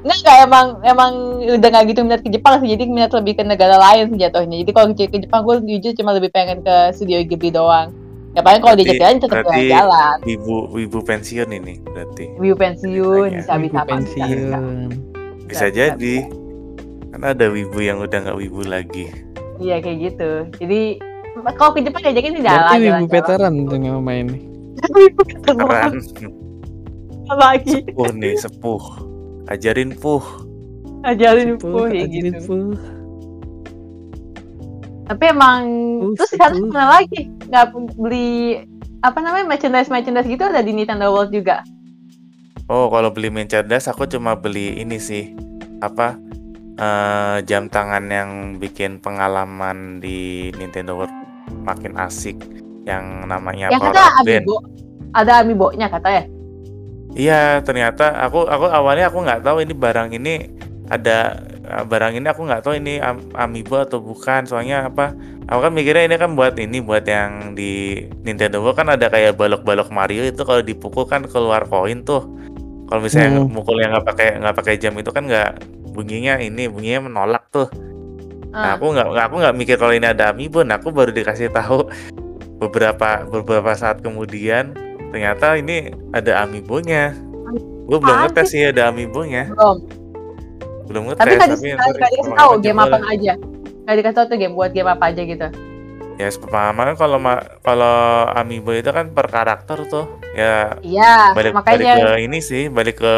Nggak, 0.00 0.18
nggak 0.24 0.36
emang 0.48 0.66
emang 0.80 1.12
udah 1.60 1.68
nggak 1.68 1.84
gitu 1.92 2.00
minat 2.08 2.20
ke 2.24 2.30
Jepang 2.32 2.64
sih, 2.64 2.72
jadi 2.72 2.88
minat 2.88 3.12
lebih 3.12 3.36
ke 3.36 3.44
negara 3.44 3.76
lain 3.76 4.08
sih 4.08 4.18
jatuhnya. 4.20 4.56
Jadi 4.64 4.70
kalau 4.72 4.86
ke, 4.96 5.04
Jepang 5.12 5.44
gue 5.44 5.56
jujur 5.76 5.92
cuma 5.92 6.16
lebih 6.16 6.32
pengen 6.32 6.64
ke 6.64 6.96
studio 6.96 7.20
Ghibli 7.20 7.52
doang. 7.52 7.92
Ya 8.30 8.40
paling 8.46 8.62
kalau 8.62 8.78
diajak 8.78 8.96
jalan 9.02 9.18
tetap 9.18 9.42
berarti 9.42 9.50
jalan-jalan. 9.68 10.16
Wibu 10.22 10.56
wibu 10.70 10.98
pensiun 11.02 11.48
ini 11.50 11.74
berarti. 11.82 12.24
View 12.38 12.54
pensiun, 12.54 13.28
bisa 13.42 13.54
bisa 13.58 13.80
pensiun. 13.84 14.38
Bisa 15.50 15.66
Bisa, 15.66 15.66
jadi. 15.68 16.16
Kan 17.10 17.26
ada 17.26 17.50
wibu 17.50 17.82
yang 17.82 17.98
udah 17.98 18.18
nggak 18.22 18.38
wibu 18.38 18.62
lagi. 18.64 19.10
Iya 19.58 19.82
kayak 19.82 19.98
gitu. 19.98 20.30
Jadi 20.62 20.80
kalau 21.58 21.74
ke 21.74 21.82
Jepang 21.82 22.00
diajakin 22.06 22.32
sih 22.38 22.42
jalan 22.46 22.56
Berarti 22.56 22.78
wibu 22.86 23.06
veteran 23.10 23.52
tuh 23.66 23.78
yang 23.82 24.00
main 24.00 24.26
nih. 24.30 24.42
Wibu 24.96 25.22
veteran 25.26 25.92
lagi. 27.30 27.82
Sepuh 27.82 28.10
nih, 28.14 28.34
sepuh. 28.38 29.09
Ajarin 29.50 29.90
puh. 29.98 30.22
Sepuh, 31.58 31.70
puh 31.72 31.84
kayak 31.90 32.06
ajarin 32.06 32.34
gitu. 32.38 32.46
puh. 32.46 32.72
Tapi 35.10 35.24
emang 35.26 35.62
Puh, 36.06 36.12
terus 36.14 36.30
sekarang 36.38 36.70
mana 36.70 37.02
lagi? 37.02 37.26
Nggak 37.50 37.66
beli 37.98 38.62
apa 39.00 39.18
namanya 39.18 39.48
merchandise 39.48 39.90
merchandise 39.90 40.28
gitu 40.28 40.44
ada 40.46 40.62
di 40.62 40.70
Nintendo 40.70 41.10
World 41.10 41.34
juga. 41.34 41.66
Oh, 42.70 42.86
kalau 42.86 43.10
beli 43.10 43.26
merchandise 43.28 43.90
aku 43.90 44.06
cuma 44.06 44.38
beli 44.38 44.78
ini 44.78 45.02
sih. 45.02 45.34
Apa? 45.82 46.30
eh, 46.80 47.36
jam 47.44 47.68
tangan 47.68 48.04
yang 48.08 48.30
bikin 48.56 48.98
pengalaman 48.98 50.00
di 50.00 50.48
Nintendo 50.56 50.96
World 50.96 51.14
makin 51.66 51.94
asik 52.00 52.40
yang 52.88 53.28
namanya 53.28 53.68
yang 53.68 53.80
Power 53.80 53.92
kata 53.92 54.00
Up 54.00 54.24
Band. 54.24 54.44
amiibo 54.44 54.56
ada 55.12 55.32
amiibo-nya 55.44 55.86
kata 55.92 56.08
ya 56.08 56.24
Iya, 57.14 57.58
ternyata 57.66 58.14
aku 58.22 58.46
aku 58.46 58.70
awalnya 58.70 59.10
aku 59.10 59.18
nggak 59.26 59.42
tahu 59.42 59.66
ini 59.66 59.74
barang 59.74 60.14
ini 60.14 60.46
ada 60.86 61.42
eh, 61.66 61.84
barang 61.86 62.14
ini 62.18 62.26
aku 62.26 62.46
nggak 62.46 62.62
tahu 62.62 62.74
ini 62.78 63.02
am- 63.02 63.30
amiibo 63.34 63.82
atau 63.82 63.98
bukan. 63.98 64.46
Soalnya 64.46 64.86
apa? 64.86 65.14
Aku 65.50 65.58
kan 65.66 65.74
mikirnya 65.74 66.06
ini 66.06 66.16
kan 66.16 66.38
buat 66.38 66.54
ini 66.54 66.78
buat 66.78 67.02
yang 67.02 67.58
di 67.58 68.04
Nintendo 68.22 68.62
World 68.62 68.78
kan 68.78 68.88
ada 68.94 69.10
kayak 69.10 69.34
balok-balok 69.34 69.90
Mario 69.90 70.22
itu 70.22 70.46
kalau 70.46 70.62
dipukul 70.62 71.06
kan 71.10 71.26
keluar 71.26 71.66
koin 71.66 72.06
tuh. 72.06 72.22
Kalau 72.86 73.00
misalnya 73.02 73.42
Hmm. 73.42 73.50
mukul 73.50 73.78
yang 73.82 73.90
nggak 73.94 74.06
pakai 74.06 74.28
nggak 74.38 74.56
pakai 74.56 74.74
jam 74.78 74.94
itu 74.98 75.10
kan 75.10 75.26
nggak 75.26 75.50
bunyinya 75.90 76.38
ini 76.38 76.70
bunyinya 76.70 77.10
menolak 77.10 77.46
tuh. 77.50 77.66
Nah, 78.50 78.74
Ah, 78.74 78.78
aku 78.78 78.90
nggak 78.90 79.06
nggak- 79.14 79.26
aku 79.30 79.36
nggak 79.42 79.56
mikir 79.58 79.76
kalau 79.78 79.94
ini 79.94 80.06
ada 80.10 80.30
amiibo. 80.34 80.62
Nah, 80.66 80.78
aku 80.78 80.90
baru 80.90 81.10
dikasih 81.10 81.50
tahu 81.50 81.86
beberapa 82.58 83.22
beberapa 83.26 83.72
saat 83.74 84.02
kemudian 84.02 84.74
ternyata 85.10 85.58
ini 85.58 85.90
ada 86.14 86.46
amiibonya. 86.46 87.14
Gue 87.90 87.98
belum 87.98 88.16
ngetes 88.26 88.54
sih 88.54 88.62
ada 88.70 88.88
amiibonya. 88.94 89.50
belum. 89.50 89.76
Belum 90.86 91.02
ngetes. 91.10 91.26
Tapi 91.26 91.74
ntar 91.74 91.90
nggak 91.90 92.10
dikasih 92.14 92.34
tahu 92.38 92.52
game 92.62 92.80
apa 92.80 92.98
aja. 93.10 93.32
Nggak 93.86 93.96
dikasih 93.98 94.16
tahu 94.16 94.26
tuh 94.30 94.38
game 94.38 94.54
buat 94.54 94.70
game 94.70 94.90
apa 94.90 95.04
aja 95.10 95.22
gitu. 95.26 95.48
Ya 96.20 96.28
sepemahaman 96.28 96.92
kan 96.92 96.96
kalau 97.00 97.16
ma- 97.16 97.46
kalau 97.64 98.28
amiibo 98.36 98.76
itu 98.76 98.92
kan 98.92 99.10
per 99.10 99.26
karakter 99.26 99.88
tuh. 99.88 100.06
Ya 100.36 100.78
Iya, 100.84 101.34
balik 101.34 101.56
balik 101.58 101.82
makanya 101.82 101.94
ke 101.98 102.10
ini 102.22 102.38
sih, 102.38 102.68
balik 102.70 103.02
ke 103.02 103.14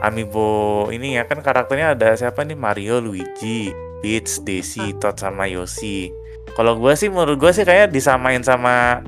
amiibo 0.00 0.88
ini 0.92 1.16
ya 1.20 1.28
kan 1.28 1.40
karakternya 1.44 1.92
ada 1.96 2.16
siapa 2.16 2.44
nih 2.44 2.56
Mario, 2.56 3.00
Luigi, 3.00 3.72
Peach, 4.00 4.40
Daisy, 4.44 4.94
Todd 4.96 5.16
sama 5.20 5.48
Yoshi. 5.48 6.12
Kalau 6.54 6.78
gue 6.78 6.92
sih 6.94 7.10
menurut 7.10 7.40
gue 7.40 7.50
sih 7.50 7.66
kayak 7.66 7.90
disamain 7.90 8.44
sama 8.44 9.02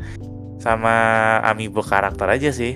sama 0.67 0.95
amiibo 1.45 1.79
karakter 1.79 2.27
aja 2.29 2.51
sih. 2.51 2.75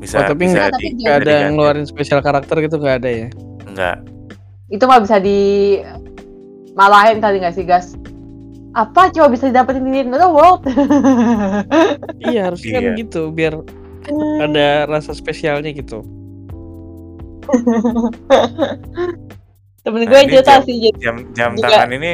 Bisa 0.00 0.18
oh, 0.18 0.26
tapi 0.26 0.48
bisa 0.48 0.66
nggak 0.66 0.72
di- 0.74 0.96
nggak 0.96 1.12
bisa 1.12 1.20
ada 1.20 1.32
yang 1.38 1.52
ngeluarin 1.52 1.84
spesial 1.84 2.18
karakter 2.18 2.56
gitu 2.58 2.76
nggak 2.76 2.96
ada 2.98 3.10
ya? 3.12 3.28
Enggak. 3.64 3.96
itu 4.66 4.80
mah 4.82 4.98
bisa 4.98 5.20
di 5.20 5.40
malahin 6.72 7.20
kali 7.20 7.36
nggak 7.38 7.52
sih 7.52 7.62
gas? 7.62 7.92
Apa 8.72 9.12
coba 9.12 9.28
bisa 9.28 9.46
didapetin 9.46 9.84
di 9.84 10.00
Nintendo 10.00 10.32
World? 10.32 10.64
iya 12.26 12.48
harusnya 12.48 12.72
kan 12.72 12.82
Iya. 12.82 12.92
gitu 12.98 13.28
biar 13.28 13.60
ada 14.40 14.88
rasa 14.88 15.12
spesialnya 15.12 15.70
gitu. 15.70 16.00
Temen 19.82 19.98
Nah, 19.98 20.08
gue 20.08 20.20
cerita 20.24 20.56
jam- 20.56 20.64
sih 20.64 20.76
Jam 20.96 21.16
jam 21.32 21.52
Juga. 21.52 21.68
tangan 21.68 21.90
ini 21.92 22.12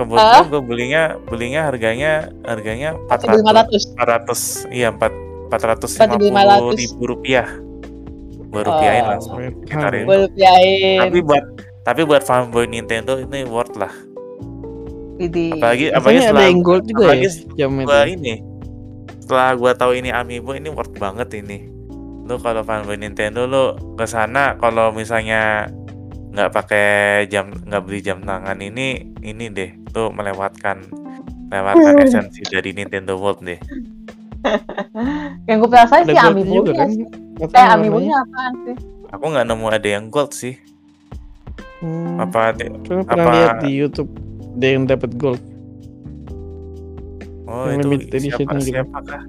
kebetulan 0.00 0.48
gue 0.48 0.62
belinya 0.64 1.02
belinya 1.28 1.60
harganya 1.68 2.12
harganya 2.48 2.96
400 3.12 3.92
400 3.92 4.66
400 4.66 4.72
iya 4.72 4.88
4 4.96 5.52
450 5.52 6.80
ribu 6.80 7.02
rupiah. 7.10 7.48
Gue 8.50 8.62
rupiahin 8.66 9.02
Oh. 9.06 9.10
langsung 9.14 9.36
gitarin 9.66 10.04
gue 10.06 10.18
rupiahin. 10.26 10.98
tapi 11.06 11.18
buat 11.22 11.44
tapi 11.80 12.00
buat 12.06 12.22
fanboy 12.22 12.66
Nintendo 12.70 13.18
ini 13.18 13.46
worth 13.46 13.74
lah. 13.78 13.90
Jadi 15.20 15.52
apalagi 15.52 15.86
apalagi 15.92 16.18
ada 16.18 16.26
setelah 16.32 16.46
yang 16.48 16.60
gold 16.64 16.84
juga 16.88 17.02
apalagi 17.12 17.28
ya 17.56 17.66
gua 17.68 18.02
ini. 18.08 18.34
Setelah 19.20 19.48
gua 19.54 19.72
tahu 19.76 19.92
ini 19.96 20.08
amiibo 20.08 20.56
ini 20.56 20.68
worth 20.72 20.96
banget 20.96 21.28
ini. 21.36 21.68
Lu 22.24 22.40
kalau 22.40 22.64
fanboy 22.64 22.96
Nintendo 22.96 23.44
lu 23.44 23.76
ke 23.98 24.06
sana 24.08 24.56
kalau 24.56 24.94
misalnya 24.96 25.68
nggak 26.30 26.50
pakai 26.54 26.86
jam 27.26 27.50
nggak 27.50 27.82
beli 27.82 28.00
jam 28.00 28.22
tangan 28.22 28.54
ini 28.62 29.02
ini 29.20 29.50
deh 29.50 29.74
lu 29.90 30.14
melewatkan 30.14 30.86
melewatkan 31.50 31.94
esensi 32.06 32.46
dari 32.46 32.70
Nintendo 32.70 33.18
World 33.18 33.42
deh. 33.42 33.58
Yang 35.50 35.56
gue 35.66 35.70
penasaran 35.70 36.06
sih 36.06 36.16
amiibo 36.16 36.62
kan? 36.72 36.88
Eh 37.42 37.66
amiibo-nya 37.66 38.14
apaan 38.22 38.54
sih? 38.64 38.76
aku 39.10 39.24
nggak 39.26 39.46
nemu 39.50 39.66
ada 39.68 39.88
yang 39.90 40.06
gold 40.06 40.30
sih. 40.30 40.54
Hmm, 41.82 42.22
apa 42.22 42.54
Cuma 42.86 43.02
pernah 43.02 43.24
apa- 43.26 43.34
lihat 43.34 43.56
di 43.60 43.70
YouTube 43.74 44.10
ada 44.54 44.66
yang 44.66 44.84
dapat 44.86 45.10
gold. 45.18 45.42
oh 47.50 47.66
Yang 47.66 48.06
itu 48.06 48.16
siapa 48.30 48.54
gitu. 48.54 48.70
siapakah? 48.70 49.22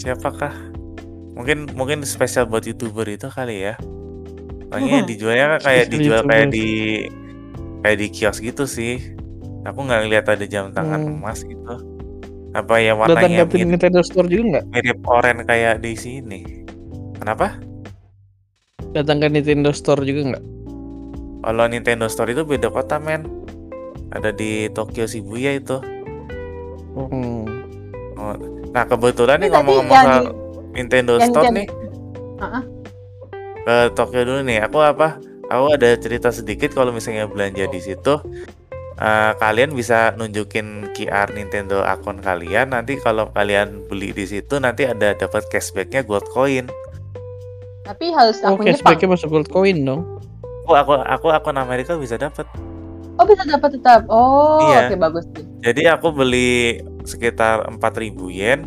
Siapakah? 0.00 0.54
Mungkin 1.36 1.58
mungkin 1.76 1.98
spesial 2.08 2.48
buat 2.48 2.64
youtuber 2.64 3.04
itu 3.06 3.28
kali 3.28 3.68
ya 3.68 3.74
Soalnya 4.72 4.98
dijualnya 5.10 5.46
kan 5.46 5.60
kayak 5.62 5.84
Spesial 5.84 5.92
dijual 5.92 6.20
kayak 6.24 6.40
YouTuber. 6.42 6.56
di 6.56 6.66
kayak 7.78 7.96
di 7.98 8.06
kios 8.08 8.38
gitu 8.38 8.64
sih 8.64 8.94
aku 9.62 9.78
nggak 9.80 10.00
lihat 10.08 10.26
ada 10.26 10.44
jam 10.44 10.70
tangan 10.70 11.00
Hmm. 11.02 11.18
emas 11.18 11.40
gitu 11.40 11.74
apa 12.52 12.74
yang 12.78 12.96
Datang 12.98 13.16
warnanya 13.22 13.44
ke 13.44 13.54
mirip, 13.54 13.68
Nintendo 13.70 14.00
Store 14.00 14.26
juga 14.26 14.44
nggak? 14.50 14.64
mirip 14.70 14.98
oranye 15.02 15.42
kayak 15.42 15.74
di 15.78 15.92
sini 15.92 16.40
kenapa 17.14 17.56
Datang 18.90 19.18
ke 19.18 19.28
Nintendo 19.28 19.70
Store 19.70 20.00
juga 20.00 20.20
nggak? 20.30 20.44
kalau 21.42 21.64
Nintendo 21.66 22.06
Store 22.06 22.28
itu 22.28 22.42
beda 22.42 22.68
kota 22.68 22.96
men 22.96 23.26
ada 24.10 24.30
di 24.30 24.68
Tokyo 24.68 25.04
Shibuya 25.04 25.52
itu 25.54 25.76
Hmm. 26.92 27.48
nah 28.70 28.84
kebetulan 28.84 29.36
nih 29.38 29.48
ngomong-ngomong 29.48 29.90
yang 29.90 30.06
soal 30.06 30.24
Nintendo 30.70 31.12
yang 31.16 31.28
Store 31.28 31.44
Nintendo- 31.44 31.56
nih 31.56 31.68
Heeh. 32.38 32.62
Ke 33.62 33.76
Tokyo 33.92 34.22
dulu 34.24 34.40
nih. 34.42 34.62
Aku 34.62 34.78
apa? 34.80 35.18
Aku 35.48 35.74
ada 35.74 35.94
cerita 35.96 36.32
sedikit 36.32 36.72
kalau 36.72 36.90
misalnya 36.90 37.26
belanja 37.26 37.66
di 37.66 37.80
situ. 37.80 38.18
eh, 38.94 39.32
kalian 39.34 39.74
bisa 39.74 40.14
nunjukin 40.14 40.94
QR 40.94 41.34
Nintendo 41.34 41.82
akun 41.82 42.22
kalian. 42.22 42.70
Nanti 42.70 42.96
kalau 42.96 43.26
kalian 43.30 43.82
beli 43.90 44.14
di 44.14 44.22
situ 44.24 44.56
nanti 44.56 44.86
ada 44.86 45.10
dapat 45.12 45.48
cashbacknya 45.48 46.06
gold 46.06 46.28
coin. 46.30 46.70
Tapi 47.82 48.14
harus 48.14 48.38
Oh, 48.42 48.54
akun 48.54 48.70
Jepang. 48.70 48.94
cashbacknya 48.94 49.08
masuk 49.10 49.28
gold 49.28 49.50
coin 49.50 49.82
dong. 49.82 50.06
Oh, 50.62 50.76
aku 50.78 50.94
aku 50.94 51.26
akun 51.28 51.58
Amerika 51.58 51.98
bisa 51.98 52.14
dapat. 52.14 52.46
Oh 53.18 53.26
bisa 53.26 53.42
dapat 53.42 53.74
tetap. 53.74 54.06
Oh 54.06 54.62
Iya. 54.62 54.86
oke 54.86 54.94
bagus 54.96 55.24
sih. 55.34 55.44
Jadi 55.60 55.82
aku 55.90 56.14
beli 56.14 56.78
sekitar 57.02 57.66
4000 57.74 58.30
yen. 58.30 58.62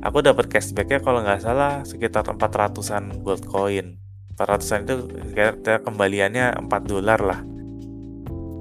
Aku 0.00 0.22
dapat 0.22 0.46
cashbacknya 0.46 1.00
kalau 1.00 1.18
nggak 1.18 1.42
salah 1.42 1.82
sekitar 1.82 2.22
400-an 2.22 3.24
gold 3.24 3.42
coin. 3.44 3.98
400-an 4.34 4.80
itu 4.82 4.94
kira 5.30 5.78
kembaliannya 5.78 6.66
4 6.66 6.90
dolar 6.90 7.20
lah. 7.22 7.40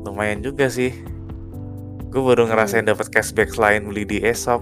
Lumayan 0.06 0.46
juga 0.46 0.70
sih. 0.70 0.94
Gue 2.14 2.22
baru 2.22 2.46
ngerasain 2.46 2.86
dapat 2.86 3.10
cashback 3.10 3.50
selain 3.50 3.90
beli 3.90 4.06
di 4.06 4.18
eShop. 4.22 4.62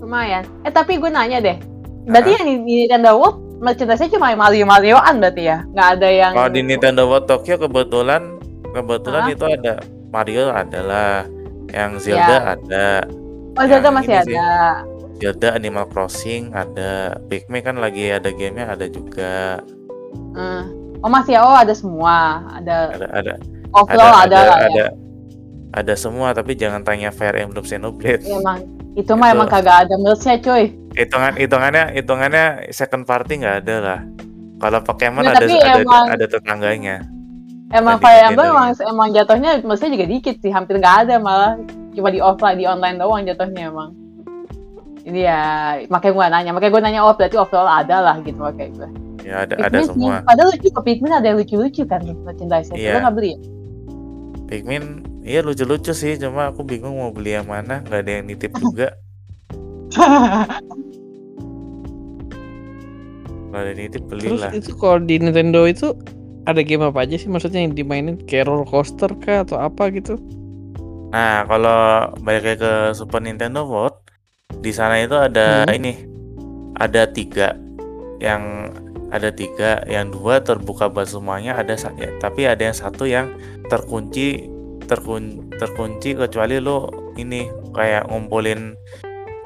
Lumayan. 0.00 0.48
Eh 0.64 0.72
tapi 0.72 0.96
gue 0.96 1.12
nanya 1.12 1.44
deh. 1.44 1.60
Berarti 2.08 2.30
yang 2.40 2.44
di, 2.48 2.54
Nintendo 2.64 3.20
World 3.20 3.60
merchandise-nya 3.60 4.16
cuma 4.16 4.32
Mario 4.32 4.64
Marioan 4.64 5.20
berarti 5.20 5.42
ya? 5.44 5.58
Nggak 5.76 5.88
ada 6.00 6.08
yang 6.08 6.32
Kalau 6.32 6.50
di 6.56 6.62
Nintendo 6.64 7.02
World 7.04 7.26
Tokyo 7.28 7.60
kebetulan 7.60 8.40
kebetulan 8.72 9.22
Hah? 9.28 9.34
itu 9.36 9.44
ada 9.44 9.72
Mario 10.08 10.48
adalah 10.48 11.28
yang 11.68 12.00
Zelda 12.00 12.56
ada, 12.56 13.04
Oh 13.60 13.64
Zelda 13.68 13.92
yang 13.92 13.96
masih 14.00 14.14
sih. 14.24 14.36
Ada. 15.18 15.34
Zelda 15.34 15.48
Animal 15.58 15.86
Crossing 15.90 16.54
ada, 16.54 17.18
Pikmin 17.26 17.66
kan 17.66 17.76
lagi 17.82 18.08
ada 18.08 18.30
gamenya 18.30 18.72
ada 18.72 18.86
juga. 18.86 19.58
Hmm. 20.32 20.70
Oh 21.02 21.10
masih 21.10 21.38
ya? 21.38 21.42
Oh 21.42 21.54
ada 21.54 21.74
semua. 21.74 22.42
Ada 22.54 22.94
Ada 22.94 23.06
ada 23.10 23.32
overall 23.74 24.14
ada, 24.14 24.24
ada 24.24 24.38
lah 24.42 24.58
ya. 24.58 24.66
ada 24.70 24.86
ada 25.68 25.94
semua 25.94 26.32
tapi 26.32 26.56
jangan 26.56 26.80
tanya 26.80 27.12
Fire 27.12 27.36
Emblem 27.36 27.62
Xenoblade. 27.62 28.24
Emang 28.24 28.64
itu 28.96 29.12
mah 29.14 29.30
emang 29.30 29.46
kagak 29.46 29.86
ada 29.86 29.94
merch-nya 30.00 30.40
cuy. 30.42 30.74
Hitungan 30.96 31.36
hitungannya 31.38 31.94
hitungannya 31.94 32.72
second 32.74 33.04
party 33.06 33.44
nggak 33.44 33.66
ada 33.66 33.76
lah. 33.78 34.00
Kalau 34.58 34.82
Pokemon 34.82 35.22
Ya, 35.22 35.38
ada 35.38 35.46
ada 35.46 35.82
emang- 35.84 36.08
ada 36.10 36.26
tetangganya. 36.26 36.96
Emang 37.68 38.00
Fire 38.00 38.32
Emblem 38.32 38.48
emang, 38.48 38.72
emang 38.80 39.08
jatuhnya 39.12 39.60
merch-nya 39.62 39.92
juga 39.92 40.06
dikit 40.08 40.36
sih, 40.40 40.50
hampir 40.50 40.80
nggak 40.80 40.96
ada 41.06 41.20
malah 41.20 41.60
cuma 41.92 42.08
di 42.08 42.18
offline 42.18 42.56
di 42.58 42.64
online 42.66 42.96
doang 42.96 43.22
jatuhnya 43.28 43.68
emang. 43.70 43.92
Ini 45.08 45.20
ya 45.24 45.40
makanya 45.88 46.12
gue 46.12 46.24
nanya, 46.28 46.50
makanya 46.52 46.72
gue 46.76 46.82
nanya 46.84 47.00
oh 47.00 47.16
berarti 47.16 47.36
overall 47.40 47.64
ada 47.64 47.96
lah 48.04 48.16
gitu 48.20 48.36
makanya 48.36 48.70
gue. 48.76 48.88
Ya 49.24 49.44
ada 49.48 49.54
ada 49.56 49.80
Pikmin 49.80 49.88
sih, 49.88 49.92
semua. 49.96 50.20
padahal 50.24 50.48
lucu 50.52 50.68
kok 50.68 50.84
Pikmin 50.84 51.12
ada 51.12 51.26
yang 51.32 51.38
lucu-lucu 51.40 51.82
kan 51.88 52.00
merchandise-nya. 52.04 52.76
Iya. 52.76 52.92
Lo 52.92 52.98
nggak 53.02 53.14
beli 53.16 53.28
ya? 53.32 53.38
Pikmin 54.48 54.82
iya 55.24 55.40
lucu-lucu 55.40 55.92
sih 55.92 56.16
cuma 56.16 56.52
aku 56.52 56.60
bingung 56.64 56.96
mau 56.96 57.08
beli 57.08 57.36
yang 57.36 57.48
mana 57.48 57.80
nggak 57.84 58.00
ada 58.04 58.12
yang 58.20 58.24
nitip 58.28 58.52
juga. 58.62 58.92
Kalau 63.48 63.58
ada 63.64 63.70
yang 63.72 63.80
nitip 63.88 64.02
Terus 64.12 64.20
belilah. 64.38 64.50
itu 64.52 64.70
kalau 64.76 64.98
di 65.00 65.16
Nintendo 65.20 65.64
itu 65.64 65.96
ada 66.44 66.60
game 66.64 66.84
apa 66.84 67.04
aja 67.04 67.16
sih 67.16 67.28
maksudnya 67.28 67.60
yang 67.64 67.72
dimainin 67.76 68.16
kayak 68.24 68.48
roller 68.48 68.64
coaster 68.68 69.08
kah 69.20 69.44
atau 69.44 69.56
apa 69.60 69.88
gitu? 69.92 70.16
Nah, 71.08 71.44
kalau 71.48 72.12
balik 72.20 72.60
ke 72.60 72.72
Super 72.92 73.24
Nintendo 73.24 73.64
World, 73.64 73.96
di 74.58 74.72
sana 74.74 74.98
itu 75.02 75.14
ada 75.14 75.64
Hmm. 75.64 75.76
ini, 75.76 75.92
ada 76.78 77.06
tiga, 77.10 77.54
yang 78.18 78.72
ada 79.08 79.32
tiga, 79.32 79.82
yang 79.88 80.12
dua 80.12 80.44
terbuka 80.44 80.92
buat 80.92 81.08
semuanya, 81.08 81.56
ada 81.56 81.74
ya, 81.74 82.10
tapi 82.20 82.44
ada 82.44 82.60
yang 82.60 82.76
satu 82.76 83.08
yang 83.08 83.32
terkunci, 83.72 84.44
terkun, 84.84 85.48
terkunci 85.56 86.12
kecuali 86.12 86.60
lo 86.60 86.92
ini 87.16 87.48
kayak 87.72 88.08
ngumpulin 88.12 88.76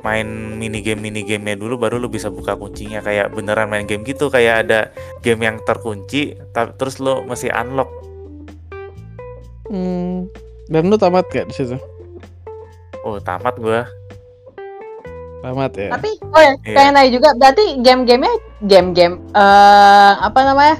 main 0.03 0.59
mini 0.59 0.83
game 0.83 0.99
mini 0.99 1.23
gamenya 1.23 1.55
dulu 1.55 1.79
baru 1.79 2.03
lu 2.03 2.11
bisa 2.11 2.27
buka 2.27 2.59
kuncinya 2.59 2.99
kayak 2.99 3.31
beneran 3.39 3.71
main 3.71 3.87
game 3.87 4.03
gitu 4.03 4.27
kayak 4.35 4.67
ada 4.67 4.91
game 5.23 5.47
yang 5.47 5.63
terkunci 5.63 6.35
terus 6.75 6.99
lu 6.99 7.23
mesti 7.23 7.49
unlock 7.55 7.87
Hmm. 9.73 10.29
Dan 10.69 10.93
lu 10.93 11.01
tamat 11.01 11.25
gak 11.33 11.49
di 11.49 11.55
situ? 11.55 11.79
oh 13.03 13.19
tamat 13.19 13.59
gua 13.59 13.87
Tamat 15.43 15.73
ya. 15.75 15.89
Tapi 15.91 16.09
oh 16.23 16.39
ya, 16.39 16.53
Iya. 16.57 16.73
pengen 16.73 16.93
nanya 16.95 17.11
juga 17.11 17.29
berarti 17.35 17.65
game-gamenya 17.79 18.35
game-game 18.63 19.15
eh 19.33 20.13
apa 20.17 20.41
namanya? 20.41 20.77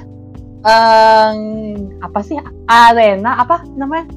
Eh 0.63 1.31
apa 1.99 2.19
sih? 2.19 2.39
Arena 2.65 3.37
apa 3.37 3.67
namanya? 3.73 4.07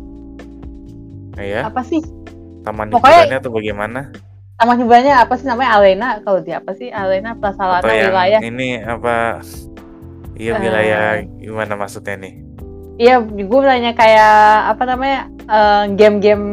Nah, 1.35 1.45
ya 1.45 1.61
Apa 1.67 1.83
sih? 1.83 2.01
taman 2.63 2.89
Pokoknya- 2.89 3.23
hiburannya 3.23 3.41
tuh 3.41 3.53
bagaimana 3.53 4.01
Taman 4.57 4.77
hiburannya 4.81 5.15
apa 5.15 5.35
sih 5.35 5.45
namanya? 5.45 5.71
Arena 5.77 6.09
kalau 6.21 6.41
di 6.41 6.51
apa 6.51 6.73
sih? 6.73 6.89
Arena 6.89 7.35
prasarana 7.35 7.79
atau 7.79 7.93
yang 7.93 8.09
wilayah. 8.09 8.41
ini 8.41 8.69
apa 8.79 9.43
iya 10.35 10.53
Eh. 10.53 10.59
wilayah 10.59 11.03
gimana 11.37 11.75
maksudnya 11.75 12.17
nih 12.17 12.35
Iya, 12.97 13.21
gue 13.21 13.61
nanya 13.61 13.93
kayak 13.93 14.37
apa 14.71 14.83
namanya? 14.87 15.21
eh, 15.45 15.85
game-game 15.93 16.47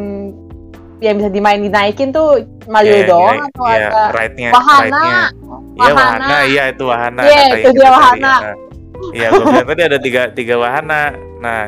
yang 1.03 1.15
bisa 1.19 1.27
dimain 1.27 1.59
dinaikin 1.59 2.09
tuh 2.09 2.47
Mario 2.65 2.95
Iya, 2.95 3.05
doang 3.05 3.35
iya, 3.35 3.47
atau 3.51 3.63
iya, 3.67 3.75
ada 3.83 4.01
ride-nya 4.15 4.49
wahana? 4.55 5.03
Iya 5.03 5.19
Wahana. 5.75 5.93
wahana, 5.99 6.37
iya 6.47 6.63
itu 6.71 6.83
wahana. 6.87 7.21
Iya, 7.21 7.35
kata 7.35 7.55
itu 7.55 7.67
yang 7.67 7.75
dia 7.75 7.89
wahana. 7.91 8.33
cari, 8.33 8.47
ya. 8.47 8.53
Iya, 9.13 9.27
gue 9.29 9.43
bilang 9.43 9.67
tadi 9.67 9.81
ada 9.83 9.97
tiga 9.99 10.21
tiga 10.31 10.55
wahana. 10.55 11.01
Nah, 11.43 11.61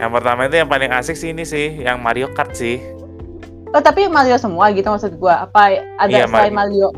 yang 0.00 0.10
pertama 0.10 0.40
itu 0.48 0.56
yang 0.56 0.70
paling 0.72 0.90
asik 0.90 1.14
sih 1.14 1.30
ini 1.30 1.44
sih, 1.44 1.78
yang 1.78 2.00
Mario 2.00 2.32
Kart 2.32 2.56
sih. 2.56 2.80
Oh, 3.70 3.80
tapi 3.80 4.08
Mario 4.08 4.36
semua 4.36 4.72
gitu 4.72 4.88
maksud 4.88 5.16
gua. 5.16 5.44
Apa 5.44 5.76
ada 6.00 6.08
Iya, 6.08 6.24
selain 6.24 6.52
Mario. 6.56 6.88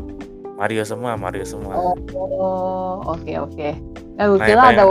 Mario? 0.55 0.83
Semua, 0.87 1.19
Mario 1.19 1.43
semua. 1.43 1.75
Oh, 2.15 3.03
oke 3.03 3.31
oke. 3.35 3.69
Nah, 4.15 4.23
gue 4.31 4.39
Nah, 4.39 4.47
kira 4.47 4.63
ada 4.71 4.83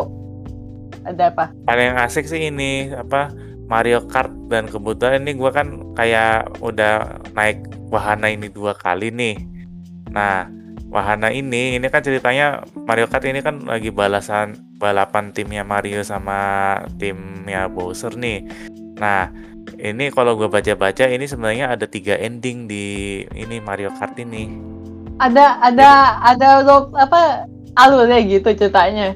ada 1.04 1.24
apa? 1.32 1.44
Paling 1.64 1.96
asik 1.96 2.28
sih 2.28 2.52
ini 2.52 2.92
apa 2.92 3.32
Mario 3.66 4.04
Kart 4.06 4.30
dan 4.52 4.68
kebetulan 4.68 5.24
ini 5.24 5.32
gua 5.36 5.50
kan 5.50 5.80
kayak 5.96 6.52
udah 6.60 7.20
naik 7.32 7.64
wahana 7.88 8.28
ini 8.28 8.52
dua 8.52 8.76
kali 8.76 9.08
nih. 9.08 9.40
Nah, 10.12 10.46
wahana 10.92 11.32
ini 11.32 11.74
ini 11.74 11.86
kan 11.88 12.04
ceritanya 12.04 12.62
Mario 12.86 13.08
Kart 13.08 13.24
ini 13.24 13.40
kan 13.40 13.64
lagi 13.64 13.88
balasan 13.88 14.54
balapan 14.76 15.32
timnya 15.32 15.64
Mario 15.64 16.04
sama 16.04 16.76
timnya 17.00 17.66
Bowser 17.72 18.12
nih. 18.14 18.44
Nah, 19.00 19.32
ini 19.80 20.12
kalau 20.12 20.36
gue 20.36 20.46
baca-baca 20.46 21.08
ini 21.08 21.24
sebenarnya 21.24 21.72
ada 21.72 21.88
tiga 21.88 22.14
ending 22.20 22.68
di 22.68 22.84
ini 23.32 23.58
Mario 23.58 23.90
Kart 23.96 24.14
ini. 24.20 24.50
Ada 25.18 25.62
ada 25.62 25.90
ada 26.20 26.48
lo- 26.62 26.92
apa 26.94 27.48
alurnya 27.78 28.20
gitu 28.22 28.50
ceritanya. 28.54 29.14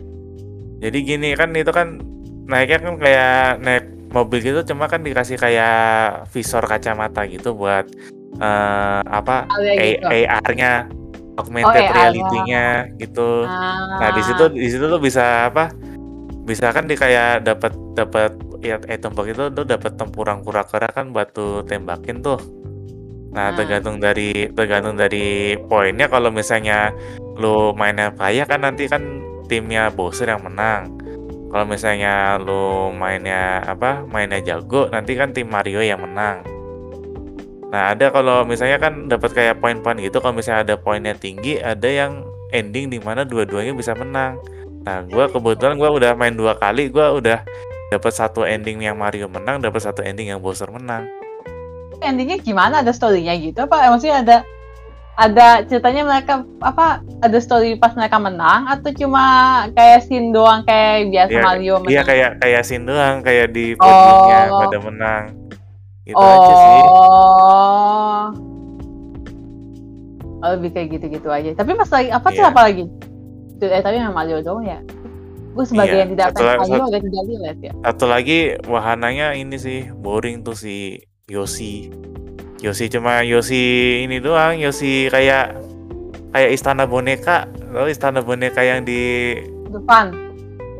Jadi 0.79 0.99
gini 1.03 1.35
kan 1.35 1.51
itu 1.59 1.71
kan 1.75 1.99
naiknya 2.47 2.79
kan 2.81 2.95
kayak 2.97 3.43
naik 3.63 3.98
mobil 4.09 4.41
gitu 4.41 4.61
cuma 4.73 4.89
kan 4.89 5.05
dikasih 5.05 5.37
kayak 5.37 6.25
visor 6.33 6.65
kacamata 6.65 7.29
gitu 7.29 7.53
buat 7.53 7.85
eh, 8.41 9.01
apa 9.05 9.49
gitu. 9.61 10.05
AR-nya 10.05 10.89
augmented 11.39 11.87
Oh, 11.87 11.95
reality-nya 11.95 12.67
gitu. 12.99 13.47
Ah. 13.47 14.03
Nah, 14.03 14.11
di 14.11 14.23
situ 14.27 14.45
di 14.51 14.69
situ 14.69 14.85
lo 14.91 14.99
bisa 14.99 15.47
apa? 15.49 15.71
Bisa 16.43 16.75
kan 16.75 16.91
di 16.91 16.99
kayak 16.99 17.47
dapat 17.47 17.73
dapat 17.95 18.35
ya 18.59 18.83
item 18.91 19.15
box 19.15 19.27
itu 19.31 19.45
tuh 19.55 19.65
dapat 19.65 19.95
tempuran 19.95 20.43
kura-kura 20.43 20.91
kan 20.91 21.15
buat 21.15 21.31
tuh 21.31 21.63
tembakin 21.65 22.21
tuh. 22.27 22.43
Nah, 23.31 23.55
Hmm. 23.55 23.57
tergantung 23.61 24.03
dari 24.03 24.51
tergantung 24.51 24.99
dari 24.99 25.55
poinnya 25.71 26.11
kalau 26.11 26.35
misalnya 26.35 26.91
lu 27.39 27.71
mainnya 27.79 28.11
payah 28.11 28.49
kan 28.49 28.67
nanti 28.67 28.91
kan 28.91 29.23
timnya 29.47 29.95
Bowser 29.95 30.35
yang 30.35 30.43
menang. 30.43 30.91
Kalau 31.49 31.65
misalnya 31.65 32.37
lu 32.37 32.93
mainnya 32.93 33.65
apa? 33.65 34.05
Mainnya 34.05 34.41
jago, 34.45 34.93
nanti 34.93 35.17
kan 35.17 35.33
tim 35.33 35.49
Mario 35.49 35.81
yang 35.81 36.05
menang. 36.05 36.45
Nah, 37.69 37.93
ada 37.93 38.09
kalau 38.09 38.49
misalnya 38.49 38.81
kan 38.81 39.09
dapat 39.09 39.33
kayak 39.37 39.61
poin-poin 39.61 39.97
gitu, 40.01 40.21
kalau 40.21 40.37
misalnya 40.37 40.65
ada 40.65 40.77
poinnya 40.81 41.13
tinggi, 41.17 41.61
ada 41.61 41.89
yang 41.89 42.25
ending 42.53 42.89
di 42.89 42.97
mana 43.01 43.29
dua-duanya 43.29 43.77
bisa 43.77 43.93
menang. 43.93 44.41
Nah, 44.85 45.05
gua 45.05 45.29
kebetulan 45.29 45.77
gua 45.77 45.93
udah 45.93 46.17
main 46.17 46.33
dua 46.33 46.57
kali, 46.57 46.89
gua 46.89 47.13
udah 47.13 47.45
dapat 47.93 48.13
satu 48.13 48.45
ending 48.45 48.85
yang 48.85 48.97
Mario 48.97 49.29
menang, 49.29 49.61
dapat 49.61 49.85
satu 49.85 50.01
ending 50.05 50.33
yang 50.33 50.41
Bowser 50.41 50.69
menang. 50.69 51.09
endingnya 51.99 52.39
gimana? 52.39 52.81
Ada 52.81 52.95
storynya 52.95 53.35
gitu 53.43 53.67
apa? 53.67 53.91
Maksudnya 53.91 54.23
ada 54.23 54.37
ada 55.19 55.67
ceritanya 55.67 56.07
mereka 56.07 56.33
apa? 56.61 57.03
Ada 57.19 57.39
story 57.39 57.75
pas 57.75 57.91
mereka 57.93 58.17
menang 58.17 58.71
atau 58.71 58.95
cuma 58.95 59.25
kayak 59.73 60.07
scene 60.07 60.31
doang 60.31 60.63
kayak 60.63 61.11
biasa 61.11 61.33
Iya, 61.33 61.43
Mario 61.43 61.75
menang? 61.77 61.91
Iya 61.91 62.03
kayak 62.05 62.31
kayak 62.39 62.63
scene 62.63 62.85
doang, 62.85 63.17
kayak 63.21 63.51
di 63.51 63.75
podiumnya 63.75 64.41
Oh. 64.47 64.61
pada 64.63 64.79
menang. 64.81 65.25
Itu 66.05 66.15
aja 66.17 66.53
sih. 66.55 66.81
Oh. 66.81 68.23
Oh, 70.39 70.51
lebih 70.55 70.71
kayak 70.71 70.89
gitu-gitu 70.95 71.29
aja. 71.29 71.51
Tapi 71.53 71.75
pas 71.75 71.91
lagi 71.91 72.09
apa 72.09 72.27
tuh 72.31 72.39
Iya. 72.39 72.51
apa 72.55 72.61
lagi? 72.63 72.85
Eh, 73.59 73.83
tapi 73.83 73.97
yang 73.99 74.15
Mario 74.15 74.39
doang 74.39 74.63
ya. 74.63 74.79
Gue 75.51 75.67
sebagai 75.67 75.91
Iya, 75.93 76.01
yang 76.01 76.11
tidak 76.15 76.27
fans 76.31 76.47
la- 76.47 76.59
Mario 76.63 76.85
agak 76.87 77.03
tidak 77.03 77.23
relate 77.27 77.61
ya. 77.61 77.73
Satu 77.83 78.05
lagi 78.07 78.39
wahananya 78.65 79.35
ini 79.35 79.57
sih 79.59 79.81
boring 79.91 80.41
tuh 80.41 80.55
si 80.55 80.95
Yoshi. 81.27 81.91
Yoshi 82.59 82.89
cuma 82.89 83.23
Yoshi 83.23 83.63
ini 84.03 84.19
doang, 84.19 84.59
Yoshi 84.59 85.07
kayak 85.07 85.55
kayak 86.31 86.51
istana 86.51 86.85
boneka. 86.85 87.47
Tahu 87.69 87.87
istana 87.87 88.19
boneka 88.19 88.61
yang 88.61 88.83
di 88.83 89.35
Depan. 89.69 90.11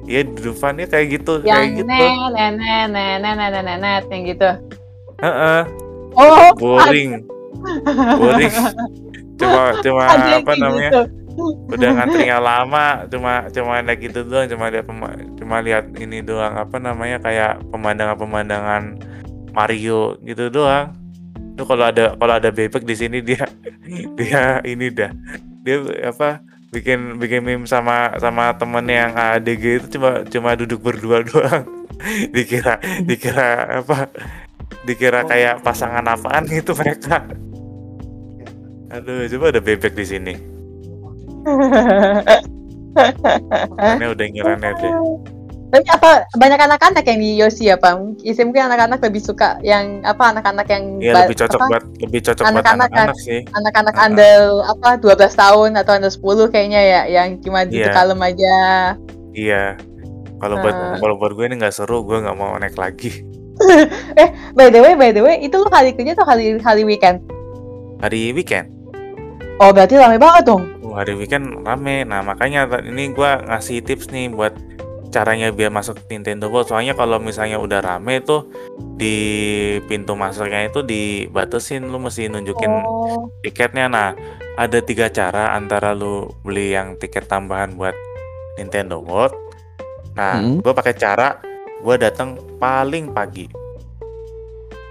ya 0.03 0.25
di 0.25 0.41
depannya 0.41 0.89
kayak 0.89 1.07
gitu, 1.13 1.45
Yang 1.45 1.53
kayak 1.53 1.71
gitu. 1.77 1.87
nenek 1.87 2.15
nenek 2.33 2.85
nenek 2.89 3.35
nenek 3.37 3.63
nenek 3.63 4.03
yang 4.09 4.23
gitu. 4.27 4.51
Heeh, 5.19 5.61
Oh, 6.17 6.51
boring. 6.57 7.23
boring. 8.21 8.55
Cuma 9.37 9.77
cuma 9.79 10.03
ada 10.09 10.41
apa 10.41 10.53
namanya? 10.57 10.91
gitu. 10.91 11.03
udah 11.71 11.91
ngantrinya 11.95 12.43
lama 12.43 13.07
cuma 13.07 13.47
cuma 13.55 13.79
ada 13.79 13.95
gitu 13.95 14.27
doang 14.27 14.51
cuma 14.51 14.75
lihat 14.75 14.91
pema- 14.91 15.23
cuma 15.39 15.63
lihat 15.63 15.87
ini 15.95 16.19
doang 16.19 16.51
apa 16.59 16.83
namanya 16.83 17.23
kayak 17.23 17.63
pemandangan-pemandangan 17.71 18.99
Mario 19.55 20.19
gitu 20.27 20.51
doang 20.51 20.99
itu 21.59 21.67
kalau 21.67 21.91
ada 21.91 22.15
kalau 22.15 22.35
ada 22.39 22.55
bebek 22.55 22.87
di 22.87 22.95
sini 22.95 23.19
dia 23.19 23.43
dia 24.15 24.63
ini 24.63 24.95
dah. 24.95 25.11
Dia 25.67 25.83
apa 26.07 26.39
bikin 26.71 27.19
bikin 27.19 27.43
meme 27.43 27.67
sama 27.67 28.15
sama 28.23 28.55
temen 28.55 28.87
yang 28.87 29.11
ADG 29.11 29.83
itu 29.83 29.99
cuma 29.99 30.23
cuma 30.31 30.55
duduk 30.55 30.79
berdua 30.79 31.19
doang. 31.27 31.67
Dikira 32.31 32.79
dikira 33.03 33.83
apa 33.83 34.07
dikira 34.87 35.27
kayak 35.27 35.67
pasangan 35.67 36.07
apaan 36.07 36.47
gitu 36.47 36.79
mereka. 36.79 37.27
Aduh 38.95 39.27
coba 39.27 39.51
ada 39.51 39.59
bebek 39.59 39.99
di 39.99 40.07
sini. 40.07 40.35
Ini 43.99 44.07
udah 44.15 44.27
ngirannya 44.31 44.71
deh 44.79 44.95
Tapi 45.69 45.85
apa 45.87 46.11
banyak 46.33 46.57
anak-anak 46.59 47.05
yang 47.05 47.19
di 47.19 47.31
Yoshi 47.37 47.69
apa? 47.69 48.01
Isi 48.21 48.41
mungkin 48.41 48.73
anak-anak 48.73 49.05
lebih 49.05 49.21
suka 49.21 49.61
yang 49.61 50.01
apa 50.01 50.33
anak-anak 50.33 50.65
yang 50.67 50.97
Iya 50.97 51.13
ba- 51.13 51.21
lebih 51.23 51.37
cocok 51.39 51.59
apa, 51.59 51.67
buat 51.69 51.85
lebih 52.01 52.21
cocok 52.25 52.41
buat 52.41 52.51
Anak-anak 52.51 52.89
kan. 52.89 52.97
anak-anak 53.05 53.19
sih. 53.21 53.41
anak-anak 53.53 53.95
Ah. 53.95 54.05
under 54.07 54.37
apa 54.65 54.89
12 54.97 55.35
tahun 55.35 55.71
atau 55.77 55.93
under 55.95 56.09
10 56.11 56.49
kayaknya 56.49 56.81
ya 56.81 57.01
yang 57.07 57.37
cuma 57.39 57.63
di 57.63 57.79
Iya. 57.79 57.93
kalem 57.93 58.17
aja. 58.19 58.57
Iya. 59.31 59.65
Kalau 60.39 60.57
buat 60.57 60.75
kalau 60.97 61.15
buat 61.17 61.33
gue 61.35 61.45
ini 61.45 61.59
nggak 61.59 61.75
seru, 61.75 62.01
gue 62.03 62.17
nggak 62.17 62.33
mau 62.35 62.57
naik 62.57 62.75
lagi. 62.75 63.27
By 64.57 64.71
the 64.71 64.79
way, 64.79 64.95
by 64.95 65.11
the 65.11 65.19
way, 65.19 65.37
itu 65.39 65.53
lu 65.53 65.67
hari 65.67 65.91
kerja 65.91 66.15
atau 66.15 66.23
hari 66.23 66.57
hari 66.59 66.83
weekend? 66.83 67.21
Hari 67.99 68.31
weekend, 68.31 68.71
Oh, 69.59 69.69
berarti 69.69 69.99
rame 69.99 70.15
banget 70.17 70.47
dong. 70.47 70.63
oh, 70.81 70.95
hari 70.95 71.13
weekend 71.13 71.51
rame. 71.61 72.07
Nah 72.07 72.23
makanya 72.23 72.65
ini 72.81 73.11
gue 73.11 73.31
ngasih 73.45 73.83
tips 73.83 74.09
nih 74.09 74.31
buat 74.31 74.55
caranya 75.09 75.49
biar 75.49 75.69
masuk 75.69 75.99
Nintendo 76.07 76.47
World. 76.47 76.69
Soalnya 76.69 76.93
kalau 76.93 77.17
misalnya 77.19 77.57
udah 77.57 77.81
rame 77.81 78.21
tuh 78.21 78.49
di 78.95 79.17
pintu 79.85 80.13
masuknya 80.13 80.67
itu 80.67 80.81
dibatasin, 80.81 81.85
lu 81.85 81.97
mesti 81.99 82.29
nunjukin 82.29 82.71
Oh. 82.71 83.33
tiketnya. 83.41 83.87
Nah 83.87 84.13
ada 84.55 84.79
tiga 84.81 85.09
cara 85.09 85.53
antara 85.53 85.93
lu 85.93 86.29
beli 86.41 86.73
yang 86.73 86.97
tiket 86.97 87.25
tambahan 87.25 87.73
buat 87.73 87.95
Nintendo 88.57 88.99
World. 88.99 89.33
Nah, 90.13 90.43
Hmm. 90.43 90.59
gue 90.59 90.73
pakai 90.73 90.93
cara 90.93 91.39
gue 91.79 91.95
datang 91.95 92.35
paling 92.59 93.15
pagi. 93.15 93.47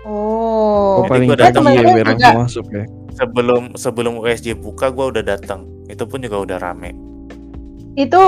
Oh. 0.08 0.98
Oh, 0.98 1.04
Jadi 1.04 1.10
paling 1.12 1.28
gua 1.28 1.36
tinggi 1.36 1.48
datang 1.52 1.64
ya 1.68 2.04
langsung 2.08 2.38
masuk 2.40 2.66
ya. 2.72 2.84
sebelum 3.14 3.64
sebelum 3.76 4.14
USJ 4.18 4.56
buka 4.56 4.88
gue 4.88 5.06
udah 5.12 5.24
datang 5.26 5.68
itu 5.86 6.04
pun 6.08 6.24
juga 6.24 6.40
udah 6.40 6.58
rame 6.58 6.96
Itu 7.98 8.22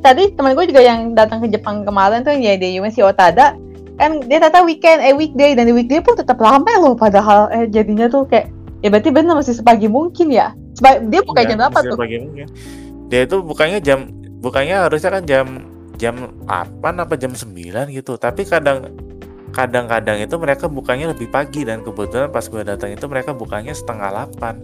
tadi 0.00 0.30
teman 0.32 0.54
gue 0.54 0.70
juga 0.70 0.80
yang 0.80 1.12
datang 1.18 1.42
ke 1.42 1.50
Jepang 1.50 1.82
kemarin 1.82 2.22
tuh 2.22 2.32
ya 2.38 2.54
di 2.54 2.78
si 2.94 3.02
Otada 3.02 3.58
kan 3.96 4.20
dia 4.28 4.38
tata 4.38 4.60
weekend 4.62 5.02
eh 5.02 5.16
weekday 5.16 5.56
dan 5.56 5.66
di 5.66 5.74
weekday 5.74 5.98
pun 5.98 6.14
tetap 6.14 6.36
ramai 6.38 6.78
loh 6.78 6.92
padahal 6.94 7.48
eh 7.50 7.64
jadinya 7.66 8.06
tuh 8.06 8.28
kayak 8.28 8.52
Ya 8.84 8.92
berarti 8.92 9.10
benar 9.10 9.34
masih 9.34 9.56
sepagi 9.56 9.88
mungkin 9.88 10.28
ya. 10.30 10.52
Seba- 10.76 11.00
dia 11.00 11.24
buka 11.24 11.42
Iya, 11.42 11.48
jam 11.50 11.56
berapa 11.64 11.78
masih 11.80 11.90
tuh? 11.90 11.98
pagi 11.98 12.16
mungkin. 12.20 12.46
Dia 13.08 13.20
itu 13.24 13.36
bukannya 13.40 13.78
jam 13.80 13.98
bukannya 14.38 14.76
harusnya 14.86 15.10
kan 15.10 15.22
jam 15.24 15.46
jam 15.96 16.14
8 16.44 17.02
apa 17.02 17.14
jam 17.16 17.32
9 17.32 17.88
gitu. 17.90 18.20
Tapi 18.20 18.44
kadang 18.44 18.92
kadang-kadang 19.50 20.20
itu 20.20 20.36
mereka 20.36 20.68
bukanya 20.68 21.16
lebih 21.16 21.32
pagi 21.32 21.64
dan 21.64 21.80
kebetulan 21.80 22.28
pas 22.28 22.44
gue 22.44 22.60
datang 22.60 22.92
itu 22.92 23.06
mereka 23.08 23.32
bukanya 23.32 23.72
setengah 23.72 24.28
8. 24.38 24.60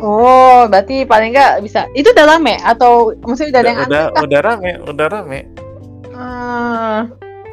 Oh, 0.00 0.68
berarti 0.68 1.08
paling 1.08 1.32
nggak 1.32 1.64
bisa. 1.64 1.88
Itu 1.96 2.12
udah 2.12 2.36
rame 2.36 2.60
atau 2.60 3.16
maksudnya 3.24 3.50
udah 3.50 3.60
ada 3.60 3.68
yang 3.68 3.78
udah 3.78 3.84
antri 3.86 3.96
kah? 4.12 4.22
udah 4.24 4.40
rame, 4.44 4.70
udah 4.84 5.06
rame. 5.08 5.40
Hmm, 6.16 7.00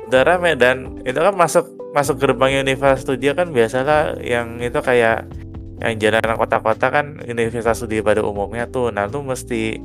udah 0.08 0.22
rame 0.24 0.52
dan 0.56 0.76
itu 1.04 1.20
kan 1.20 1.36
masuk 1.36 1.66
masuk 1.94 2.18
gerbang 2.18 2.66
Universal 2.66 3.02
Studio 3.02 3.38
kan 3.38 3.54
biasalah 3.54 4.18
yang 4.24 4.58
itu 4.60 4.82
kayak 4.82 5.30
yang 5.84 5.94
jalan 6.00 6.24
kota-kota 6.40 6.90
kan 6.90 7.22
Universal 7.22 7.76
Studio 7.76 8.02
pada 8.02 8.26
umumnya 8.26 8.66
tuh 8.66 8.90
nah 8.90 9.06
tuh 9.06 9.22
mesti 9.22 9.78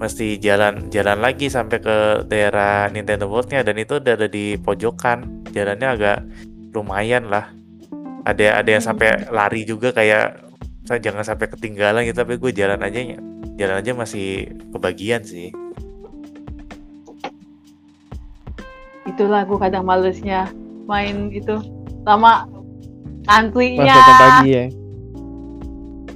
mesti 0.00 0.40
jalan 0.40 0.88
jalan 0.88 1.20
lagi 1.20 1.52
sampai 1.52 1.78
ke 1.78 2.24
daerah 2.26 2.88
Nintendo 2.88 3.28
World-nya 3.28 3.60
dan 3.60 3.76
itu 3.76 4.00
udah 4.00 4.16
ada 4.16 4.26
di 4.32 4.56
pojokan 4.56 5.46
jalannya 5.52 5.88
agak 5.92 6.18
lumayan 6.72 7.28
lah 7.28 7.52
ada 8.24 8.64
ada 8.64 8.70
yang 8.70 8.84
sampai 8.84 9.28
lari 9.28 9.68
juga 9.68 9.92
kayak 9.92 10.49
saya 10.90 10.98
jangan 10.98 11.22
sampai 11.22 11.46
ketinggalan 11.46 12.02
gitu 12.02 12.18
tapi 12.18 12.34
gue 12.34 12.50
jalan 12.50 12.82
aja 12.82 12.98
jalan 13.54 13.76
aja 13.78 13.90
masih 13.94 14.50
kebagian 14.74 15.22
sih. 15.22 15.54
Itulah 19.06 19.46
gue 19.46 19.54
kadang 19.54 19.86
malesnya 19.86 20.50
main 20.90 21.30
itu 21.30 21.54
lama 22.02 22.50
Pas 23.22 23.36
antrinya 23.38 23.94
datang 23.94 24.18
pagi 24.18 24.50
ya. 24.50 24.64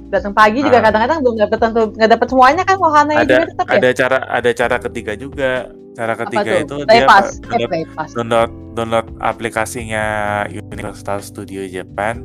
datang 0.05 0.33
pagi 0.33 0.59
juga 0.59 0.77
Ah. 0.79 0.83
kadang-kadang 0.83 1.19
belum 1.23 1.35
dapet 1.39 1.57
tentu 1.59 1.81
nggak 1.91 2.09
dapet 2.11 2.27
semuanya 2.27 2.63
kan 2.63 2.77
wahananya 2.77 3.19
ada 3.21 3.31
juga 3.31 3.45
tetap 3.47 3.65
ya? 3.65 3.73
ada 3.79 3.89
cara 3.91 4.17
ada 4.27 4.49
cara 4.51 4.75
ketiga 4.83 5.13
juga. 5.15 5.51
Cara 5.95 6.11
ketiga 6.19 6.51
itu 6.59 6.75
dia 6.83 7.07
pass 7.07 7.39
eh 7.39 7.63
download, 7.63 8.11
download 8.11 8.51
download 8.75 9.07
aplikasinya 9.23 10.03
Universal 10.51 11.23
Studio 11.23 11.63
Japan 11.63 12.19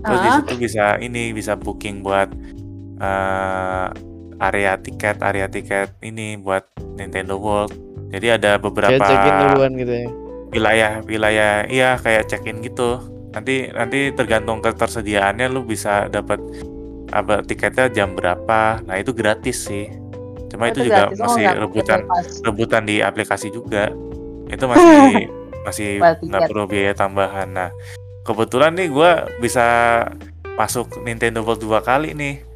terus 0.00 0.18
di 0.18 0.26
Ah. 0.26 0.36
situ 0.38 0.52
bisa 0.56 0.84
ini 0.98 1.30
bisa 1.30 1.52
booking 1.54 2.00
buat 2.00 2.28
eh, 2.98 3.86
area 4.38 4.76
tiket 4.76 5.20
area 5.20 5.46
tiket 5.46 5.92
ini 6.00 6.36
buat 6.36 6.64
Nintendo 6.94 7.36
World. 7.36 7.72
Jadi 8.10 8.26
ada 8.28 8.50
Kayak 8.52 8.62
beberapa 8.62 9.02
check-in 9.02 9.34
duluan 9.46 9.72
gitu 9.76 9.92
ya. 9.94 10.08
wilayah 10.50 10.92
wilayah 11.04 11.52
iya 11.64 11.90
kayak 11.96 12.26
check 12.26 12.42
in 12.44 12.58
gitu. 12.60 12.98
Nanti 13.30 13.70
nanti 13.70 14.10
tergantung 14.10 14.58
ketersediaannya 14.58 15.46
lu 15.46 15.62
bisa 15.62 16.08
dapat 16.08 16.42
apa 17.10 17.40
tiketnya 17.40 17.86
jam 17.88 18.12
berapa. 18.12 18.82
Nah 18.82 18.96
itu 18.96 19.12
gratis 19.12 19.64
sih. 19.64 19.86
Cuma 20.50 20.66
Oh, 20.66 20.68
itu, 20.68 20.82
juga 20.82 21.06
gratis. 21.06 21.18
Oh, 21.20 21.24
masih 21.28 21.44
pakai 21.44 21.60
rebutan 21.60 22.00
rebutan 22.42 22.82
di 22.82 22.96
aplikasi 22.98 23.48
juga. 23.48 23.92
Itu 24.46 24.64
masih 24.72 25.30
masih 25.62 25.90
nggak 26.26 26.42
perlu 26.48 26.64
biaya 26.66 26.92
tambahan. 26.92 27.48
Nah 27.48 27.70
kebetulan 28.30 28.78
nih 28.78 28.88
gue 28.94 29.10
bisa 29.42 29.66
masuk 30.54 31.02
Nintendo 31.02 31.42
World 31.42 31.66
dua 31.66 31.82
kali 31.82 32.14
nih. 32.14 32.46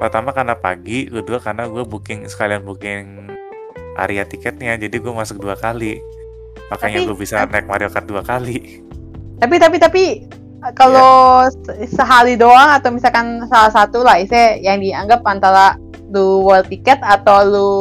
Pertama 0.00 0.32
karena 0.32 0.56
pagi 0.56 1.04
kedua 1.10 1.36
karena 1.36 1.68
gue 1.68 1.84
booking 1.84 2.24
sekalian 2.24 2.64
booking 2.64 3.28
area 3.98 4.24
tiketnya 4.24 4.80
jadi 4.80 4.96
gue 4.96 5.12
masuk 5.12 5.36
dua 5.36 5.52
kali. 5.52 6.00
Makanya 6.72 7.04
gue 7.04 7.16
bisa 7.18 7.44
naik 7.44 7.68
Mario 7.68 7.92
Kart 7.92 8.08
dua 8.08 8.24
kali. 8.24 8.80
Tapi 9.36 9.56
tapi 9.60 9.76
tapi 9.76 10.04
kalau 10.74 11.46
se- 11.50 11.92
sehari 11.92 12.34
doang 12.34 12.80
atau 12.80 12.90
misalkan 12.90 13.44
salah 13.46 13.70
satu 13.70 14.02
lah 14.02 14.18
ise 14.18 14.58
yang 14.64 14.80
dianggap 14.80 15.22
antara 15.28 15.76
lu 16.08 16.40
world 16.40 16.66
ticket 16.72 16.98
atau 17.04 17.36
lu 17.44 17.72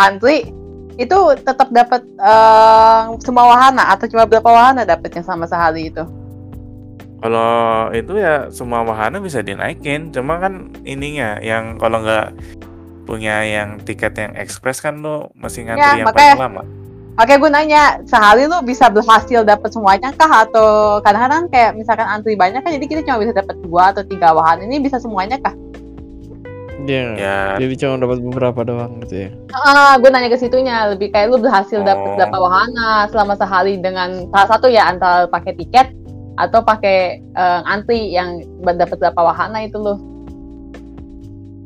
antri 0.00 0.48
itu 0.96 1.16
tetap 1.44 1.68
dapat 1.70 2.00
eh, 2.02 3.00
semua 3.20 3.52
wahana 3.52 3.92
atau 3.92 4.08
cuma 4.08 4.24
berapa 4.24 4.48
wahana 4.48 4.82
dapatnya 4.88 5.20
sama 5.20 5.44
sehari 5.44 5.92
itu 5.92 6.02
Kalau 7.16 7.50
itu 7.90 8.12
ya 8.14 8.52
semua 8.52 8.84
wahana 8.84 9.18
bisa 9.18 9.40
dinaikin, 9.40 10.12
cuma 10.12 10.36
kan 10.36 10.68
ininya 10.84 11.40
yang 11.40 11.76
kalau 11.76 12.00
nggak 12.00 12.36
punya 13.02 13.40
yang 13.40 13.80
tiket 13.80 14.12
yang 14.14 14.32
ekspres 14.34 14.78
kan 14.78 15.00
lo 15.00 15.30
masih 15.32 15.64
ngantri 15.64 15.80
Ya, 15.80 15.92
yang 16.02 16.06
makanya- 16.06 16.36
paling 16.36 16.46
lama. 16.52 16.62
Oke, 17.16 17.32
gue 17.32 17.48
nanya, 17.48 18.04
sehari 18.04 18.44
lu 18.44 18.60
bisa 18.60 18.92
berhasil 18.92 19.40
dapat 19.40 19.72
semuanya 19.72 20.12
kah? 20.12 20.44
Atau 20.44 21.00
kadang-kadang 21.00 21.48
kayak 21.48 21.72
misalkan 21.72 22.04
antri 22.04 22.36
banyak 22.36 22.60
kan, 22.60 22.68
jadi 22.68 22.84
kita 22.84 23.00
cuma 23.02 23.24
bisa 23.24 23.32
dapat 23.32 23.56
dua 23.64 23.88
atau 23.88 24.04
tiga 24.04 24.36
wahana. 24.36 24.68
Ini 24.68 24.84
bisa 24.84 25.00
semuanya 25.00 25.40
kah? 25.40 25.56
Iya. 26.84 27.16
Ya, 27.16 27.38
Jadi 27.56 27.74
cuma 27.80 27.96
dapat 27.96 28.20
beberapa 28.20 28.60
doang 28.62 29.00
gitu 29.00 29.16
ya. 29.16 29.28
Ah, 29.56 29.96
gue 29.96 30.06
nanya 30.06 30.28
ke 30.28 30.36
situnya, 30.36 30.92
lebih 30.92 31.08
kayak 31.08 31.32
lu 31.32 31.40
berhasil 31.40 31.80
dapat 31.80 32.04
Oh. 32.04 32.16
berapa 32.20 32.36
wahana 32.36 33.08
selama 33.08 33.32
sehari 33.32 33.80
dengan 33.80 34.28
salah 34.28 34.48
satu 34.52 34.68
ya 34.68 34.84
antara 34.84 35.24
pakai 35.24 35.56
tiket 35.56 35.96
atau 36.36 36.60
pakai 36.60 36.98
eh, 37.20 37.60
antri 37.64 38.12
yang 38.12 38.40
dapat 38.62 38.96
berapa 38.96 39.20
wahana 39.22 39.64
itu 39.64 39.76
lu 39.76 39.96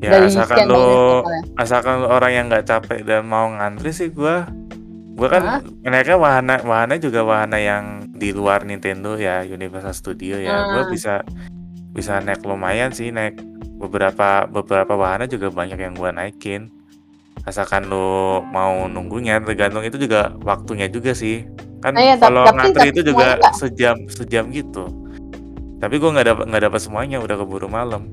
ya 0.01 0.17
dari 0.17 0.33
asalkan 0.33 0.67
lo 0.67 0.81
totalnya. 1.21 1.43
asalkan 1.59 1.95
lo 2.01 2.07
orang 2.09 2.33
yang 2.33 2.45
nggak 2.49 2.65
capek 2.65 3.05
dan 3.05 3.29
mau 3.29 3.51
ngantri 3.51 3.93
sih 3.93 4.09
gua 4.09 4.49
gua 5.13 5.29
kan 5.29 5.43
Hah? 5.45 5.61
mereka 5.85 6.17
wahana 6.17 6.57
wahana 6.65 6.97
juga 6.97 7.21
wahana 7.21 7.61
yang 7.61 8.09
di 8.17 8.33
luar 8.33 8.65
Nintendo 8.65 9.21
ya 9.21 9.45
Universal 9.45 9.93
Studio 9.93 10.41
ya. 10.41 10.73
Gua 10.73 10.85
Ah. 10.85 10.89
bisa 10.89 11.15
bisa 11.93 12.17
naik 12.23 12.41
lumayan 12.47 12.95
sih 12.95 13.13
naik 13.13 13.37
beberapa 13.77 14.49
beberapa 14.49 14.97
wahana 14.97 15.29
juga 15.29 15.53
banyak 15.53 15.77
yang 15.77 15.93
gua 15.93 16.15
naikin. 16.15 16.73
Asalkan 17.43 17.89
lo 17.89 18.41
mau 18.45 18.85
nunggunya 18.87 19.41
tergantung 19.41 19.81
itu 19.83 19.97
juga 19.97 20.35
waktunya 20.45 20.87
juga 20.87 21.13
sih. 21.13 21.45
Kan 21.81 21.97
Nah, 21.97 22.03
iya, 22.05 22.15
tap- 22.15 22.29
kalau 22.29 22.45
tapi 22.45 22.57
ngantri 22.61 22.89
itu 22.93 23.01
juga 23.03 23.17
semuanya 23.17 23.37
nggak? 23.41 23.55
sejam 23.57 23.97
sejam 24.07 24.45
gitu. 24.53 24.85
Tapi 25.81 25.95
gua 25.97 26.11
nggak 26.13 26.27
dapat 26.29 26.45
nggak 26.53 26.63
dapat 26.69 26.81
semuanya 26.81 27.17
udah 27.19 27.37
keburu 27.41 27.67
malam. 27.67 28.13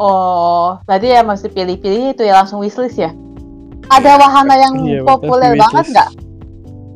Oh, 0.00 0.80
tadi 0.84 1.12
ya 1.12 1.20
masih 1.20 1.52
pilih-pilih 1.52 2.16
itu 2.16 2.24
ya 2.24 2.40
langsung 2.40 2.64
wishlist 2.64 2.96
ya. 2.96 3.12
Ada 3.92 4.16
Iya. 4.16 4.18
wahana 4.18 4.54
yang 4.56 4.74
Iya, 4.80 5.00
populer 5.04 5.52
banget 5.54 5.92
nggak? 5.92 6.08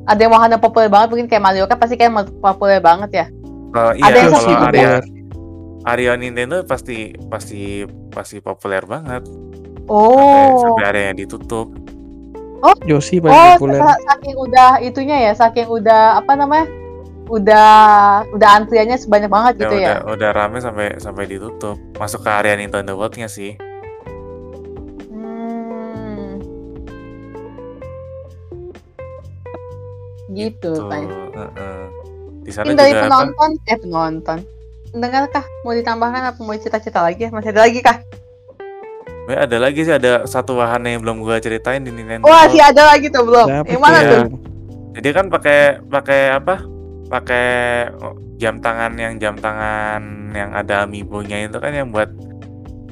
Ada 0.05 0.21
yang 0.21 0.33
wahana 0.33 0.57
populer 0.57 0.89
banget 0.89 1.09
mungkin 1.11 1.29
kayak 1.29 1.43
Mario 1.43 1.65
Kart 1.67 1.77
pasti 1.77 1.97
kayak 1.97 2.13
populer 2.39 2.81
banget 2.81 3.11
ya. 3.13 3.27
Ada 3.75 3.93
iya 3.93 4.09
yang 4.09 4.33
kalau 4.33 4.41
area 4.41 4.57
populer. 4.57 5.03
area 5.85 6.13
Nintendo 6.17 6.57
pasti 6.65 6.97
pasti 7.29 7.85
pasti 8.09 8.41
populer 8.41 8.81
banget. 8.83 9.21
Sampai, 9.85 10.49
Oh, 10.49 10.59
sampai 10.59 10.85
area 10.87 11.05
yang 11.09 11.19
ditutup. 11.19 11.69
Yoshi 12.83 13.21
paling 13.21 13.29
oh 13.31 13.53
populer. 13.55 13.77
sa- 13.77 14.01
saking 14.07 14.37
udah 14.39 14.81
itunya 14.81 15.17
ya, 15.21 15.33
saking 15.33 15.69
udah 15.69 16.17
apa 16.17 16.33
namanya? 16.33 16.65
Udah 17.27 17.69
udah 18.31 18.49
antriannya 18.55 18.97
sebanyak 18.97 19.29
banget 19.29 19.53
Ya, 19.55 19.61
gitu 19.63 19.75
udah 19.75 19.95
ya. 19.95 19.97
udah 20.07 20.31
rame 20.33 20.59
sampai 20.59 20.97
sampai 20.97 21.25
ditutup. 21.27 21.77
Masuk 21.95 22.21
ke 22.21 22.31
area 22.31 22.57
Nintendo 22.57 22.97
World-nya 22.97 23.29
sih. 23.29 23.57
Hmm. 25.07 26.41
Gitu, 30.31 30.71
Tuh, 30.71 30.89
Pak. 30.89 31.01
heeh. 31.35 31.83
Di 32.41 32.51
sana 32.51 32.65
Mungkin 32.67 32.77
dari 32.79 32.91
juga 32.91 33.01
apa? 33.01 33.07
penonton, 33.07 33.51
eh 33.63 33.79
penonton. 33.79 34.39
Pendengar 34.91 35.23
kah? 35.29 35.45
Mau 35.61 35.73
ditambahkan 35.73 36.23
apa 36.27 36.41
mau 36.41 36.55
cerita-cerita 36.55 37.01
lagi? 37.01 37.29
Masih 37.29 37.51
ada 37.51 37.63
lagi 37.63 37.81
kah? 37.81 38.01
Eh, 39.25 39.39
ada 39.41 39.57
lagi 39.57 39.81
sih 39.81 39.95
ada 39.95 40.29
satu 40.29 40.61
wahana 40.61 40.93
yang 40.93 41.01
belum 41.01 41.25
gua 41.25 41.41
ceritain 41.41 41.81
di 41.81 41.89
Nintendo. 41.89 42.29
Wah, 42.29 42.45
sih 42.45 42.61
ada 42.61 42.93
lagi 42.93 43.09
tuh 43.09 43.25
belum. 43.25 43.47
Dapet 43.49 43.73
Yang 43.73 43.83
mana 43.83 43.99
ya. 43.99 44.11
tuh? 44.13 44.23
Jadi 44.95 45.09
kan 45.11 45.27
pakai 45.33 45.59
pakai 45.81 46.21
apa? 46.31 46.55
Pakai 47.09 47.47
oh, 47.99 48.15
jam 48.37 48.61
tangan 48.61 48.93
yang 48.95 49.17
jam 49.17 49.35
tangan 49.35 50.03
yang 50.35 50.51
ada 50.53 50.85
amiibo-nya 50.85 51.49
itu 51.49 51.57
kan 51.57 51.73
yang 51.73 51.89
buat 51.89 52.13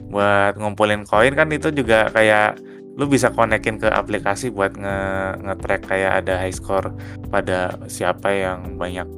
buat 0.08 0.56
ngumpulin 0.56 1.04
koin 1.04 1.32
kan 1.32 1.48
itu 1.48 1.68
juga 1.68 2.08
kayak 2.12 2.60
lu 2.92 3.08
bisa 3.08 3.32
konekin 3.32 3.76
ke 3.76 3.88
aplikasi 3.88 4.52
buat 4.52 4.76
nge 4.76 4.96
nge-track 5.40 5.82
kayak 5.88 6.12
ada 6.22 6.36
high 6.38 6.52
score 6.52 6.92
pada 7.28 7.76
siapa 7.88 8.28
yang 8.28 8.76
banyak 8.76 9.08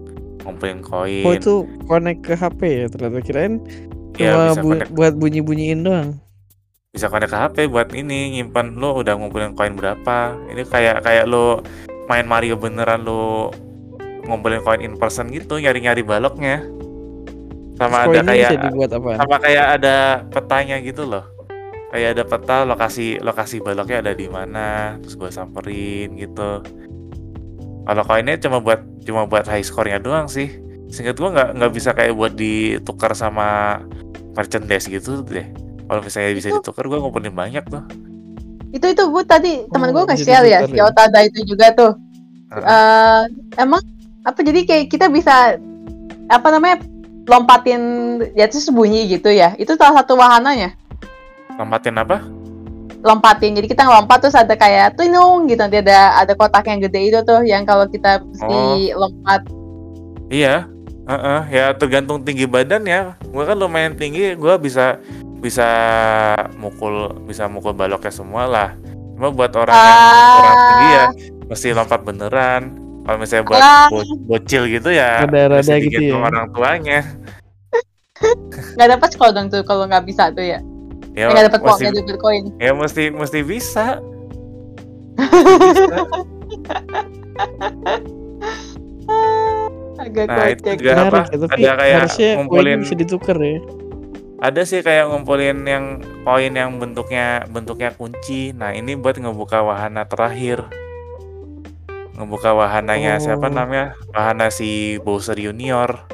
ngumpulin 0.42 0.78
koin. 0.80 1.26
Oh 1.26 1.34
itu 1.34 1.54
connect 1.84 2.22
ke 2.22 2.34
HP 2.34 2.60
ya 2.62 2.86
ternyata 2.86 3.18
kirain 3.20 3.54
Iya, 4.14 4.54
cuma 4.54 4.62
bu- 4.62 4.70
connect. 4.72 4.90
buat 4.94 5.12
bunyi-bunyiin 5.14 5.82
doang. 5.82 6.10
Bisa 6.94 7.10
connect 7.10 7.34
ke 7.34 7.38
HP 7.42 7.56
buat 7.74 7.90
ini 7.90 8.38
nyimpan 8.38 8.78
lo 8.78 9.02
udah 9.02 9.18
ngumpulin 9.18 9.58
koin 9.58 9.74
berapa? 9.74 10.38
Ini 10.46 10.62
kayak 10.62 11.02
kayak 11.02 11.26
lo 11.26 11.58
main 12.06 12.22
Mario 12.22 12.54
beneran 12.54 13.02
lo 13.02 13.50
ngumpulin 14.30 14.62
koin 14.62 14.78
in 14.78 14.94
person 14.94 15.26
gitu 15.34 15.58
nyari-nyari 15.58 16.06
baloknya. 16.06 16.62
Sama 17.74 18.06
Terus 18.06 18.22
ada 18.22 18.30
kayak 18.30 18.50
sama 19.18 19.36
kayak 19.42 19.66
ada 19.82 20.22
petanya 20.30 20.78
gitu 20.78 21.02
loh. 21.02 21.26
Kayak 21.90 22.08
ada 22.14 22.24
peta 22.30 22.56
lokasi 22.62 23.18
lokasi 23.18 23.58
baloknya 23.58 23.98
ada 23.98 24.12
di 24.14 24.30
mana 24.30 24.94
terus 25.02 25.18
gue 25.18 25.30
samperin 25.34 26.14
gitu. 26.14 26.62
Kalau 27.84 28.02
koinnya 28.06 28.38
cuma 28.38 28.62
buat 28.62 28.86
cuma 29.02 29.26
buat 29.26 29.50
high 29.50 29.66
score-nya 29.66 29.98
doang 29.98 30.30
sih. 30.30 30.62
Singkat 30.94 31.18
gue 31.18 31.30
nggak 31.34 31.50
nggak 31.58 31.72
bisa 31.74 31.90
kayak 31.90 32.14
buat 32.14 32.38
ditukar 32.38 33.18
sama 33.18 33.82
merchandise 34.38 34.86
gitu 34.86 35.26
deh. 35.26 35.50
Kalau 35.84 36.00
misalnya 36.00 36.32
bisa 36.32 36.48
Itu- 36.50 36.60
ditukar, 36.64 36.84
gue 36.88 36.98
ngumpulin 36.98 37.34
banyak 37.34 37.64
tuh. 37.68 37.84
Itu 38.74 38.86
itu 38.90 39.02
gue 39.06 39.22
tadi 39.22 39.52
teman 39.70 39.94
Oh, 39.94 40.02
gue 40.02 40.04
bisa 40.10 40.14
nge-share 40.18 40.46
ya, 40.50 40.58
si 40.66 40.74
ya? 40.74 40.90
Otada 40.90 41.18
itu 41.22 41.46
juga 41.46 41.70
tuh. 41.70 41.92
Eh, 42.54 43.22
emang 43.60 43.82
apa 44.24 44.40
jadi 44.40 44.64
kayak 44.64 44.84
kita 44.90 45.06
bisa 45.10 45.58
apa 46.30 46.48
namanya 46.48 46.80
lompatin 47.28 47.82
ya 48.34 48.50
itu 48.50 48.58
sembunyi 48.58 49.06
gitu 49.14 49.30
ya? 49.30 49.54
Itu 49.60 49.78
salah 49.78 50.02
satu 50.02 50.18
wahananya. 50.18 50.74
Lompatin 51.54 51.94
apa? 52.00 52.24
Lompatin. 53.04 53.54
Jadi 53.54 53.68
kita 53.70 53.84
ngelompat 53.84 54.26
terus 54.26 54.34
ada 54.34 54.56
kayak 54.56 54.96
tunung 54.98 55.46
gitu 55.46 55.60
nanti 55.60 55.78
ada 55.84 56.18
ada 56.24 56.32
kotak 56.34 56.66
yang 56.66 56.80
gede 56.82 57.12
itu 57.14 57.18
tuh 57.22 57.44
yang 57.44 57.62
kalau 57.68 57.86
kita 57.86 58.24
mesti 58.24 58.90
lompat 58.96 59.44
Iya, 60.32 60.66
Heeh, 61.04 61.40
ya 61.52 61.66
tergantung 61.76 62.24
tinggi 62.24 62.48
badan 62.48 62.88
ya. 62.88 63.12
Gue 63.28 63.44
kan 63.44 63.60
lumayan 63.60 63.92
tinggi, 63.92 64.32
gue 64.32 64.54
bisa 64.56 64.96
bisa 65.44 65.68
mukul 66.56 66.94
bisa 67.22 67.44
mukul 67.44 67.70
baloknya 67.70 68.08
semua 68.08 68.48
lah. 68.48 68.70
Cuma 69.14 69.28
buat 69.28 69.52
orang 69.52 69.76
yang 69.76 70.00
Ah. 70.00 70.32
kurang 70.34 70.56
tinggi 70.56 70.88
ya 70.88 71.04
mesti 71.44 71.68
lompat 71.70 72.00
beneran. 72.00 72.62
Kalau 73.04 73.18
misalnya 73.20 73.44
buat 73.44 73.60
Ah. 73.60 73.86
bo- 73.92 74.08
bocil 74.26 74.64
gitu 74.66 74.88
ya 74.88 75.20
Rada-rada 75.22 75.60
mesti 75.60 75.84
gitu 75.84 76.00
ya. 76.08 76.16
orang 76.18 76.48
tuanya. 76.50 77.00
nggak 78.74 78.88
dapat 78.90 79.08
skor 79.12 79.30
dong 79.30 79.52
tuh 79.52 79.60
kalau 79.62 79.84
nggak 79.84 80.02
bisa 80.02 80.32
tuh 80.32 80.40
ya. 80.40 80.58
Ya, 81.12 81.28
nggak 81.28 81.52
dapat 81.52 81.60
nggak 81.60 81.92
dapat 81.94 82.16
koin. 82.18 82.44
ya 82.56 82.72
mesti 82.72 83.12
mesti 83.12 83.44
bisa. 83.44 84.00
Agak 89.94 90.26
Nah, 90.26 90.46
itu 90.50 90.62
kocak. 90.64 90.76
juga 90.76 90.92
apa? 90.98 91.20
Ya, 91.24 91.36
tapi 91.38 91.60
Ada 91.60 91.72
kayak 91.76 91.96
harusnya 91.96 92.30
ngumpulin 92.36 92.78
bisa 92.82 92.94
ditukar 92.94 93.36
ya. 93.38 93.58
Ada 94.42 94.62
sih 94.66 94.82
kayak 94.82 95.08
ngumpulin 95.08 95.62
yang 95.64 95.84
koin 96.26 96.54
yang 96.54 96.76
bentuknya 96.78 97.46
bentuknya 97.48 97.94
kunci. 97.94 98.50
Nah 98.52 98.74
ini 98.74 98.98
buat 98.98 99.16
ngebuka 99.16 99.62
wahana 99.62 100.04
terakhir. 100.04 100.66
Ngebuka 102.14 102.54
wahananya 102.54 103.18
siapa 103.18 103.50
Oh. 103.50 103.54
namanya? 103.54 103.98
Wahana 104.14 104.50
si 104.50 104.98
Bowser 105.02 105.38
Junior. 105.38 106.06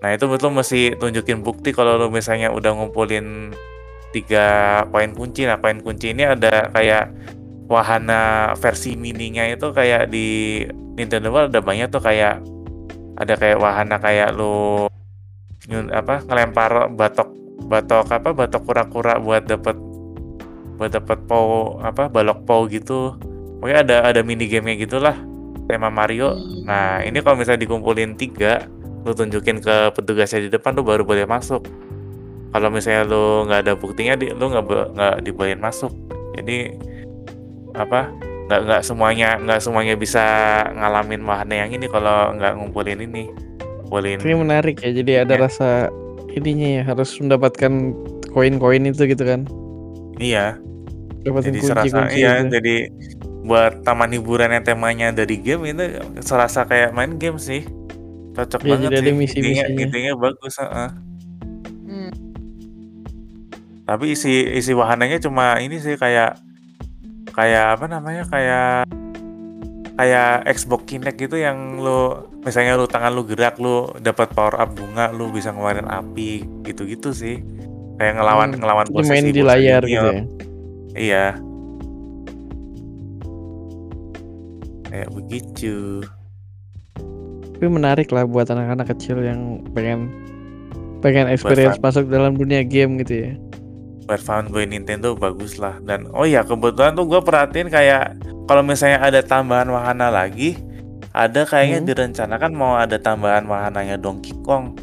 Nah 0.00 0.12
itu 0.12 0.28
betul 0.28 0.52
mesti 0.52 0.96
tunjukin 0.96 1.40
bukti 1.40 1.72
kalau 1.72 1.96
lu 1.96 2.12
misalnya 2.12 2.52
udah 2.52 2.76
ngumpulin 2.76 3.56
tiga 4.12 4.80
poin 4.92 5.12
kunci. 5.12 5.48
Nah 5.48 5.56
poin 5.58 5.80
kunci 5.80 6.12
ini 6.12 6.24
ada 6.28 6.68
kayak 6.70 7.10
wahana 7.64 8.52
versi 8.60 8.92
mininya 8.94 9.48
itu 9.48 9.72
kayak 9.72 10.12
di 10.12 10.60
Nintendo 10.94 11.32
World 11.32 11.56
ada 11.56 11.64
banyak 11.64 11.88
tuh 11.88 12.04
kayak 12.04 12.44
ada 13.16 13.34
kayak 13.40 13.56
wahana 13.56 13.96
kayak 13.96 14.36
lu 14.36 14.84
nyun 14.84 15.03
apa 15.72 16.20
ngelempar 16.28 16.92
batok 16.92 17.30
batok 17.64 18.06
apa 18.12 18.30
batok 18.36 18.62
kura-kura 18.68 19.16
buat 19.16 19.48
dapet 19.48 19.76
buat 20.76 20.90
dapet 20.92 21.18
po 21.24 21.78
apa 21.80 22.10
balok 22.10 22.44
po 22.44 22.66
gitu. 22.68 23.16
Pokoknya 23.62 23.78
ada 23.80 23.96
ada 24.12 24.20
mini 24.20 24.44
gamenya 24.44 24.84
gitulah 24.84 25.16
tema 25.64 25.88
Mario. 25.88 26.36
Nah 26.68 27.00
ini 27.00 27.24
kalau 27.24 27.40
misalnya 27.40 27.64
dikumpulin 27.64 28.18
tiga 28.18 28.68
lu 29.04 29.12
tunjukin 29.12 29.60
ke 29.60 29.92
petugasnya 29.92 30.48
di 30.48 30.50
depan 30.52 30.76
lu 30.76 30.84
baru 30.84 31.04
boleh 31.04 31.24
masuk. 31.24 31.64
Kalau 32.52 32.68
misalnya 32.70 33.02
lu 33.08 33.48
nggak 33.48 33.60
ada 33.66 33.72
buktinya 33.74 34.14
di, 34.14 34.30
lu 34.30 34.52
nggak 34.52 34.64
nggak 34.94 35.14
dibolehin 35.24 35.60
masuk. 35.60 35.90
Jadi 36.36 36.76
apa 37.74 38.12
nggak 38.44 38.60
nggak 38.68 38.82
semuanya 38.84 39.40
nggak 39.40 39.60
semuanya 39.64 39.94
bisa 39.96 40.24
ngalamin 40.76 41.24
wahana 41.24 41.64
yang 41.64 41.70
ini 41.72 41.88
kalau 41.88 42.36
nggak 42.36 42.52
ngumpulin 42.60 43.00
ini 43.00 43.32
ngumpulin 43.94 44.18
Ini 44.20 44.34
menarik 44.34 44.76
ya. 44.78 44.90
Jadi 44.90 45.12
ada 45.20 45.34
Ya. 45.34 45.40
rasa 45.40 45.68
ininya 46.30 46.68
ya 46.68 46.82
harus 46.84 47.14
mendapatkan 47.16 47.72
koin-koin 48.28 48.82
itu 48.84 49.06
gitu 49.06 49.22
kan. 49.22 49.46
iya 50.16 50.58
Dapatin 51.22 51.50
jadi 51.50 51.60
serasa 51.60 51.82
kunci-kunci 52.02 52.18
iya 52.18 52.32
itu. 52.36 52.50
jadi 52.52 52.76
buat 53.42 53.72
taman 53.82 54.10
hiburan 54.10 54.50
yang 54.50 54.64
temanya 54.64 55.08
dari 55.10 55.36
game 55.36 55.62
itu 55.64 55.84
serasa 56.20 56.62
kayak 56.62 56.90
main 56.90 57.14
game 57.14 57.38
sih 57.38 57.62
cocok 58.32 58.60
Iya, 58.60 58.70
banget 58.74 58.90
jadi 58.96 59.10
sih 59.22 59.38
idenya, 59.38 59.64
idenya 59.70 60.12
bagus 60.14 60.54
heeh. 60.56 60.88
Hmm. 61.84 62.10
tapi 63.84 64.04
isi 64.10 64.32
isi 64.50 64.72
wahananya 64.72 65.18
cuma 65.18 65.58
ini 65.58 65.78
sih 65.78 65.94
kayak 65.94 66.34
kayak 67.30 67.78
apa 67.78 67.86
namanya 67.86 68.26
kayak 68.26 68.86
kayak 69.94 70.30
Xbox 70.48 70.82
Kinect 70.84 71.16
gitu 71.16 71.36
yang 71.36 71.78
lu 71.78 72.26
misalnya 72.44 72.76
lu 72.76 72.84
tangan 72.84 73.12
lu 73.16 73.24
gerak 73.24 73.56
lu 73.56 73.88
dapat 73.98 74.28
power 74.36 74.60
up 74.60 74.76
bunga 74.76 75.08
lu 75.10 75.32
bisa 75.32 75.50
ngeluarin 75.50 75.88
api 75.88 76.44
gitu-gitu 76.68 77.10
sih 77.16 77.40
kayak 77.96 78.20
ngelawan 78.20 78.52
Hmm, 78.54 78.60
ngelawan 78.60 78.86
bosnya 78.90 79.18
main 79.18 79.32
di 79.32 79.42
layar 79.42 79.82
gitu 79.86 80.08
ya. 80.12 80.22
Iya. 80.94 81.26
Kayak 84.86 85.10
begitu. 85.10 86.06
Tapi 87.54 87.66
menarik 87.66 88.10
lah 88.14 88.26
buat 88.26 88.46
anak-anak 88.46 88.94
kecil 88.94 89.22
yang 89.22 89.62
pengen 89.74 90.10
pengen 91.02 91.26
experience 91.30 91.78
masuk 91.82 92.06
dalam 92.10 92.38
dunia 92.38 92.62
game 92.62 92.98
gitu 93.02 93.30
ya. 93.30 93.32
Buat 94.06 94.22
fanboy 94.22 94.68
Nintendo 94.68 95.16
bagus 95.18 95.58
lah. 95.58 95.78
Dan 95.82 96.10
oh 96.14 96.26
ya 96.28 96.46
kebetulan 96.46 96.94
tuh 96.94 97.06
gue 97.10 97.20
perhatiin 97.22 97.70
kayak 97.72 98.18
kalau 98.46 98.62
misalnya 98.62 99.00
ada 99.00 99.20
tambahan 99.24 99.70
wahana 99.72 100.12
lagi, 100.12 100.60
ada 101.14 101.46
kayaknya 101.46 101.78
Hmm. 101.80 101.88
direncanakan 101.88 102.52
mau 102.52 102.74
ada 102.74 102.98
tambahan 102.98 103.46
wahananya 103.46 103.94
Donkey 103.94 104.34
Kong. 104.42 104.74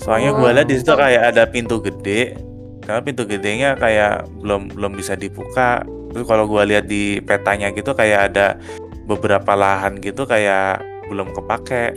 Soalnya 0.00 0.32
gue 0.32 0.48
Oh. 0.48 0.52
lihat 0.52 0.66
di 0.66 0.76
situ 0.80 0.88
kayak 0.90 1.22
ada 1.30 1.44
pintu 1.44 1.78
gede. 1.78 2.34
Karena 2.80 3.00
pintu 3.00 3.24
gedenya 3.24 3.76
kayak 3.76 4.28
belum 4.40 4.72
belum 4.72 4.92
bisa 4.92 5.14
dibuka. 5.14 5.84
Terus 6.12 6.24
kalau 6.24 6.44
gue 6.44 6.62
lihat 6.64 6.84
di 6.84 7.20
petanya 7.20 7.72
gitu 7.72 7.92
kayak 7.92 8.32
ada 8.32 8.56
beberapa 9.04 9.52
lahan 9.52 10.00
gitu 10.00 10.24
kayak 10.24 10.80
belum 11.08 11.32
kepake. 11.32 11.92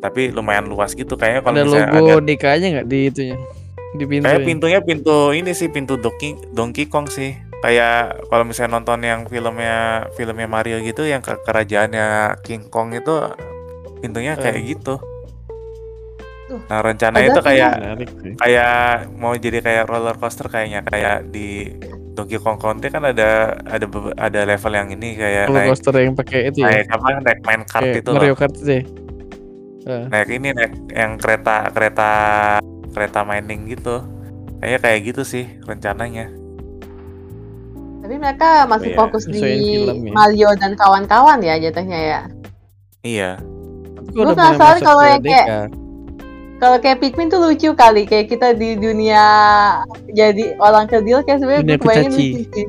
Tapi 0.00 0.32
lumayan 0.32 0.68
luas 0.68 0.92
gitu 0.92 1.16
kayaknya 1.16 1.40
kalau 1.40 1.56
misalnya 1.60 1.92
logo 1.92 2.20
ada 2.20 2.24
DK-nya 2.24 2.68
nggak 2.72 2.88
di 2.88 2.98
itunya? 3.08 3.36
Di 3.96 4.04
pintu. 4.04 4.24
Kayak 4.28 4.42
pintunya 4.44 4.80
pintu 4.80 5.16
ini 5.32 5.50
sih 5.52 5.68
pintu 5.68 5.96
Donkey 5.96 6.36
Donkey 6.52 6.84
Kong 6.88 7.08
sih. 7.08 7.32
Kayak 7.58 7.96
kalau 8.26 8.44
misalnya 8.44 8.76
nonton 8.76 9.00
yang 9.00 9.20
filmnya 9.24 9.76
filmnya 10.12 10.46
Mario 10.46 10.78
gitu 10.80 11.02
yang 11.02 11.20
ke 11.20 11.34
kerajaannya 11.40 12.38
King 12.40 12.68
Kong 12.68 12.92
itu 12.92 13.14
pintunya 13.98 14.36
kayak 14.36 14.58
Eh. 14.58 14.66
gitu. 14.70 15.00
Tuh. 16.46 16.60
Nah 16.62 16.78
rencana 16.78 17.18
itu 17.18 17.40
kayak 17.40 17.72
sih. 17.98 18.32
kayak 18.38 18.76
mau 19.12 19.34
jadi 19.34 19.58
kayak 19.58 19.84
roller 19.84 20.14
coaster 20.14 20.46
kayaknya 20.46 20.84
kayak 20.84 21.26
di 21.26 21.74
Donkey 22.14 22.38
Kong 22.38 22.56
Country 22.56 22.88
kan 22.88 23.02
ada 23.02 23.56
ada 23.60 23.84
ada 24.16 24.40
level 24.46 24.72
yang 24.72 24.88
ini 24.88 25.18
kayak 25.18 25.50
Roller 25.50 25.58
naik 25.58 25.70
coaster 25.74 25.94
yang 25.98 26.14
pakai 26.14 26.48
itu 26.48 26.62
ya. 26.62 26.70
naik 26.70 26.88
apa 26.88 27.06
naik 27.20 27.40
main 27.42 27.62
kart 27.66 27.82
Kayak 27.84 27.98
itu 27.98 28.08
loh. 28.08 28.16
Mario 28.16 28.34
Kart 28.34 28.54
itu 28.54 28.70
ya. 28.70 28.82
Eh, 29.86 30.04
Naik 30.08 30.28
ini 30.32 30.48
naik 30.50 30.72
yang 30.90 31.12
kereta 31.14 31.70
kereta 31.70 32.10
kereta 32.90 33.20
mining 33.22 33.68
gitu. 33.68 34.00
Kayaknya 34.58 34.78
kayak 34.80 35.00
gitu 35.04 35.22
sih 35.22 35.44
rencananya. 35.62 36.30
Tapi 38.06 38.22
mereka 38.22 38.70
masih 38.70 38.94
Iya, 38.94 38.98
fokus 39.02 39.26
di 39.26 39.42
film 39.42 40.06
ya. 40.06 40.12
Mario 40.14 40.50
dan 40.62 40.78
kawan-kawan 40.78 41.42
ya 41.42 41.58
jatuhnya 41.58 41.98
ya. 41.98 42.20
Iya. 43.02 43.30
mulai 44.14 44.32
penasaran 44.38 44.78
kalau 44.86 45.02
yang 45.02 45.22
kayak-. 45.26 45.74
Kalau 46.62 46.78
kayak 46.78 47.02
Pikmin 47.02 47.26
tuh 47.26 47.42
lucu 47.42 47.74
kali, 47.74 48.06
kayak 48.06 48.30
kita 48.30 48.54
di 48.54 48.78
dunia 48.78 49.26
jadi 50.14 50.54
orang 50.62 50.86
kecil 50.86 51.26
kayak 51.26 51.42
sebenarnya 51.42 51.66
gue 51.66 51.78
kebayangin 51.82 52.10
lucu 52.14 52.42
sih. 52.54 52.66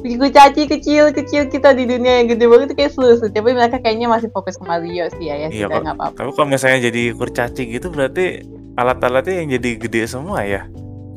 Bikin 0.00 0.16
kurcaci 0.16 0.62
kecil-kecil 0.64 1.42
kita 1.52 1.76
di 1.76 1.84
dunia 1.84 2.24
yang 2.24 2.32
gede 2.32 2.48
banget 2.48 2.72
itu 2.72 2.74
kayak 2.80 2.92
seru 2.96 3.20
Tapi 3.20 3.52
mereka 3.52 3.76
kayaknya 3.84 4.08
masih 4.08 4.32
fokus 4.32 4.56
ke 4.56 4.64
Mario 4.64 5.12
sih 5.20 5.28
ya, 5.28 5.44
ya 5.44 5.48
Iya, 5.52 5.68
sudah 5.68 5.78
nggak 5.84 5.96
apa-apa. 6.00 6.16
Tapi 6.24 6.30
kalau 6.32 6.48
misalnya 6.48 6.88
jadi 6.88 7.02
kurcaci 7.12 7.62
gitu 7.68 7.92
berarti 7.92 8.48
alat-alatnya 8.80 9.44
yang 9.44 9.48
jadi 9.60 9.70
gede 9.76 10.08
semua 10.08 10.40
ya. 10.40 10.64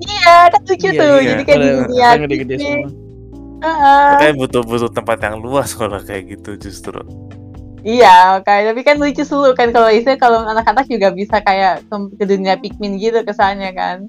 Iya, 0.03 0.51
kan 0.51 0.61
lucu 0.67 0.89
Iya, 0.91 0.99
tuh. 0.99 1.15
iya. 1.23 1.29
Jadi 1.31 1.43
kayak 1.47 1.59
di 1.63 1.69
dunia 1.79 2.07
gede-gede 2.27 2.55
semua. 2.59 3.02
Heeh. 3.63 4.19
Kayak 4.19 4.35
butuh-butuh 4.43 4.91
tempat 4.91 5.23
yang 5.23 5.39
luas 5.39 5.71
kalau 5.71 5.95
kayak 6.03 6.35
gitu 6.35 6.59
justru. 6.59 6.99
Iya, 7.83 8.43
kayak 8.43 8.71
tapi 8.71 8.81
kan 8.83 8.95
lucu 8.99 9.23
seru 9.23 9.51
kan 9.55 9.71
kalau 9.71 9.91
istilah 9.91 10.19
kalau 10.19 10.39
anak-anak 10.47 10.87
juga 10.87 11.11
bisa 11.11 11.39
kayak 11.43 11.83
ke, 11.87 11.95
ke 12.19 12.23
dunia 12.27 12.55
Pikmin 12.59 12.95
gitu 12.99 13.23
kesannya 13.23 13.71
kan. 13.75 14.07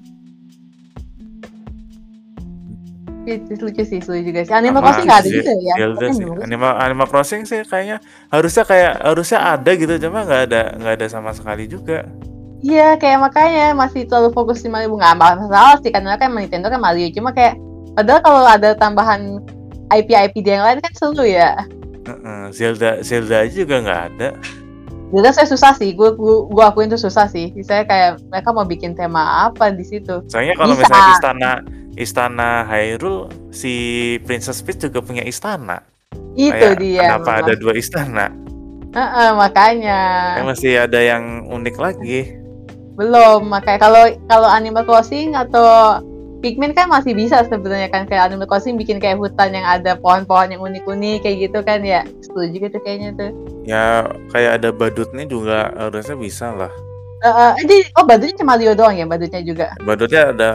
Itu 3.27 3.67
lucu 3.67 3.83
sih, 3.83 3.99
seru 3.99 4.19
juga 4.23 4.47
sih. 4.47 4.55
Animal 4.55 4.79
Apa 4.79 4.91
Crossing 4.91 5.07
nggak 5.07 5.19
ada 5.23 5.29
gitu 5.31 5.51
ya? 5.59 5.75
Zelda 5.75 6.07
Kan 6.07 6.13
sih. 6.15 6.25
Animal, 6.47 6.71
Animal 6.79 7.07
Crossing 7.11 7.41
sih 7.43 7.59
kayaknya 7.67 7.97
harusnya 8.31 8.63
kayak 8.63 8.93
harusnya 9.03 9.39
ada 9.43 9.71
gitu 9.75 9.93
cuma 10.07 10.23
nggak 10.23 10.41
ada 10.51 10.61
nggak 10.79 10.93
ada 10.99 11.07
sama 11.11 11.31
sekali 11.35 11.67
juga. 11.67 12.07
Iya, 12.63 12.95
kayak 12.95 13.19
makanya 13.21 13.75
masih 13.75 14.07
terlalu 14.07 14.31
fokus 14.31 14.63
di 14.63 14.71
Mario. 14.71 14.95
Nggak 14.95 15.19
masalah 15.19 15.77
sih, 15.83 15.91
karena 15.91 16.15
kan 16.15 16.31
Nintendo 16.31 16.71
kan 16.71 16.79
Mario. 16.79 17.11
Cuma 17.11 17.35
kayak, 17.35 17.59
padahal 17.95 18.21
kalau 18.21 18.41
ada 18.43 18.75
tambahan 18.75 19.39
IP-IP 19.89 20.43
dia 20.43 20.59
yang 20.59 20.65
lain 20.65 20.79
kan 20.79 20.93
seru 20.93 21.23
ya. 21.23 21.55
Zelda 22.51 23.01
Zelda 23.01 23.41
aja 23.41 23.55
juga 23.55 23.81
nggak 23.81 24.01
ada. 24.11 24.29
Jelas 25.09 25.37
saya 25.37 25.47
susah 25.47 25.73
sih, 25.73 25.93
gue 25.93 26.09
gue 26.17 26.63
akuin 26.65 26.89
itu 26.89 26.99
susah 26.99 27.25
sih. 27.25 27.53
Saya 27.61 27.85
kayak 27.85 28.21
mereka 28.27 28.49
mau 28.51 28.65
bikin 28.65 28.93
tema 28.93 29.47
apa 29.47 29.69
di 29.69 29.81
situ. 29.81 30.21
Soalnya 30.27 30.53
kalau 30.53 30.75
Bisa. 30.75 30.81
misalnya 30.83 31.11
istana 31.13 31.51
istana 31.95 32.49
Hyrule 32.65 33.29
si 33.49 33.73
Princess 34.25 34.59
Peach 34.59 34.81
juga 34.81 34.99
punya 34.99 35.23
istana. 35.23 35.81
Itu 36.35 36.51
Kayak 36.51 36.77
dia. 36.77 37.01
Kenapa 37.07 37.31
memang. 37.31 37.43
ada 37.47 37.53
dua 37.55 37.73
istana? 37.73 38.25
Heeh, 38.91 39.29
makanya 39.35 39.99
Kayak 40.35 40.47
masih 40.47 40.71
ada 40.77 40.99
yang 40.99 41.23
unik 41.47 41.75
lagi. 41.77 42.19
belum. 42.95 43.47
Makanya 43.47 43.79
kalau 43.79 44.03
kalau 44.25 44.49
Animal 44.49 44.83
Crossing 44.83 45.35
atau 45.35 45.99
Pikmin 46.43 46.75
kan 46.75 46.91
masih 46.91 47.15
bisa 47.15 47.41
sebenarnya 47.47 47.89
kan 47.89 48.05
kayak 48.05 48.29
Animal 48.31 48.45
Crossing 48.45 48.75
bikin 48.75 48.99
kayak 48.99 49.17
hutan 49.17 49.55
yang 49.55 49.65
ada 49.65 49.97
pohon-pohon 49.97 50.51
yang 50.53 50.61
unik-unik 50.61 51.25
kayak 51.25 51.37
gitu 51.49 51.59
kan 51.65 51.81
ya. 51.81 52.03
Setuju 52.21 52.69
gitu 52.69 52.77
kayaknya 52.83 53.09
tuh. 53.17 53.31
Ya 53.65 54.09
kayak 54.35 54.61
ada 54.61 54.69
badutnya 54.69 55.25
juga 55.25 55.71
harusnya 55.73 56.15
bisa 56.19 56.53
lah. 56.53 56.71
Eh, 57.23 57.27
eh, 57.31 57.51
jadi 57.65 57.77
oh 57.97 58.05
badutnya 58.05 58.35
cuma 58.37 58.53
Mario 58.53 58.71
doang 58.77 58.95
ya 58.95 59.05
badutnya 59.07 59.41
juga. 59.41 59.67
Badutnya 59.81 60.21
ada 60.35 60.51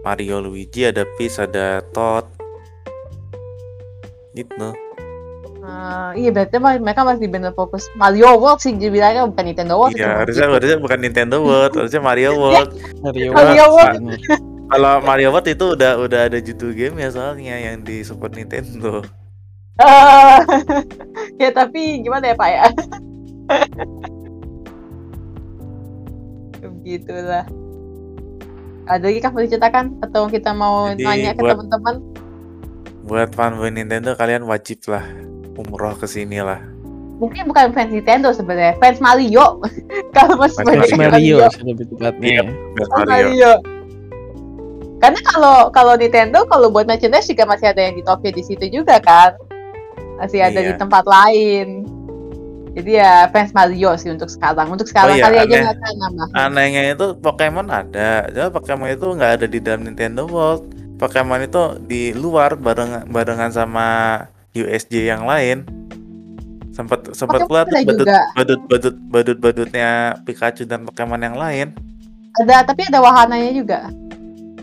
Mario, 0.00 0.40
Luigi, 0.40 0.88
ada 0.88 1.04
Peach, 1.14 1.36
ada 1.38 1.84
Todd. 1.92 2.26
Gitu. 4.34 4.68
Eh, 5.60 6.10
iya 6.24 6.30
berarti 6.34 6.56
mah 6.58 6.74
mereka 6.80 7.04
masih 7.06 7.28
bener 7.30 7.52
fokus 7.54 7.86
Mario 7.94 8.34
World 8.40 8.58
sih 8.58 8.74
dibilangnya 8.74 9.28
bukan 9.28 9.44
Nintendo 9.46 9.74
World. 9.78 9.94
Iya, 9.94 10.02
cuma 10.02 10.18
harusnya 10.24 10.46
gitu. 10.46 10.54
harusnya 10.56 10.78
bukan 10.80 10.98
Nintendo 10.98 11.36
World, 11.44 11.72
harusnya 11.76 12.02
Mario 12.02 12.30
World. 12.40 12.70
Mario 13.04 13.28
Mario 13.30 13.64
World. 13.70 14.00
Kalau 14.70 15.02
Mario 15.02 15.34
World 15.34 15.50
itu 15.50 15.74
udah 15.74 15.98
udah 15.98 16.20
ada 16.30 16.38
judul 16.38 16.70
game 16.70 17.02
ya 17.02 17.10
soalnya 17.10 17.58
yang 17.58 17.82
di 17.82 18.06
Super 18.06 18.30
Nintendo. 18.30 19.02
Eh, 19.82 20.38
ya 21.42 21.50
tapi 21.50 21.98
gimana 22.06 22.30
ya 22.30 22.36
Pak 22.38 22.48
ya? 22.48 22.66
Begitulah. 26.80 27.44
Ada 28.86 29.06
lagi 29.06 29.18
kah 29.18 29.30
mau 29.34 29.42
diceritakan 29.42 29.98
atau 30.06 30.30
kita 30.30 30.50
mau 30.54 30.90
Jadi 30.94 31.02
nanya 31.02 31.30
ke 31.34 31.42
buat- 31.42 31.58
teman-teman? 31.58 31.94
Buat 33.10 33.34
fanboy 33.34 33.74
Nintendo 33.74 34.14
kalian 34.14 34.46
wajib 34.46 34.86
lah 34.86 35.02
umroh 35.58 35.98
ke 35.98 36.06
sini 36.06 36.38
lah. 36.38 36.62
Mungkin 37.20 37.50
bukan 37.50 37.74
fans 37.76 37.92
Nintendo 37.92 38.32
sebenarnya, 38.32 38.78
fans 38.80 39.02
Mario. 39.02 39.60
Kalau 40.16 40.38
masih 40.40 40.62
Fans 40.62 40.78
Mas 40.78 40.88
yang 40.88 41.00
Mario 41.10 41.36
lebih 41.66 41.84
tepatnya. 41.90 42.28
Iya. 42.30 42.42
Fans 42.78 42.90
Mario. 42.94 43.10
Mario. 43.10 43.79
Karena 45.00 45.20
kalau 45.24 45.56
kalau 45.72 45.94
Nintendo 45.96 46.44
kalau 46.44 46.68
buat 46.68 46.84
merchandise 46.84 47.26
juga 47.26 47.48
masih 47.48 47.72
ada 47.72 47.80
yang 47.80 47.96
di 47.96 48.04
Tokyo 48.04 48.30
di 48.36 48.44
situ 48.44 48.64
juga 48.68 49.00
kan. 49.00 49.32
Masih 50.20 50.44
ada 50.44 50.60
di 50.60 50.76
Iya. 50.76 50.80
tempat 50.80 51.08
lain. 51.08 51.88
Jadi 52.70 52.90
ya 53.02 53.26
fans 53.34 53.50
Mario 53.50 53.96
sih 53.98 54.12
untuk 54.12 54.30
sekarang. 54.30 54.68
Untuk 54.70 54.86
sekarang 54.86 55.18
iya, 55.18 55.24
kali 55.26 55.36
aja 55.40 55.48
aneh. 55.48 55.60
nggak 55.64 55.76
akan 55.80 55.94
nambah. 55.98 56.26
Anehnya 56.38 56.82
itu 56.94 57.06
Pokemon 57.18 57.66
ada, 57.66 58.30
jadi 58.30 58.46
Pokemon 58.52 58.94
itu 58.94 59.06
nggak 59.10 59.32
ada 59.40 59.46
di 59.50 59.58
dalam 59.58 59.82
Nintendo 59.88 60.22
World. 60.28 60.62
Pokemon 61.00 61.48
itu 61.48 61.62
di 61.88 62.12
luar 62.12 62.54
bareng 62.54 63.08
barengan 63.10 63.50
sama 63.50 63.88
USJ 64.54 65.08
yang 65.08 65.24
lain. 65.26 65.66
Sempat 66.70 67.10
sempat 67.16 67.42
keluar 67.48 67.66
ada 67.66 67.72
tuh 67.74 67.82
badut, 67.82 68.06
juga. 68.06 68.20
badut 68.38 68.60
badut 68.70 68.96
badut 69.10 69.38
badutnya 69.42 69.90
Pikachu 70.22 70.62
dan 70.68 70.86
Pokemon 70.86 71.24
yang 71.24 71.34
lain. 71.34 71.74
Ada 72.38 72.62
tapi 72.62 72.86
ada 72.86 73.02
wahananya 73.02 73.50
juga. 73.50 73.90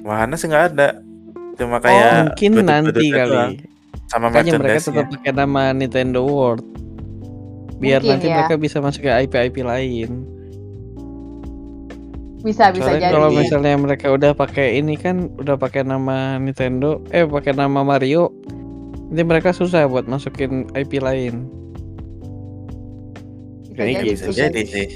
Wahana 0.07 0.39
sih 0.39 0.47
nggak 0.47 0.65
ada. 0.73 0.89
Cuma 1.59 1.77
Oh, 1.77 1.81
kayak 1.83 2.11
Mungkin 2.31 2.51
nanti 2.63 2.63
badut-badutnya 2.95 3.17
kali. 3.19 3.31
doang. 3.35 3.53
sama 4.07 4.31
Makanya 4.31 4.51
mereka 4.55 4.79
tetap 4.79 5.07
pakai 5.11 5.31
nama 5.35 5.61
Nintendo 5.75 6.23
World. 6.23 6.63
Biar 7.77 7.99
Mungkin 7.99 8.09
nanti 8.15 8.27
ya. 8.31 8.35
mereka 8.39 8.55
bisa 8.55 8.79
masuk 8.79 9.03
ke 9.03 9.11
IP-IP 9.27 9.67
lain. 9.67 10.23
Bisa 12.39 12.71
bisa 12.71 12.87
Soalnya 12.87 13.11
jadi. 13.11 13.15
kalau 13.19 13.29
misalnya 13.35 13.75
mereka 13.75 14.07
udah 14.07 14.31
pakai 14.31 14.79
ini 14.79 14.95
kan 14.95 15.27
udah 15.35 15.59
pakai 15.59 15.83
nama 15.83 16.39
Nintendo, 16.39 17.03
eh 17.11 17.27
pakai 17.27 17.51
nama 17.51 17.83
Mario, 17.83 18.31
nanti 19.11 19.23
mereka 19.27 19.51
susah 19.51 19.83
buat 19.91 20.07
masukin 20.07 20.71
IP 20.71 21.03
lain. 21.03 21.43
bisa 23.67 23.75
kayak 23.75 23.91
jadi, 23.91 24.07
gitu 24.07 24.23
bisa 24.23 24.31
jadi 24.31 24.61
sih. 24.63 24.87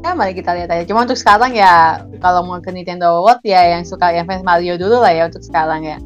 Ya, 0.00 0.16
mari 0.16 0.32
kita 0.32 0.56
lihat 0.56 0.72
aja. 0.72 0.84
Cuma 0.88 1.04
untuk 1.04 1.20
sekarang 1.20 1.52
ya, 1.52 2.00
kalau 2.24 2.40
mau 2.40 2.56
ke 2.56 2.72
Nintendo 2.72 3.20
World 3.20 3.44
ya 3.44 3.60
yang 3.76 3.84
suka 3.84 4.08
yang 4.16 4.24
fans 4.24 4.40
Mario 4.40 4.80
dulu 4.80 4.96
lah 5.04 5.12
ya 5.12 5.28
untuk 5.28 5.44
sekarang 5.44 5.84
ya. 5.84 5.98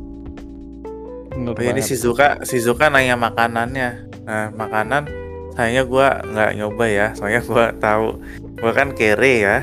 Bener 1.31 1.55
Oh, 1.55 1.63
ini 1.63 1.79
banget. 1.79 1.87
Shizuka, 1.87 2.43
Shizuka 2.43 2.91
nanya 2.91 3.15
makanannya. 3.15 3.89
Nah, 4.27 4.51
makanan 4.51 5.07
sayangnya 5.55 5.87
gua 5.87 6.23
nggak 6.27 6.51
nyoba 6.59 6.85
ya, 6.91 7.07
soalnya 7.15 7.43
gua 7.47 7.71
tahu 7.79 8.19
gua 8.59 8.73
kan 8.75 8.91
kere 8.91 9.35
ya. 9.47 9.59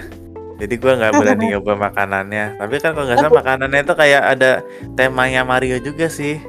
Jadi 0.63 0.75
gua 0.79 0.95
nggak 0.95 1.11
berani 1.19 1.45
nyoba 1.55 1.73
makanannya. 1.91 2.55
Tapi 2.55 2.75
kan 2.79 2.95
kalau 2.95 3.07
nggak 3.11 3.19
salah 3.19 3.35
makanannya 3.35 3.79
itu 3.83 3.93
kayak 3.99 4.23
ada 4.39 4.51
temanya 4.95 5.43
Mario 5.43 5.75
juga 5.83 6.07
sih. 6.07 6.39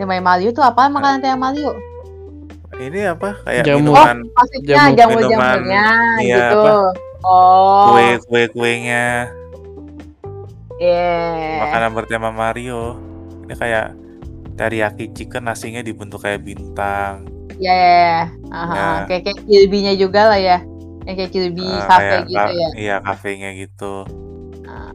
Main 0.00 0.20
Mario 0.24 0.52
tuh 0.52 0.60
apa 0.64 0.88
makanan 0.88 1.20
kayak 1.24 1.38
Mario? 1.40 1.72
Ini 2.76 3.00
apa? 3.08 3.38
Kayak 3.40 3.64
Jamu. 3.64 3.78
minuman, 3.80 4.16
Maksudnya 4.28 4.74
Jamu- 4.74 4.96
jamu-jamunya 4.96 5.86
iya, 6.20 6.36
gitu. 6.44 6.58
apa? 6.60 6.72
Oh, 7.24 7.84
kue 7.90 8.06
kue 8.22 8.42
kuenya, 8.50 9.32
iya. 10.76 11.16
makanan 11.62 11.90
bertema 11.92 12.28
Mario. 12.28 13.00
Ini 13.42 13.54
kayak 13.54 13.86
teriyaki 14.54 15.08
chicken 15.10 15.44
nasinya 15.44 15.80
dibentuk 15.80 16.20
kayak 16.20 16.42
bintang. 16.42 17.24
Iya, 17.54 17.72
iya, 17.72 17.88
iya. 17.88 18.18
Aha, 18.50 18.74
Ya. 18.74 18.88
Kayak 19.06 19.22
kayak 19.24 19.38
Kirby-nya 19.42 19.92
juga 19.94 20.20
lah 20.26 20.36
ya. 20.36 20.58
Yang 21.04 21.16
kayak 21.16 21.32
Kirby 21.32 21.64
Eh, 21.64 21.80
cafe 21.80 22.04
kayak 22.04 22.24
gitu 22.26 22.36
ka- 22.42 22.52
ya. 22.52 22.68
Iya, 22.74 22.94
kafenya 23.00 23.50
gitu. 23.54 23.94
Ah. 24.64 24.90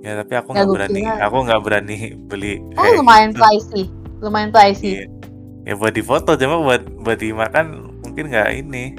Ya, 0.00 0.10
tapi 0.16 0.32
aku 0.34 0.48
Ya, 0.48 0.54
nggak 0.54 0.68
berani. 0.70 1.00
Aku 1.20 1.36
nggak 1.42 1.60
berani 1.60 1.96
beli. 2.22 2.52
Oh, 2.74 2.86
lumayan 2.94 3.28
gitu. 3.32 3.40
pricey. 3.40 3.84
Lumayan 4.20 4.50
pricey. 4.50 4.92
Iya. 4.94 5.04
Ya 5.64 5.72
buat 5.80 5.96
difoto 5.96 6.36
cuma 6.36 6.60
buat 6.60 6.84
buat 7.00 7.16
dimakan 7.16 7.96
mungkin 8.04 8.28
nggak 8.28 8.48
ini 8.52 8.92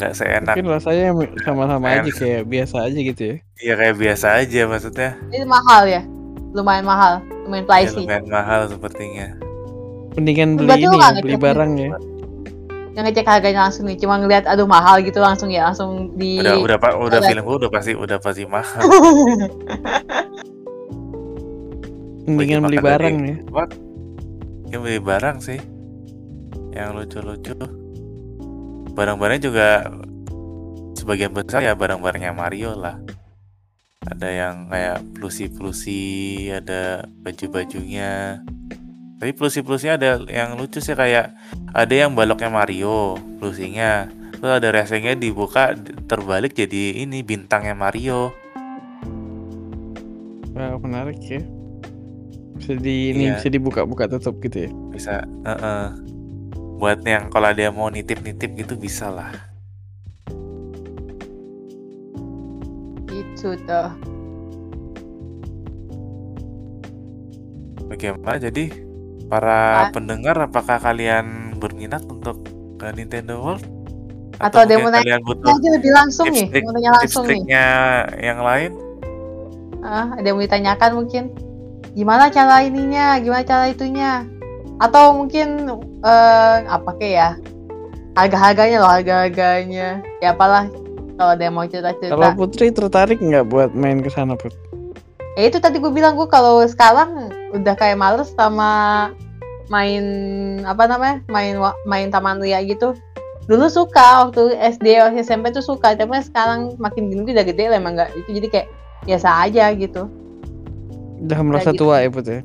nggak 0.00 0.16
seenak. 0.16 0.56
Mungkin 0.56 0.72
rasanya 0.72 1.12
sama-sama 1.44 1.92
aja 1.92 2.08
kayak 2.08 2.48
biasa 2.48 2.88
aja 2.88 2.98
gitu 3.04 3.22
ya. 3.22 3.36
Iya 3.60 3.74
kayak 3.76 3.96
biasa 4.00 4.26
aja 4.40 4.60
maksudnya. 4.64 5.10
Itu 5.28 5.44
mahal 5.44 5.84
ya. 5.84 6.02
Lumayan 6.56 6.88
mahal. 6.88 7.20
Lumayan 7.44 7.64
Ya, 7.64 7.68
pricey. 7.68 8.08
lumayan 8.08 8.26
mahal 8.32 8.60
sepertinya. 8.72 9.36
Mendingan 10.16 10.56
beli 10.56 10.66
Berarti 10.72 10.88
ini 10.88 10.96
ya, 10.96 11.10
beli 11.20 11.36
barang 11.36 11.72
ya. 11.76 11.90
Yang 12.96 13.04
ngecek 13.12 13.26
harganya 13.28 13.60
langsung 13.68 13.84
nih. 13.86 13.96
Cuma 14.00 14.16
ngeliat 14.18 14.44
aduh 14.48 14.64
mahal 14.66 15.04
gitu 15.04 15.20
langsung 15.20 15.52
ya. 15.52 15.68
Langsung 15.68 16.16
di... 16.16 16.40
Udah 16.40 16.64
udah 16.64 16.76
pak 16.80 16.96
udah 16.96 17.20
film 17.20 17.44
gua 17.44 17.56
udah 17.60 17.70
pasti 17.70 17.92
udah 17.92 18.16
pasti 18.18 18.48
mahal. 18.48 18.80
Mendingan 22.24 22.64
beli 22.64 22.78
barang 22.80 23.14
dari- 23.20 23.30
ya. 23.36 23.36
What? 23.52 23.70
Ya 24.72 24.80
beli 24.80 24.96
barang 24.96 25.44
sih. 25.44 25.60
Yang 26.70 26.90
lucu-lucu. 26.94 27.56
Barang-barangnya 28.94 29.42
juga 29.42 29.68
sebagian 30.94 31.32
besar 31.32 31.64
ya 31.64 31.72
barang-barangnya 31.72 32.32
Mario 32.34 32.76
lah. 32.76 32.98
Ada 34.00 34.28
yang 34.28 34.54
kayak 34.68 34.98
plusi-plusi, 35.16 36.48
ada 36.48 37.04
baju-bajunya. 37.20 38.40
Tapi 39.20 39.36
plusi-plusinya 39.36 40.00
ada 40.00 40.10
yang 40.24 40.56
lucu 40.56 40.80
sih 40.80 40.96
kayak 40.96 41.36
ada 41.76 41.94
yang 41.94 42.16
baloknya 42.16 42.48
Mario, 42.48 43.20
plusinya. 43.36 44.08
Terus 44.40 44.52
ada 44.56 44.68
resengnya 44.72 45.12
dibuka 45.12 45.76
terbalik 46.08 46.56
jadi 46.56 47.04
ini 47.04 47.20
bintangnya 47.20 47.76
Mario. 47.76 48.32
Wah, 50.56 50.76
menarik 50.80 51.20
ya. 51.20 51.40
Bisa 52.56 52.76
di 52.76 53.12
ini 53.12 53.28
Iya. 53.28 53.36
bisa 53.40 53.48
dibuka-buka 53.48 54.08
tutup 54.08 54.40
gitu 54.40 54.68
ya. 54.68 54.70
bisa 54.92 55.24
heeh. 55.44 55.86
Buat 56.80 57.04
yang 57.04 57.28
kalau 57.28 57.52
ada 57.52 57.60
yang 57.60 57.76
mau 57.76 57.92
nitip-nitip 57.92 58.56
gitu 58.56 58.74
bisa 58.74 59.12
lah 59.12 59.30
Itu 63.06 63.52
tuh. 63.60 63.88
bagaimana 67.84 68.38
jadi 68.38 68.70
para 69.26 69.58
Ah. 69.86 69.90
pendengar 69.90 70.38
apakah 70.38 70.78
kalian 70.78 71.58
berminat 71.58 72.06
untuk 72.06 72.40
ke 72.78 72.86
Nintendo 72.96 73.36
World 73.38 73.66
Atau 74.40 74.64
mungkin 74.64 74.88
mau 74.88 74.92
kalian 74.96 75.20
butuh 75.20 75.52
aja 75.52 75.68
lebih 75.68 75.92
langsung 75.92 76.26
nih. 76.32 76.48
Mau 76.64 76.72
tanya 76.72 76.90
langsung 76.96 77.24
nih. 77.28 77.40
yang 78.18 78.40
lain 78.40 78.72
Ah, 79.80 80.12
ada 80.12 80.24
yang 80.24 80.36
mau 80.36 80.44
ditanyakan 80.44 80.90
mungkin. 80.92 81.24
Gimana 81.92 82.28
cara 82.28 82.60
ininya? 82.60 83.16
Gimana 83.16 83.40
cara 83.42 83.64
itunya? 83.68 84.28
Atau 84.80 85.12
mungkin 85.12 85.68
eh 86.00 86.56
apa 86.66 86.90
kayak 86.96 87.14
ya? 87.14 87.30
Harga-harganya 88.16 88.76
loh, 88.82 88.90
harga-harganya. 88.90 90.00
Ya 90.18 90.32
apalah 90.34 90.66
kalau 91.14 91.36
ada 91.36 91.42
yang 91.44 91.54
mau 91.54 91.68
Kalau 91.68 91.72
cerita-cerita. 91.72 92.34
Putri 92.34 92.66
tertarik 92.72 93.18
nggak 93.20 93.46
buat 93.52 93.70
main 93.76 94.00
ke 94.00 94.08
sana, 94.08 94.34
Put? 94.34 94.56
Ya 95.38 95.46
itu 95.46 95.62
tadi 95.62 95.78
gue 95.78 95.92
bilang 95.92 96.18
gue 96.18 96.26
kalau 96.26 96.64
sekarang 96.66 97.30
udah 97.54 97.74
kayak 97.78 98.00
males 98.00 98.32
sama 98.34 99.12
main 99.70 100.04
apa 100.66 100.90
namanya 100.90 101.22
main 101.30 101.54
main 101.86 102.10
taman 102.10 102.42
ria 102.42 102.58
gitu 102.66 102.98
dulu 103.46 103.70
suka 103.70 104.26
waktu 104.26 104.58
SD 104.58 104.98
waktu 104.98 105.22
SMP 105.22 105.54
tuh 105.54 105.62
suka 105.62 105.94
tapi 105.94 106.18
sekarang 106.26 106.74
makin 106.82 107.06
gini 107.06 107.30
udah 107.30 107.46
gede 107.46 107.70
lah 107.70 107.78
emang 107.78 107.94
nggak 107.94 108.10
itu 108.18 108.42
jadi 108.42 108.48
kayak 108.50 108.68
biasa 109.06 109.28
aja 109.46 109.70
gitu 109.78 110.10
Udah 111.20 111.38
merasa 111.46 111.70
gitu. 111.70 111.86
tua 111.86 112.02
ya 112.02 112.10
Put 112.10 112.26
ya. 112.26 112.40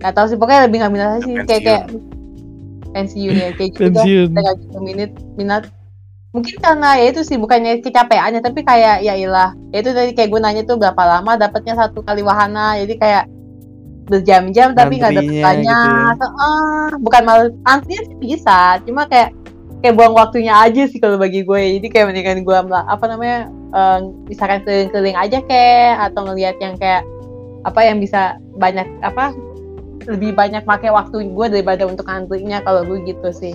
Nggak 0.00 0.14
tahu 0.16 0.26
sih 0.32 0.38
pokoknya 0.40 0.66
lebih 0.66 0.78
nggak 0.80 0.92
minat 0.92 1.08
aja 1.12 1.20
sih. 1.22 1.34
Kayak 1.44 1.62
kayak 1.62 1.84
pensiun. 2.90 3.34
ya 3.36 3.48
kayak 3.54 3.70
gitu. 3.76 3.80
Pensiun. 3.92 4.28
Nggak 4.32 4.54
gitu 4.64 4.78
minat 4.80 5.12
minat. 5.36 5.62
Mungkin 6.30 6.56
karena 6.62 6.94
ya 6.94 7.06
itu 7.10 7.20
sih 7.26 7.36
bukannya 7.36 7.82
kecapeannya 7.82 8.40
tapi 8.40 8.62
kayak 8.62 9.02
ya 9.02 9.14
ilah. 9.18 9.50
Ya 9.74 9.82
itu 9.82 9.90
tadi 9.90 10.14
kayak 10.14 10.30
gue 10.30 10.40
nanya 10.40 10.62
tuh 10.62 10.78
berapa 10.78 11.02
lama 11.02 11.34
dapatnya 11.34 11.74
satu 11.74 12.00
kali 12.06 12.22
wahana. 12.22 12.78
Jadi 12.78 12.94
kayak 12.96 13.24
berjam-jam 14.10 14.74
tapi 14.74 14.98
nggak 14.98 15.14
dapet 15.14 15.30
Antrinya 15.30 15.46
banyak. 15.46 16.14
gitu 16.18 16.26
Heeh, 16.26 16.86
bukan 17.02 17.22
malah 17.26 17.46
antrinya 17.66 18.02
sih 18.06 18.16
bisa. 18.18 18.58
Cuma 18.86 19.06
kayak 19.06 19.34
kayak 19.82 19.94
buang 19.96 20.14
waktunya 20.14 20.54
aja 20.54 20.86
sih 20.86 21.02
kalau 21.02 21.18
bagi 21.18 21.42
gue. 21.42 21.60
Jadi 21.78 21.86
kayak 21.90 22.06
mendingan 22.14 22.46
gue 22.46 22.56
apa 22.70 23.04
namanya 23.10 23.50
eh, 23.50 23.98
misalkan 24.30 24.62
keliling-keliling 24.62 25.18
aja 25.18 25.38
kayak 25.46 26.10
atau 26.10 26.20
ngelihat 26.30 26.56
yang 26.62 26.74
kayak 26.78 27.02
apa 27.66 27.80
yang 27.84 27.98
bisa 27.98 28.40
banyak 28.56 28.86
apa 29.04 29.36
lebih 30.08 30.32
banyak 30.32 30.64
pakai 30.64 30.88
waktu 30.88 31.32
gue 31.32 31.46
daripada 31.52 31.84
untuk 31.84 32.08
antrinya 32.08 32.64
kalau 32.64 32.86
gue 32.86 33.04
gitu 33.04 33.28
sih. 33.34 33.54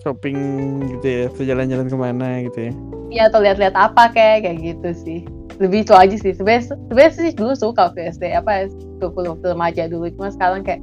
Shopping 0.00 0.84
gitu 0.96 1.06
ya, 1.06 1.22
atau 1.32 1.42
jalan-jalan 1.44 1.86
ke 1.88 1.96
mana 1.96 2.28
gitu 2.44 2.58
ya. 2.68 2.72
Iya 3.12 3.22
atau 3.32 3.40
lihat-lihat 3.40 3.76
apa 3.76 4.12
kayak 4.12 4.48
kayak 4.48 4.58
gitu 4.60 4.90
sih. 4.96 5.20
Lebih 5.60 5.88
itu 5.88 5.94
aja 5.96 6.16
sih. 6.16 6.32
Sebenarnya 6.32 6.76
sebenarnya 6.76 7.12
sih 7.16 7.30
dulu 7.36 7.52
suka 7.56 7.92
waktu 7.92 8.12
SD 8.12 8.32
apa 8.36 8.68
waktu 9.00 9.28
waktu 9.32 9.46
remaja 9.52 9.82
dulu. 9.88 10.08
Cuma 10.12 10.28
sekarang 10.32 10.64
kayak 10.64 10.80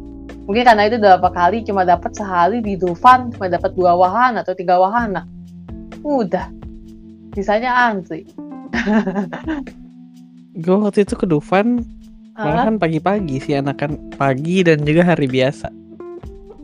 mungkin 0.49 0.63
karena 0.65 0.89
itu 0.89 0.97
berapa 0.97 1.29
kali 1.29 1.61
cuma 1.65 1.85
dapat 1.85 2.11
sehari 2.17 2.65
di 2.65 2.73
Dufan 2.77 3.29
cuma 3.35 3.45
dapat 3.45 3.77
dua 3.77 3.93
wahana 3.93 4.41
atau 4.41 4.57
tiga 4.57 4.81
wahana 4.81 5.29
udah. 6.01 6.49
Sisanya 7.37 7.71
antri. 7.89 8.25
Gue 10.63 10.75
waktu 10.83 11.07
itu 11.07 11.15
ke 11.15 11.23
Dufan 11.23 11.85
Ah, 12.41 12.45
malahan 12.49 12.75
pagi-pagi 12.81 13.37
sih 13.37 13.53
anakan 13.53 14.01
pagi 14.17 14.65
dan 14.65 14.81
juga 14.81 15.05
hari 15.05 15.29
biasa. 15.29 15.69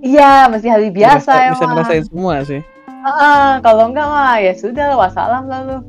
iya 0.01 0.45
masih 0.49 0.69
hari 0.73 0.89
biasa 0.89 1.29
Bisa- 1.29 1.41
ya 1.41 1.51
Bisa 1.53 1.65
ngerasain 1.69 2.05
semua 2.09 2.35
sih. 2.41 2.61
Ah, 3.05 3.61
kalau 3.61 3.93
enggak 3.93 4.09
mah 4.09 4.41
ya 4.41 4.53
sudah 4.57 4.93
lah 4.93 4.97
wassalam 5.05 5.45
lalu 5.45 5.79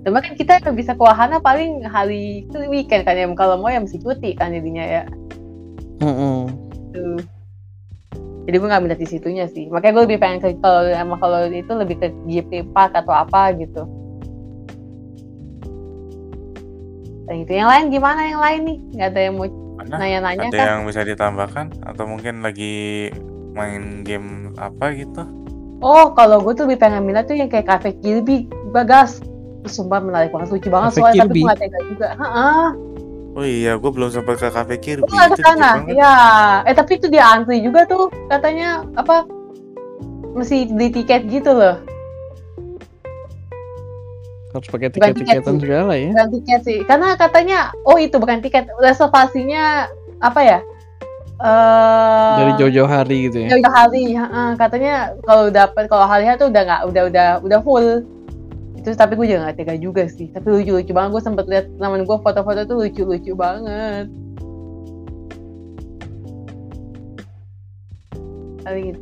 Cuma 0.00 0.24
kan 0.24 0.32
kita 0.32 0.56
bisa 0.72 0.96
ke 0.96 1.02
wahana 1.04 1.36
paling 1.38 1.84
hari 1.84 2.48
itu 2.48 2.56
weekend 2.72 3.04
kan 3.04 3.14
ya 3.20 3.28
kalau 3.36 3.60
mau 3.60 3.68
ya 3.68 3.84
mesti 3.84 4.00
cuti 4.00 4.32
kan 4.32 4.48
jadinya 4.48 4.80
ya 4.80 5.02
Heeh. 6.00 6.40
Tuh. 6.96 7.20
Jadi 8.48 8.56
gue 8.56 8.68
nggak 8.72 8.82
minat 8.82 8.98
di 8.98 9.06
situnya 9.06 9.44
sih. 9.52 9.68
Makanya 9.68 10.00
gue 10.00 10.04
lebih 10.08 10.18
pengen 10.18 10.40
ke 10.40 10.56
kalau 10.58 10.88
emang 10.88 11.20
kalau 11.20 11.44
itu 11.46 11.68
lebih 11.76 12.00
ke 12.00 12.08
GP 12.24 12.72
Park 12.72 12.96
atau 12.96 13.12
apa 13.12 13.52
gitu. 13.54 13.84
Dan 17.30 17.46
itu 17.46 17.52
yang 17.54 17.70
lain 17.70 17.94
gimana 17.94 18.20
yang 18.26 18.42
lain 18.42 18.60
nih? 18.66 18.78
Nggak 18.98 19.08
ada 19.14 19.20
yang 19.22 19.34
mau 19.38 19.46
nanya-nanya 19.86 20.46
Ada 20.50 20.58
kan? 20.58 20.66
yang 20.66 20.80
bisa 20.90 21.00
ditambahkan 21.06 21.66
atau 21.86 22.04
mungkin 22.10 22.42
lagi 22.42 23.06
main 23.54 24.02
game 24.02 24.50
apa 24.58 24.90
gitu? 24.98 25.22
Oh 25.78 26.10
kalau 26.10 26.42
gue 26.42 26.58
tuh 26.58 26.66
lebih 26.66 26.82
pengen 26.82 27.06
minat 27.06 27.30
tuh 27.30 27.38
yang 27.38 27.46
kayak 27.46 27.70
Cafe 27.70 27.94
Kirby, 28.02 28.50
Bagas. 28.74 29.22
Sumpah 29.70 30.02
menarik 30.02 30.34
banget, 30.34 30.58
lucu 30.58 30.68
banget 30.74 30.90
Cafe 30.90 31.00
soalnya 31.06 31.22
tapi 31.22 31.30
Kirby? 31.30 31.38
gue 31.38 31.46
nggak 31.46 31.60
tega 31.62 31.78
juga. 31.86 32.08
Heeh. 32.18 32.66
Oh 33.30 33.46
iya, 33.46 33.72
gue 33.78 33.90
belum 33.94 34.10
sempat 34.10 34.42
ke 34.42 34.50
cafe 34.50 34.74
Kirby. 34.82 35.06
Gue 35.06 35.14
nggak 35.14 35.30
Itu 35.30 35.38
ke 35.38 35.46
sana. 35.46 35.70
Ya, 35.86 36.14
eh 36.66 36.74
tapi 36.74 36.98
itu 36.98 37.06
dia 37.06 37.22
antri 37.30 37.62
juga 37.62 37.86
tuh 37.86 38.10
katanya 38.26 38.82
apa? 38.98 39.22
Mesti 40.34 40.66
beli 40.74 40.90
tiket 40.90 41.30
gitu 41.30 41.54
loh. 41.54 41.78
Harus 44.50 44.66
pakai 44.66 44.90
tiket-tiketan 44.90 45.62
segala 45.62 45.94
ya. 45.94 46.10
bukan 46.10 46.28
tiket 46.40 46.60
sih 46.66 46.78
karena 46.82 47.14
katanya 47.14 47.58
oh 47.86 47.94
itu 48.02 48.18
bukan 48.18 48.42
tiket 48.42 48.66
reservasinya 48.82 49.86
apa 50.18 50.40
ya 50.42 50.58
eh 51.40 52.34
Dari 52.42 52.52
jauh-jauh 52.60 52.90
hari 52.90 53.30
gitu 53.30 53.46
ya. 53.46 53.48
jauh 53.54 53.70
hari 53.70 54.18
heeh. 54.18 54.50
katanya 54.58 55.14
kalau 55.22 55.48
dapat 55.48 55.84
kalau 55.86 56.04
hari 56.04 56.26
tuh 56.34 56.50
udah 56.50 56.62
nggak 56.66 56.82
udah 56.90 57.02
udah 57.08 57.28
udah 57.46 57.58
full 57.62 58.02
itu 58.80 58.96
tapi 58.96 59.12
gue 59.14 59.28
juga 59.28 59.48
nggak 59.48 59.56
tega 59.60 59.74
juga 59.76 60.02
sih 60.08 60.32
tapi 60.32 60.50
lucu 60.50 60.72
lucu 60.72 60.92
banget 60.96 61.10
gue 61.14 61.22
sempet 61.22 61.46
lihat 61.46 61.66
teman 61.76 62.02
gue 62.02 62.18
foto-foto 62.24 62.64
tuh 62.64 62.76
lucu 62.80 63.02
lucu 63.04 63.32
banget. 63.36 64.08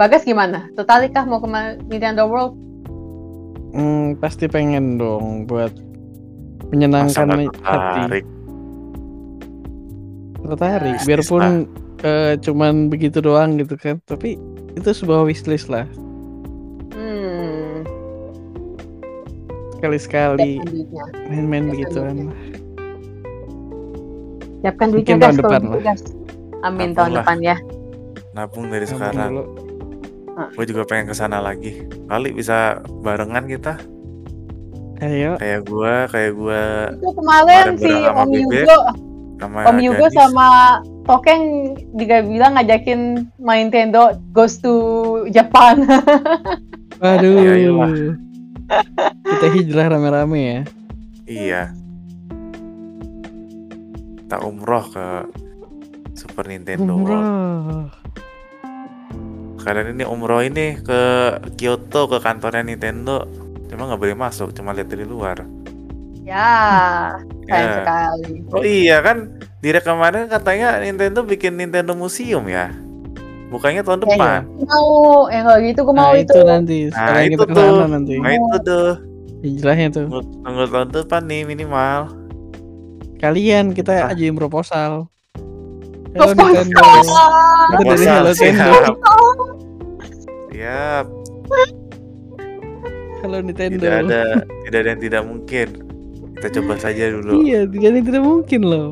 Bagas 0.01 0.25
gimana? 0.25 0.71
Tertarik 0.73 1.13
kah 1.13 1.29
mau 1.29 1.43
ke 1.43 1.49
Nintendo 1.93 2.25
World? 2.25 2.68
Hmm, 3.69 4.17
pasti 4.17 4.47
pengen 4.47 4.97
dong 4.97 5.45
buat 5.45 5.71
Masa 5.71 6.69
menyenangkan 6.71 7.27
hati. 7.61 8.01
tertarik? 8.01 8.25
Biarpun 11.05 11.45
eh, 12.01 12.35
cuman 12.39 12.89
begitu 12.89 13.21
doang 13.21 13.57
gitu 13.57 13.75
kan. 13.75 14.01
Tapi 14.05 14.39
itu 14.73 14.89
sebuah 14.89 15.25
wishlist 15.25 15.69
lah. 15.69 15.85
Hmm, 16.93 17.85
Sekali-sekali 19.75 20.63
main-main 21.29 21.69
begituan. 21.69 22.17
duitnya. 22.17 22.57
Siapkan 24.59 24.89
duitnya 24.91 25.15
Mungkin 25.15 25.17
guys 25.17 25.29
tahun 25.29 25.37
depan 25.39 25.61
gitu, 25.61 25.71
lah. 25.71 25.83
guys. 25.85 26.03
Amin 26.59 26.79
Nabung 26.81 26.97
tahun 26.97 27.11
lah. 27.11 27.17
depan 27.23 27.39
ya. 27.39 27.57
Nabung 28.33 28.67
dari 28.67 28.83
Nabung 28.83 28.91
sekarang. 28.91 29.31
dulu. 29.31 29.45
Gue 30.55 30.65
juga 30.67 30.83
pengen 30.87 31.11
ke 31.11 31.15
sana 31.19 31.43
lagi. 31.43 31.83
Kali 32.07 32.31
bisa 32.31 32.79
barengan 33.03 33.45
kita. 33.51 33.75
Ayo, 34.99 35.39
Kayak 35.39 35.61
gua, 35.71 36.11
kayak 36.11 36.33
gua 36.35 36.91
Itu 36.91 37.15
kemarin 37.15 37.79
si 37.79 37.87
Om 37.95 38.31
Yugo, 38.35 38.79
sama 39.39 39.59
Om 39.71 39.79
Yugo 39.79 40.07
Gadis. 40.11 40.19
sama 40.19 40.47
Tokeng 41.07 41.43
juga 41.95 42.27
bilang 42.27 42.59
ngajakin 42.59 43.31
main 43.39 43.71
Nintendo 43.71 44.19
Goes 44.35 44.59
to 44.59 44.75
Japan. 45.31 45.87
waduh. 47.01 47.31
Iya, 47.39 47.55
iyalah. 47.63 47.91
Kita 49.23 49.47
hijrah 49.55 49.87
rame-rame 49.95 50.39
ya. 50.43 50.61
Iya. 51.31 51.63
Kita 54.19 54.37
umroh 54.45 54.85
ke 54.93 55.07
Super 56.19 56.51
Nintendo 56.51 56.99
World. 56.99 57.95
Kalian 59.59 59.93
ini 59.93 60.05
umroh 60.05 60.41
ini 60.41 60.79
ke 60.79 61.01
Kyoto 61.55 62.07
ke 62.07 62.19
kantornya 62.19 62.63
Nintendo. 62.63 63.27
Cuma 63.69 63.85
nggak 63.85 64.01
boleh 64.01 64.17
masuk, 64.17 64.51
cuma 64.53 64.73
lihat 64.73 64.89
dari 64.89 65.05
luar. 65.05 65.45
ya, 66.25 67.17
sayang 67.49 67.57
Ya. 67.65 67.77
sekali. 67.81 68.33
Oh 68.53 68.61
iya 68.61 69.01
kan, 69.01 69.33
direk 69.59 69.81
kemarin 69.81 70.29
katanya 70.29 70.77
Nintendo 70.77 71.25
bikin 71.25 71.57
Nintendo 71.57 71.97
Museum 71.97 72.45
ya. 72.45 72.69
Bukannya 73.49 73.81
tahun 73.81 74.05
Ya, 74.05 74.09
depan. 74.13 74.41
Mau, 74.61 75.25
yang 75.33 75.49
kalau 75.49 75.61
gitu 75.65 75.81
gue 75.83 75.95
mau 75.97 76.13
Nah, 76.13 76.21
itu. 76.21 76.37
itu 76.37 76.41
nanti. 76.45 76.79
Sekarang 76.93 77.17
Nah, 77.17 77.25
itu 77.25 77.45
tuh. 77.49 77.77
nanti. 77.89 78.15
Nah 78.21 78.33
itu 78.37 78.57
tuh, 78.61 78.89
Hijrahnya 79.41 79.87
tuh. 79.89 80.05
tunggu, 80.05 80.21
tunggu 80.45 80.65
tahun 80.69 80.89
depan 80.93 81.23
nih 81.25 81.43
minimal. 81.49 82.01
Kalian 83.17 83.73
kita 83.73 83.93
Ah. 84.05 84.13
ajuin 84.13 84.37
proposal. 84.37 85.09
Hello 86.09 86.33
Proposal. 86.33 86.65
Nintendo. 86.65 86.81
Kita 87.69 87.83
dari 87.85 87.97
Proposal, 87.99 88.15
Hello 88.17 88.33
Nintendo. 88.33 88.71
siap. 90.49 91.07
Hello 93.19 93.39
Nintendo. 93.41 93.75
tidak 93.77 93.95
ada, 94.01 94.23
tidak 94.65 94.79
ada 94.79 94.89
yang 94.89 95.03
tidak 95.03 95.23
mungkin. 95.23 95.69
Kita 96.35 96.49
coba 96.55 96.73
saja 96.79 97.05
dulu. 97.11 97.43
Iya, 97.43 97.61
tidak 97.67 97.83
ada 97.85 97.97
yang 97.97 98.07
tidak 98.07 98.23
mungkin 98.23 98.61
loh. 98.63 98.89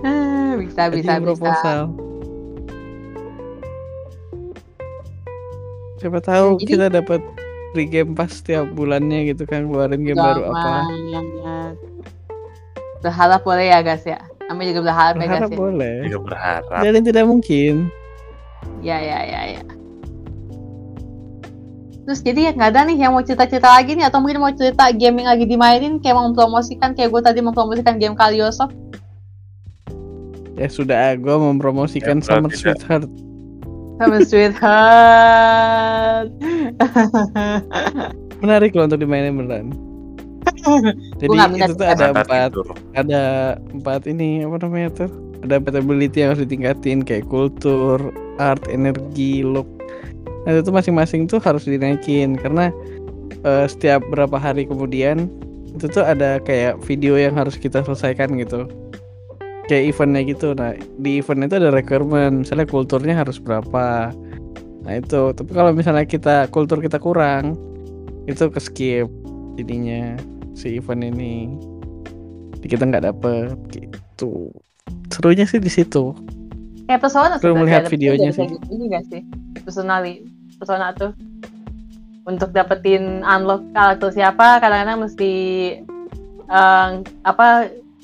Ah, 0.00 0.54
bisa, 0.54 0.86
bisa, 0.88 1.10
Ajuin 1.12 1.20
bisa. 1.20 1.26
proposal. 1.26 1.78
Siapa 5.98 6.18
tahu 6.20 6.46
Jadi- 6.56 6.68
kita 6.70 6.86
dapat 6.88 7.20
free 7.70 7.84
game 7.84 8.14
pas 8.14 8.30
setiap 8.30 8.64
bulannya 8.72 9.28
gitu 9.28 9.44
kan 9.44 9.66
keluarin 9.66 10.00
game 10.00 10.16
baru 10.16 10.48
apa. 10.48 10.88
Jangan. 11.10 11.72
Berharap 13.00 13.40
boleh 13.42 13.66
ya 13.68 13.82
guys 13.82 14.04
ya. 14.04 14.20
Kami 14.50 14.74
juga 14.74 14.90
berharap 14.90 15.14
ya 15.14 15.18
guys 15.22 15.30
Berharap 15.30 15.50
ya. 15.54 15.58
boleh. 15.62 15.94
Juga 16.10 16.18
berharap. 16.26 16.82
Yang 16.82 17.06
tidak 17.06 17.24
mungkin. 17.30 17.74
Ya 18.82 18.98
ya 18.98 19.22
ya 19.22 19.40
ya. 19.54 19.62
Terus 22.02 22.18
jadi 22.26 22.50
ya 22.50 22.58
nggak 22.58 22.70
ada 22.74 22.90
nih 22.90 22.98
yang 22.98 23.14
mau 23.14 23.22
cerita-cerita 23.22 23.70
lagi 23.70 23.94
nih 23.94 24.10
atau 24.10 24.18
mungkin 24.18 24.42
mau 24.42 24.50
cerita 24.50 24.90
game 24.90 25.22
yang 25.22 25.30
lagi 25.30 25.46
dimainin 25.46 26.02
kayak 26.02 26.18
mau 26.18 26.26
mempromosikan 26.26 26.98
kayak 26.98 27.14
gue 27.14 27.22
tadi 27.22 27.38
mempromosikan 27.38 28.02
game 28.02 28.18
Kalioso. 28.18 28.66
Ya 30.58 30.66
sudah, 30.66 31.14
gue 31.14 31.36
mempromosikan 31.38 32.18
Ya, 32.18 32.26
Summer 32.26 32.50
tidak. 32.50 32.82
Sweetheart. 32.82 33.06
Sama 34.02 34.18
Sweetheart. 34.26 36.28
Menarik 38.42 38.74
loh 38.74 38.90
untuk 38.90 38.98
dimainin 38.98 39.38
beneran. 39.38 39.70
Jadi 41.20 41.36
itu 41.36 41.72
tuh 41.76 41.86
ada 41.88 42.04
empat, 42.12 42.52
ada 42.96 43.22
empat 43.72 44.00
ini 44.06 44.44
apa 44.44 44.56
namanya 44.62 45.06
tuh? 45.06 45.10
adaptability 45.44 46.20
yang 46.20 46.36
harus 46.36 46.44
ditingkatin 46.44 47.04
kayak 47.04 47.26
kultur, 47.28 48.12
art, 48.36 48.60
energi, 48.68 49.44
look. 49.44 49.68
Nah, 50.44 50.56
itu 50.56 50.72
masing-masing 50.72 51.28
tuh 51.28 51.40
harus 51.40 51.68
dinaikin 51.68 52.36
karena 52.36 52.72
eh, 53.44 53.66
setiap 53.68 54.04
berapa 54.08 54.36
hari 54.36 54.64
kemudian 54.68 55.28
itu 55.76 55.86
tuh 55.86 56.02
ada 56.02 56.42
kayak 56.42 56.80
video 56.82 57.14
yang 57.14 57.36
harus 57.36 57.56
kita 57.56 57.84
selesaikan 57.84 58.34
gitu. 58.40 58.66
Kayak 59.68 59.94
eventnya 59.94 60.22
gitu. 60.26 60.48
Nah, 60.56 60.74
di 60.98 61.22
event 61.22 61.46
itu 61.46 61.54
ada 61.62 61.70
requirement, 61.70 62.42
misalnya 62.42 62.66
kulturnya 62.66 63.14
harus 63.14 63.38
berapa. 63.38 64.10
Nah, 64.82 64.92
itu. 64.98 65.30
Tapi 65.30 65.50
kalau 65.54 65.70
misalnya 65.70 66.02
kita 66.02 66.50
kultur 66.50 66.82
kita 66.82 66.98
kurang, 66.98 67.54
itu 68.26 68.50
ke 68.50 68.58
skip 68.58 69.06
jadinya 69.54 70.18
si 70.60 70.76
event 70.76 71.00
ini. 71.00 71.56
Kita 72.60 72.84
nggak 72.84 73.08
dapet 73.08 73.56
gitu. 73.72 74.52
Serunya 75.08 75.48
sih 75.48 75.56
di 75.56 75.72
situ. 75.72 76.12
Kayak 76.84 77.08
pesona 77.08 77.40
Perlu 77.40 77.64
melihat 77.64 77.88
videonya 77.88 78.34
sih. 78.36 78.44
Ini 78.68 78.84
gak 78.90 79.04
sih? 79.08 79.22
Personally, 79.62 80.26
persona 80.58 80.92
tuh 80.92 81.16
untuk 82.28 82.52
dapetin 82.52 83.24
unlock 83.24 83.64
karakter 83.72 84.12
siapa 84.12 84.60
kadang-kadang 84.60 85.08
mesti 85.08 85.32
eh, 86.50 86.88
apa 87.24 87.48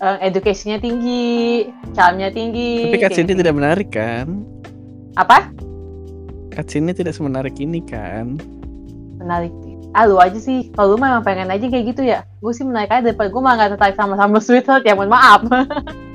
eh, 0.01 0.19
education-nya 0.25 0.81
tinggi, 0.81 1.69
charm-nya 1.93 2.33
tinggi. 2.33 2.95
Tapi 2.95 3.03
cutscene 3.03 3.29
gitu. 3.29 3.41
tidak 3.45 3.55
menarik 3.59 3.91
kan? 3.93 4.47
apa? 5.17 5.49
Cutscene 6.53 6.93
tidak 6.93 7.17
semenarik 7.17 7.57
ini 7.57 7.81
kan? 7.85 8.37
Menarik. 9.19 9.53
Ah 9.97 10.05
lu 10.05 10.21
aja 10.21 10.37
sih, 10.37 10.69
kalau 10.77 10.93
lu 10.93 10.97
memang 11.01 11.25
pengen 11.25 11.49
aja 11.49 11.65
kayak 11.65 11.97
gitu 11.97 12.05
ya. 12.05 12.29
Gue 12.45 12.53
sih 12.53 12.69
menarik 12.69 12.93
aja 12.93 13.01
daripada 13.01 13.33
gue 13.33 13.41
malah 13.41 13.57
gak 13.65 13.71
tertarik 13.81 13.97
sama-sama 13.97 14.37
Sweetheart 14.45 14.85
ya, 14.85 14.93
mohon 14.93 15.09
maaf. 15.09 15.41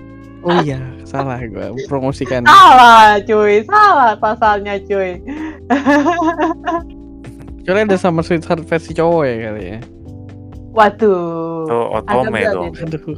Oh 0.41 0.57
iya, 0.65 0.81
salah 1.05 1.37
gua 1.53 1.69
promosikan. 1.85 2.41
salah 2.49 3.21
cuy, 3.21 3.61
salah 3.61 4.17
pasalnya 4.17 4.81
cuy. 4.81 5.21
Kecuali 7.61 7.79
ada 7.85 7.97
Summer 8.01 8.25
Sweetheart 8.25 8.65
versi 8.65 8.97
cowok 8.97 9.21
ya 9.21 9.35
kali 9.37 9.63
ya. 9.77 9.79
Waduh. 10.73 11.69
Tuh 11.69 11.85
agak 11.93 12.09
otome 12.09 12.41
tuh. 12.41 12.63
itu. 12.73 12.81
Aduh. 12.81 13.17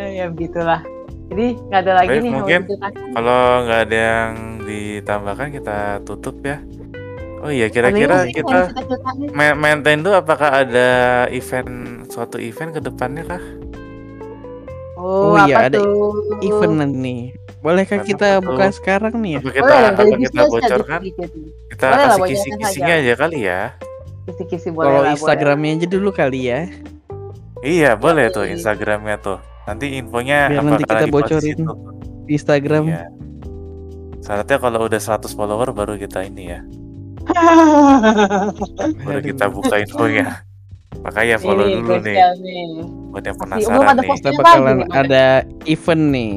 ya 0.00 0.32
begitulah. 0.32 0.80
Jadi 1.28 1.46
nggak 1.68 1.80
ada 1.84 1.92
lagi 2.00 2.08
Baik, 2.16 2.24
nih 2.24 2.32
mungkin 2.32 2.60
kalau 2.64 2.64
gitu 2.64 2.80
kan. 2.80 2.92
Kalau 3.12 3.42
nggak 3.68 3.80
ada 3.84 3.98
yang 4.00 4.32
ditambahkan 4.64 5.48
kita 5.52 5.78
tutup 6.08 6.36
ya. 6.40 6.58
Oh 7.40 7.48
iya, 7.48 7.66
kira-kira 7.66 8.28
kita 8.28 8.52
yang 8.52 8.68
cerita-ceritanya. 8.68 9.26
Ma- 9.32 9.72
Nintendo 9.72 10.12
apakah 10.12 10.60
ada 10.60 10.88
event 11.28 11.70
suatu 12.06 12.36
event 12.36 12.70
ke 12.70 12.80
depannya 12.80 13.24
kah? 13.24 13.42
Oh, 14.94 15.32
Oh 15.32 15.36
iya, 15.48 15.56
apa 15.56 15.72
ada 15.72 15.78
tuh? 15.80 16.20
Event 16.44 16.92
nih. 16.92 17.32
Bolehkah 17.60 18.00
Apa 18.00 18.06
kita 18.06 18.28
tuh? 18.34 18.44
buka 18.44 18.66
sekarang 18.72 19.14
nih 19.20 19.32
ya? 19.36 19.40
Apa 19.40 19.50
kita 19.50 19.64
Boleh 19.64 19.80
apa 19.86 20.00
boleh 20.02 20.18
kita 20.18 20.36
aja 20.38 20.48
bocorkan? 20.48 21.00
sedikit. 21.00 21.30
Kita 21.70 21.84
Boleh 21.86 22.04
kasih 22.04 22.22
kisi-kisinya 22.28 22.68
saja. 22.88 23.00
aja 23.00 23.12
kali 23.16 23.38
ya. 23.40 23.60
Kisi-kisi 24.22 24.68
boleh 24.68 24.84
Kalau 24.86 25.02
Instagramnya 25.08 25.70
aja 25.76 25.86
dulu 25.88 26.10
kali 26.12 26.40
ya. 26.44 26.60
Iya, 27.60 27.90
boleh 27.96 28.28
tuh. 28.28 28.44
Instagramnya 28.44 29.16
tuh. 29.16 29.38
Nanti 29.64 29.96
infonya 29.96 30.48
Biar 30.48 30.60
apakah 30.60 30.72
nanti 30.76 30.84
kita 30.84 31.04
bocorin. 31.08 31.58
Di 32.24 32.32
Instagram. 32.36 32.84
Iya. 32.86 33.04
Syaratnya 34.20 34.56
kalau 34.56 34.80
udah 34.84 35.00
100 35.00 35.32
follower 35.32 35.72
baru 35.72 35.96
kita 35.96 36.20
ini 36.22 36.44
ya. 36.46 36.60
Aduh. 39.10 39.22
kita 39.22 39.46
buka 39.48 39.74
infonya. 39.76 40.42
Makanya 41.00 41.36
follow 41.38 41.64
Ini 41.64 41.74
dulu 41.76 41.94
nih 41.98 42.12
share 42.12 42.36
nih. 42.36 42.66
buat 43.10 43.24
yang 43.24 43.38
penasaran 43.38 43.80
ada 43.86 43.94
nih. 43.96 44.10
Kita 44.12 44.30
bakalan 44.34 44.78
ada 44.90 45.24
event 45.64 46.04
nih. 46.10 46.32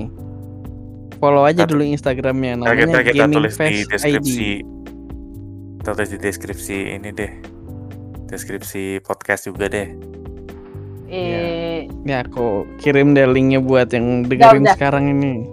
Follow 1.18 1.43
aja 1.43 1.64
dulu 1.64 1.84
Instagramnya 1.84 2.60
namanya 2.60 2.76
kita 2.77 2.99
kita 3.01 3.15
Gaming 3.18 3.35
tulis 3.38 3.55
di 3.55 3.76
deskripsi. 3.85 4.10
ID. 4.14 4.64
Kita 5.77 5.89
tulis 5.93 6.11
di 6.11 6.19
deskripsi 6.19 6.77
ini 6.93 7.10
deh. 7.11 7.31
Deskripsi 8.26 8.84
podcast 8.99 9.45
juga 9.45 9.68
deh. 9.68 9.88
Eh, 11.07 11.85
Ya 12.03 12.19
aku 12.19 12.65
kirim 12.77 13.14
deh 13.14 13.23
linknya 13.23 13.60
buat 13.60 13.88
yang 13.89 14.26
dengerin 14.26 14.64
udah. 14.64 14.76
sekarang 14.76 15.05
ini. 15.10 15.45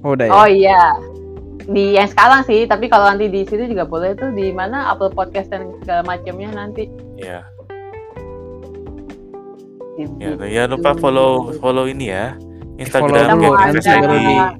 Oh, 0.00 0.12
udah 0.12 0.26
ya. 0.26 0.32
oh 0.34 0.46
iya. 0.46 0.80
Di 1.64 1.96
yang 1.96 2.04
sekarang 2.04 2.44
sih, 2.44 2.68
tapi 2.68 2.86
kalau 2.86 3.08
nanti 3.08 3.26
di 3.26 3.40
situ 3.42 3.64
juga 3.64 3.84
boleh 3.84 4.12
tuh 4.12 4.30
di 4.30 4.52
mana 4.52 4.92
upload 4.92 5.16
podcast 5.16 5.48
dan 5.48 5.72
segala 5.80 6.04
macamnya 6.04 6.52
nanti. 6.52 6.84
Ya. 7.16 7.40
Di- 9.94 10.10
Ya, 10.18 10.34
di- 10.34 10.50
ya 10.50 10.62
lupa 10.66 10.92
follow 10.92 11.54
follow 11.56 11.86
ini 11.86 12.10
ya. 12.10 12.34
Follow 12.90 13.54
Instagram 13.70 14.10
ID. 14.10 14.26
ada- 14.26 14.54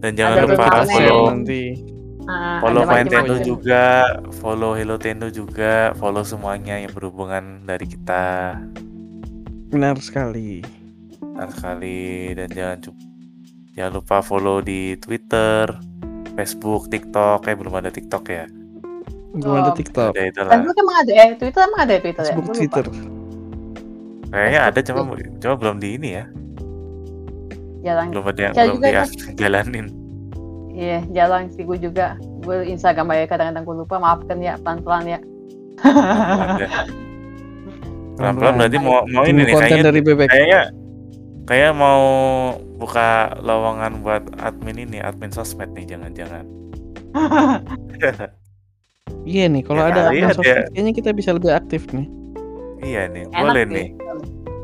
Dan 0.00 0.10
jangan 0.14 0.32
ada 0.34 0.44
lupa 0.46 0.64
follow 0.86 1.20
nanti. 1.28 1.62
Ah, 2.24 2.60
follow 2.62 2.82
ada 2.84 2.94
Nintendo 2.94 3.34
macam-macam. 3.34 3.48
juga, 3.48 3.84
follow 4.38 4.72
Hello 4.72 4.96
Tendo 4.96 5.28
juga, 5.28 5.74
follow 5.96 6.22
semuanya 6.22 6.78
yang 6.78 6.92
berhubungan 6.92 7.64
dari 7.64 7.84
kita. 7.84 8.54
Benar 9.66 9.98
sekali. 9.98 10.62
Benar 11.18 11.48
sekali 11.50 12.00
dan 12.32 12.48
jangan 12.48 12.78
jangan 13.72 13.92
lupa 13.92 14.16
follow 14.20 14.60
di 14.60 14.94
Twitter, 14.96 15.72
Facebook, 16.40 16.88
TikTok. 16.88 17.44
Kayak 17.44 17.56
belum 17.60 17.74
ada 17.76 17.92
TikTok 17.92 18.24
ya. 18.32 18.48
Belum 19.36 19.60
ada. 19.60 19.70
TikTok. 19.76 20.16
Ada 20.16 20.22
itu 20.24 20.40
lah. 20.40 20.50
Facebook 20.56 20.78
emang 20.80 20.96
ada 21.04 21.12
ya? 21.12 21.24
Twitter 21.36 21.60
emang 21.68 21.80
ada 21.84 21.92
ya 21.92 22.00
Twitter 22.00 22.24
ya? 22.24 22.32
Facebook, 22.32 22.46
lupa. 22.48 22.56
Twitter. 22.56 22.86
Kayaknya 24.30 24.60
ada 24.62 24.78
cuma 24.86 25.00
cuma 25.42 25.54
belum 25.60 25.76
di 25.76 25.88
ini 26.00 26.08
ya. 26.16 26.24
Jarang. 27.84 28.08
Belum 28.14 28.24
ada 28.24 28.40
yang 28.40 28.54
belum 28.56 28.80
dia 28.80 28.92
kan. 29.04 29.08
jalanin. 29.40 29.86
Iya, 30.70 30.98
jarang 31.12 31.52
sih 31.52 31.62
gue 31.66 31.76
juga. 31.76 32.16
Gue 32.40 32.64
Instagram 32.72 33.12
aja 33.12 33.26
kadang-kadang 33.28 33.64
gue 33.68 33.76
lupa. 33.84 34.00
Maafkan 34.00 34.38
ya, 34.40 34.56
pelan-pelan 34.64 35.04
ya. 35.04 35.20
Pelan-pelan 38.16 38.54
berarti 38.56 38.78
mau 38.80 39.04
mau 39.12 39.24
ini 39.28 39.44
nih 39.44 39.54
kayaknya 39.56 39.84
dari 39.92 40.00
bebek. 40.04 40.28
kayaknya 40.28 40.62
kayak 41.48 41.72
mau 41.74 42.04
buka 42.80 43.08
lowongan 43.38 44.00
buat 44.00 44.24
admin 44.40 44.80
ini 44.80 44.98
admin 44.98 45.28
sosmed 45.28 45.68
nih 45.70 45.84
jangan-jangan 45.86 46.44
Iya 49.22 49.46
nih, 49.46 49.60
kalau 49.60 49.84
Ya 49.84 49.90
ada 49.92 50.00
ada. 50.24 50.32
sosmed 50.32 50.64
kayaknya 50.72 50.92
kita 50.94 51.10
bisa 51.12 51.30
lebih 51.30 51.52
aktif 51.52 51.84
nih. 51.90 52.08
iya 52.80 53.04
nih 53.06 53.28
Enak 53.28 53.36
boleh 53.36 53.62
sih. 53.62 53.74
nih 53.76 53.88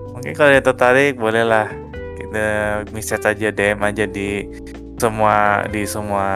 mungkin 0.08 0.32
kalau 0.32 0.50
yang 0.50 0.64
tertarik 0.64 1.12
bolehlah 1.14 1.68
kita 2.16 2.46
message 2.88 3.20
aja 3.22 3.48
DM 3.50 3.78
aja 3.78 4.04
di 4.06 4.48
semua 4.96 5.36
di 5.68 5.84
semua 5.84 6.26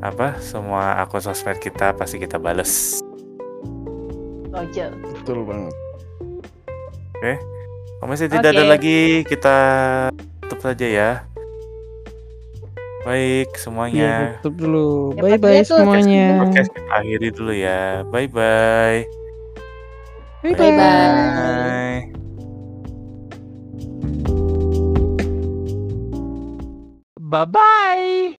apa 0.00 0.40
semua 0.40 0.96
akun 0.98 1.20
sosmed 1.20 1.58
kita 1.58 1.92
pasti 1.92 2.16
kita 2.16 2.38
bales 2.38 3.04
Roger. 4.48 4.90
Betul 5.12 5.44
banget. 5.44 5.74
kalau 7.92 8.08
masih 8.08 8.26
tidak 8.26 8.50
ada 8.50 8.64
Oke. 8.64 8.70
lagi 8.70 8.98
kita 9.24 9.56
tutup 10.48 10.64
saja 10.64 10.86
ya 10.88 11.10
baik 13.04 13.52
semuanya 13.56 14.40
tutup 14.40 14.54
dulu. 14.64 14.88
Ya, 15.14 15.20
Bye 15.22 15.38
bye 15.38 15.60
semuanya. 15.62 16.24
podcast 16.40 16.72
kita 16.72 16.90
akhiri 16.92 17.28
dulu 17.30 17.52
ya 17.52 18.02
bye 18.08 18.24
bye 18.28 19.04
Bye 20.40 20.54
Bye-bye. 20.56 20.72
bye 20.72 22.00
Bye 27.20 27.44
bye. 27.44 28.32